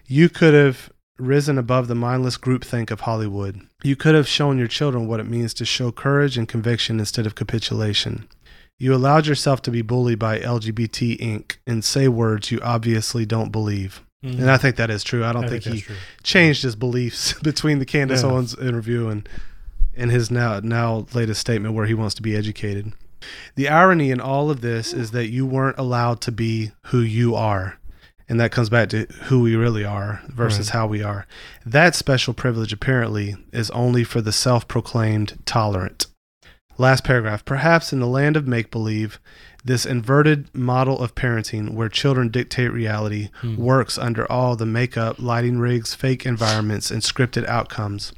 you 0.07 0.29
could 0.29 0.53
have 0.53 0.89
risen 1.19 1.57
above 1.57 1.87
the 1.87 1.95
mindless 1.95 2.37
groupthink 2.37 2.89
of 2.89 3.01
Hollywood. 3.01 3.61
You 3.83 3.95
could 3.95 4.15
have 4.15 4.27
shown 4.27 4.57
your 4.57 4.67
children 4.67 5.07
what 5.07 5.19
it 5.19 5.29
means 5.29 5.53
to 5.55 5.65
show 5.65 5.91
courage 5.91 6.37
and 6.37 6.47
conviction 6.47 6.99
instead 6.99 7.25
of 7.25 7.35
capitulation." 7.35 8.27
You 8.79 8.93
allowed 8.93 9.27
yourself 9.27 9.61
to 9.63 9.71
be 9.71 9.81
bullied 9.81 10.19
by 10.19 10.39
LGBT 10.39 11.19
Inc. 11.19 11.57
and 11.65 11.83
say 11.85 12.07
words 12.07 12.51
you 12.51 12.59
obviously 12.61 13.25
don't 13.25 13.51
believe. 13.51 14.01
Mm. 14.25 14.39
And 14.39 14.51
I 14.51 14.57
think 14.57 14.75
that 14.77 14.89
is 14.89 15.03
true. 15.03 15.23
I 15.23 15.31
don't 15.33 15.45
I 15.45 15.49
think, 15.49 15.63
think 15.63 15.75
he 15.77 15.81
true. 15.81 15.95
changed 16.23 16.63
his 16.63 16.75
beliefs 16.75 17.33
between 17.41 17.79
the 17.79 17.85
Candace 17.85 18.23
Yeah. 18.23 18.29
Owens 18.31 18.57
interview 18.57 19.07
and 19.09 19.27
and 19.95 20.09
his 20.09 20.31
now 20.31 20.59
now 20.59 21.05
latest 21.13 21.39
statement 21.41 21.75
where 21.75 21.85
he 21.85 21.93
wants 21.93 22.15
to 22.15 22.21
be 22.21 22.35
educated. 22.35 22.93
The 23.55 23.69
irony 23.69 24.11
in 24.11 24.19
all 24.19 24.49
of 24.49 24.61
this 24.61 24.91
is 24.91 25.11
that 25.11 25.27
you 25.29 25.45
weren't 25.45 25.77
allowed 25.77 26.19
to 26.21 26.31
be 26.31 26.71
who 26.87 26.99
you 26.99 27.35
are. 27.35 27.77
And 28.27 28.39
that 28.39 28.51
comes 28.51 28.69
back 28.69 28.89
to 28.89 29.05
who 29.25 29.41
we 29.41 29.55
really 29.55 29.85
are 29.85 30.21
versus 30.29 30.67
Right. 30.69 30.73
how 30.73 30.87
we 30.87 31.03
are. 31.03 31.27
That 31.65 31.93
special 31.93 32.33
privilege 32.33 32.73
apparently 32.73 33.35
is 33.51 33.69
only 33.71 34.03
for 34.03 34.19
the 34.21 34.31
self-proclaimed 34.31 35.39
tolerant. 35.45 36.07
Last 36.77 37.03
paragraph. 37.03 37.45
Perhaps 37.45 37.93
in 37.93 37.99
the 37.99 38.07
land 38.07 38.35
of 38.35 38.47
make 38.47 38.71
believe, 38.71 39.19
this 39.63 39.85
inverted 39.85 40.53
model 40.53 40.99
of 40.99 41.15
parenting 41.15 41.73
where 41.73 41.87
children 41.89 42.29
dictate 42.29 42.71
reality 42.73 43.29
Hmm. 43.41 43.55
works 43.55 43.97
under 43.97 44.29
all 44.31 44.55
the 44.55 44.65
makeup, 44.65 45.17
lighting 45.19 45.59
rigs, 45.59 45.93
fake 45.93 46.25
environments, 46.25 46.91
and 46.91 47.01
scripted 47.01 47.47
outcomes. 47.47 48.11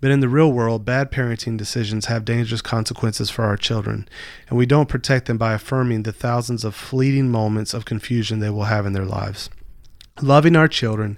But 0.00 0.10
in 0.10 0.18
the 0.20 0.28
real 0.28 0.50
world, 0.50 0.84
bad 0.84 1.12
parenting 1.12 1.56
decisions 1.56 2.06
have 2.06 2.24
dangerous 2.24 2.60
consequences 2.62 3.30
for 3.30 3.44
our 3.44 3.56
children, 3.56 4.08
and 4.48 4.58
we 4.58 4.66
don't 4.66 4.88
protect 4.88 5.26
them 5.26 5.38
by 5.38 5.52
affirming 5.52 6.02
the 6.02 6.12
thousands 6.12 6.64
of 6.64 6.74
fleeting 6.74 7.30
moments 7.30 7.74
of 7.74 7.84
confusion 7.84 8.40
they 8.40 8.50
will 8.50 8.64
have 8.64 8.86
in 8.86 8.92
their 8.92 9.04
lives. 9.04 9.50
Loving 10.20 10.56
our 10.56 10.66
children 10.66 11.16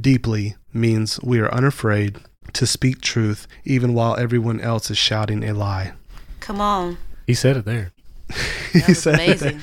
deeply 0.00 0.54
means 0.72 1.18
we 1.22 1.40
are 1.40 1.52
unafraid 1.52 2.18
to 2.52 2.64
speak 2.64 3.00
truth 3.00 3.48
even 3.64 3.92
while 3.92 4.14
everyone 4.16 4.60
else 4.60 4.88
is 4.88 4.98
shouting 4.98 5.42
a 5.42 5.52
lie. 5.52 5.94
Come 6.46 6.60
on. 6.60 6.96
He 7.26 7.34
said 7.34 7.56
it 7.56 7.64
there. 7.64 7.92
That 8.72 8.88
was 8.88 9.02
said 9.02 9.18
it. 9.18 9.24
amazing. 9.24 9.60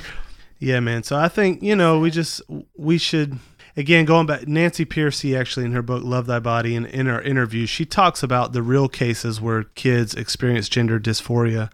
Yeah, 0.59 0.81
man. 0.81 1.03
So 1.03 1.15
I 1.15 1.29
think, 1.29 1.63
you 1.63 1.75
know, 1.77 1.99
we 1.99 2.11
just, 2.11 2.41
we 2.75 2.97
should, 2.97 3.37
again, 3.77 4.03
going 4.03 4.25
back, 4.25 4.47
Nancy 4.47 4.85
Pearcey 4.85 5.37
actually 5.39 5.65
in 5.65 5.71
her 5.71 5.81
book, 5.81 6.03
Love 6.03 6.25
Thy 6.25 6.39
Body, 6.39 6.75
and 6.75 6.85
in 6.87 7.05
her 7.05 7.21
interview, 7.21 7.67
she 7.67 7.85
talks 7.85 8.21
about 8.21 8.51
the 8.51 8.61
real 8.61 8.89
cases 8.89 9.39
where 9.39 9.63
kids 9.75 10.13
experience 10.13 10.67
gender 10.67 10.99
dysphoria 10.99 11.71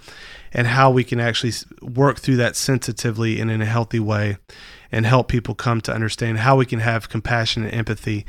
and 0.53 0.68
how 0.68 0.91
we 0.91 1.03
can 1.03 1.20
actually 1.20 1.53
work 1.82 2.20
through 2.20 2.36
that 2.38 2.55
sensitively 2.55 3.39
and 3.39 3.49
in 3.49 3.62
a 3.62 3.66
healthy 3.66 3.99
way 3.99 4.38
and 4.92 5.06
help 5.06 5.28
people 5.28 5.56
come 5.56 5.82
to 5.82 5.94
understand 5.94 6.40
how 6.40 6.56
we 6.56 6.66
can 6.66 6.80
have 6.80 7.10
compassion 7.10 7.64
and 7.64 7.74
empathy. 7.74 8.26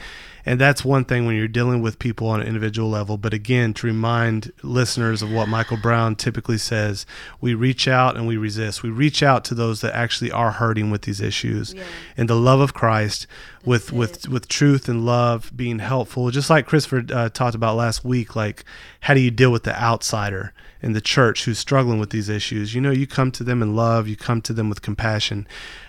And 0.47 0.61
that's 0.61 0.85
one 0.85 1.05
thing 1.05 1.27
when 1.27 1.37
you're 1.37 1.49
dealing 1.49 1.83
with 1.83 1.99
people 1.99 2.29
on 2.29 2.41
an 2.41 2.47
individual 2.47 2.89
level. 2.89 3.19
But 3.19 3.35
again, 3.35 3.75
to 3.75 3.87
remind 3.87 4.53
listeners 4.63 5.23
of 5.23 5.31
what 5.31 5.49
Michael 5.49 5.77
Brown 5.77 6.17
typically 6.17 6.59
says, 6.59 7.05
we 7.41 7.55
reach 7.55 7.87
out 7.87 8.17
and 8.17 8.27
we 8.27 8.37
resist. 8.37 8.83
We 8.83 8.91
reach 8.91 9.23
out 9.23 9.45
to 9.47 9.55
those 9.55 9.81
that 9.83 9.95
actually 9.95 10.33
are 10.33 10.53
hurting 10.53 10.91
with 10.91 11.03
these 11.03 11.21
issues. 11.21 11.75
Yeah. 11.75 11.85
And 12.17 12.29
the 12.29 12.37
love 12.37 12.61
of 12.61 12.75
Christ 12.75 13.27
with 13.65 13.93
with 13.93 14.29
with 14.29 14.49
truth 14.49 14.89
and 14.89 15.05
love 15.05 15.53
being 15.55 15.81
helpful 15.81 16.31
just 16.31 16.49
like 16.49 16.67
christopher 16.67 17.05
uh, 17.13 17.29
talked 17.29 17.55
about 17.55 17.77
last 17.77 18.03
week 18.03 18.35
like 18.35 18.65
how 19.01 19.13
do 19.13 19.21
you 19.21 19.31
deal 19.31 19.53
with 19.53 19.65
the 19.65 19.83
outsider 19.83 20.55
in 20.83 20.93
the 20.93 21.01
church 21.01 21.45
who's 21.45 21.59
struggling 21.59 21.99
with 21.99 22.11
these 22.11 22.29
issues. 22.29 22.75
You 22.75 22.81
know 22.81 22.91
you 22.91 23.07
come 23.07 23.31
to 23.33 23.45
them 23.45 23.63
in 23.63 23.75
love 23.75 24.09
you 24.09 24.17
come 24.17 24.41
to 24.43 24.53
them 24.53 24.69
with 24.69 24.83
compassion 24.83 25.47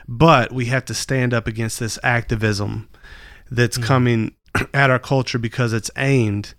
but 0.07 0.51
we 0.51 0.65
have 0.65 0.85
to 0.85 0.93
stand 0.93 1.33
up 1.33 1.47
against 1.47 1.79
this 1.79 1.97
activism 2.03 2.89
that's 3.49 3.77
mm-hmm. 3.77 3.87
coming 3.87 4.35
at 4.73 4.89
our 4.89 4.99
culture 4.99 5.39
because 5.39 5.73
it's 5.73 5.91
aimed 5.97 6.53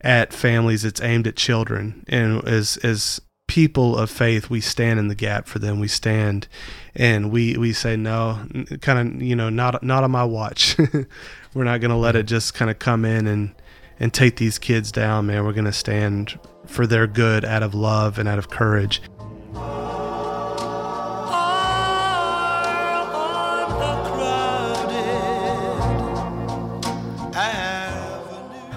at 0.00 0.32
families 0.32 0.84
it's 0.84 1.00
aimed 1.00 1.26
at 1.26 1.36
children. 1.36 2.04
And 2.08 2.46
as 2.46 2.76
as 2.78 3.20
people 3.46 3.96
of 3.96 4.10
faith 4.10 4.48
we 4.48 4.60
stand 4.60 4.98
in 4.98 5.08
the 5.08 5.14
gap 5.14 5.46
for 5.46 5.58
them. 5.58 5.78
We 5.78 5.88
stand 5.88 6.48
and 6.94 7.30
we 7.30 7.56
we 7.56 7.72
say 7.72 7.94
no 7.96 8.46
kind 8.80 9.14
of 9.14 9.22
you 9.22 9.36
know 9.36 9.50
not 9.50 9.82
not 9.82 10.04
on 10.04 10.10
my 10.10 10.24
watch. 10.24 10.76
We're 11.54 11.64
not 11.64 11.80
going 11.80 11.90
to 11.90 11.96
let 11.96 12.16
it 12.16 12.24
just 12.24 12.54
kind 12.54 12.70
of 12.70 12.78
come 12.78 13.04
in 13.04 13.26
and 13.26 13.54
and 13.98 14.12
take 14.12 14.36
these 14.36 14.58
kids 14.58 14.92
down 14.92 15.26
man 15.26 15.44
we're 15.44 15.52
going 15.52 15.64
to 15.64 15.72
stand 15.72 16.38
for 16.66 16.86
their 16.86 17.06
good 17.06 17.44
out 17.44 17.62
of 17.62 17.74
love 17.74 18.18
and 18.18 18.28
out 18.28 18.38
of 18.38 18.50
courage 18.50 19.00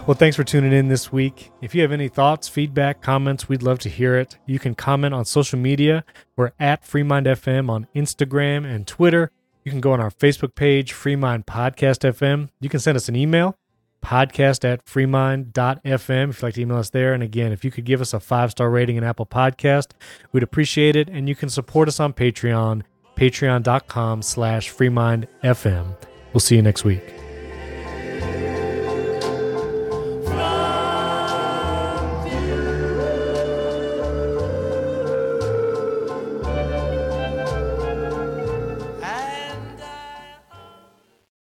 Well, 0.07 0.15
thanks 0.15 0.37
for 0.37 0.45
tuning 0.45 0.71
in 0.71 0.87
this 0.87 1.11
week. 1.11 1.51
If 1.61 1.75
you 1.75 1.81
have 1.81 1.91
any 1.91 2.07
thoughts, 2.07 2.47
feedback, 2.47 3.01
comments, 3.01 3.49
we'd 3.49 3.61
love 3.61 3.79
to 3.79 3.89
hear 3.89 4.15
it. 4.15 4.37
You 4.45 4.57
can 4.57 4.73
comment 4.73 5.13
on 5.13 5.25
social 5.25 5.59
media. 5.59 6.05
We're 6.37 6.53
at 6.61 6.83
FreeMindFM 6.83 7.69
on 7.69 7.87
Instagram 7.93 8.65
and 8.65 8.87
Twitter. 8.87 9.31
You 9.65 9.71
can 9.71 9.81
go 9.81 9.91
on 9.91 9.99
our 9.99 10.09
Facebook 10.09 10.55
page, 10.55 10.93
Freemind 10.93 11.43
Podcast 11.43 12.09
FM. 12.09 12.47
You 12.61 12.69
can 12.69 12.79
send 12.79 12.95
us 12.95 13.09
an 13.09 13.17
email, 13.17 13.57
podcast 14.01 14.63
at 14.63 14.85
freemind.fm 14.85 16.29
if 16.29 16.37
you'd 16.37 16.43
like 16.43 16.53
to 16.55 16.61
email 16.61 16.77
us 16.77 16.89
there. 16.89 17.13
And 17.13 17.23
again, 17.23 17.51
if 17.51 17.65
you 17.65 17.71
could 17.71 17.85
give 17.85 18.01
us 18.01 18.13
a 18.13 18.19
five 18.19 18.51
star 18.51 18.69
rating 18.69 18.95
in 18.95 19.03
Apple 19.03 19.25
Podcast, 19.25 19.91
we'd 20.31 20.43
appreciate 20.43 20.95
it. 20.95 21.09
And 21.09 21.27
you 21.27 21.35
can 21.35 21.49
support 21.49 21.87
us 21.87 21.99
on 21.99 22.13
Patreon, 22.13 22.83
patreon.com 23.15 24.21
slash 24.21 24.73
freemindfm. 24.73 25.95
We'll 26.33 26.39
see 26.39 26.55
you 26.55 26.61
next 26.61 26.83
week. 26.83 27.16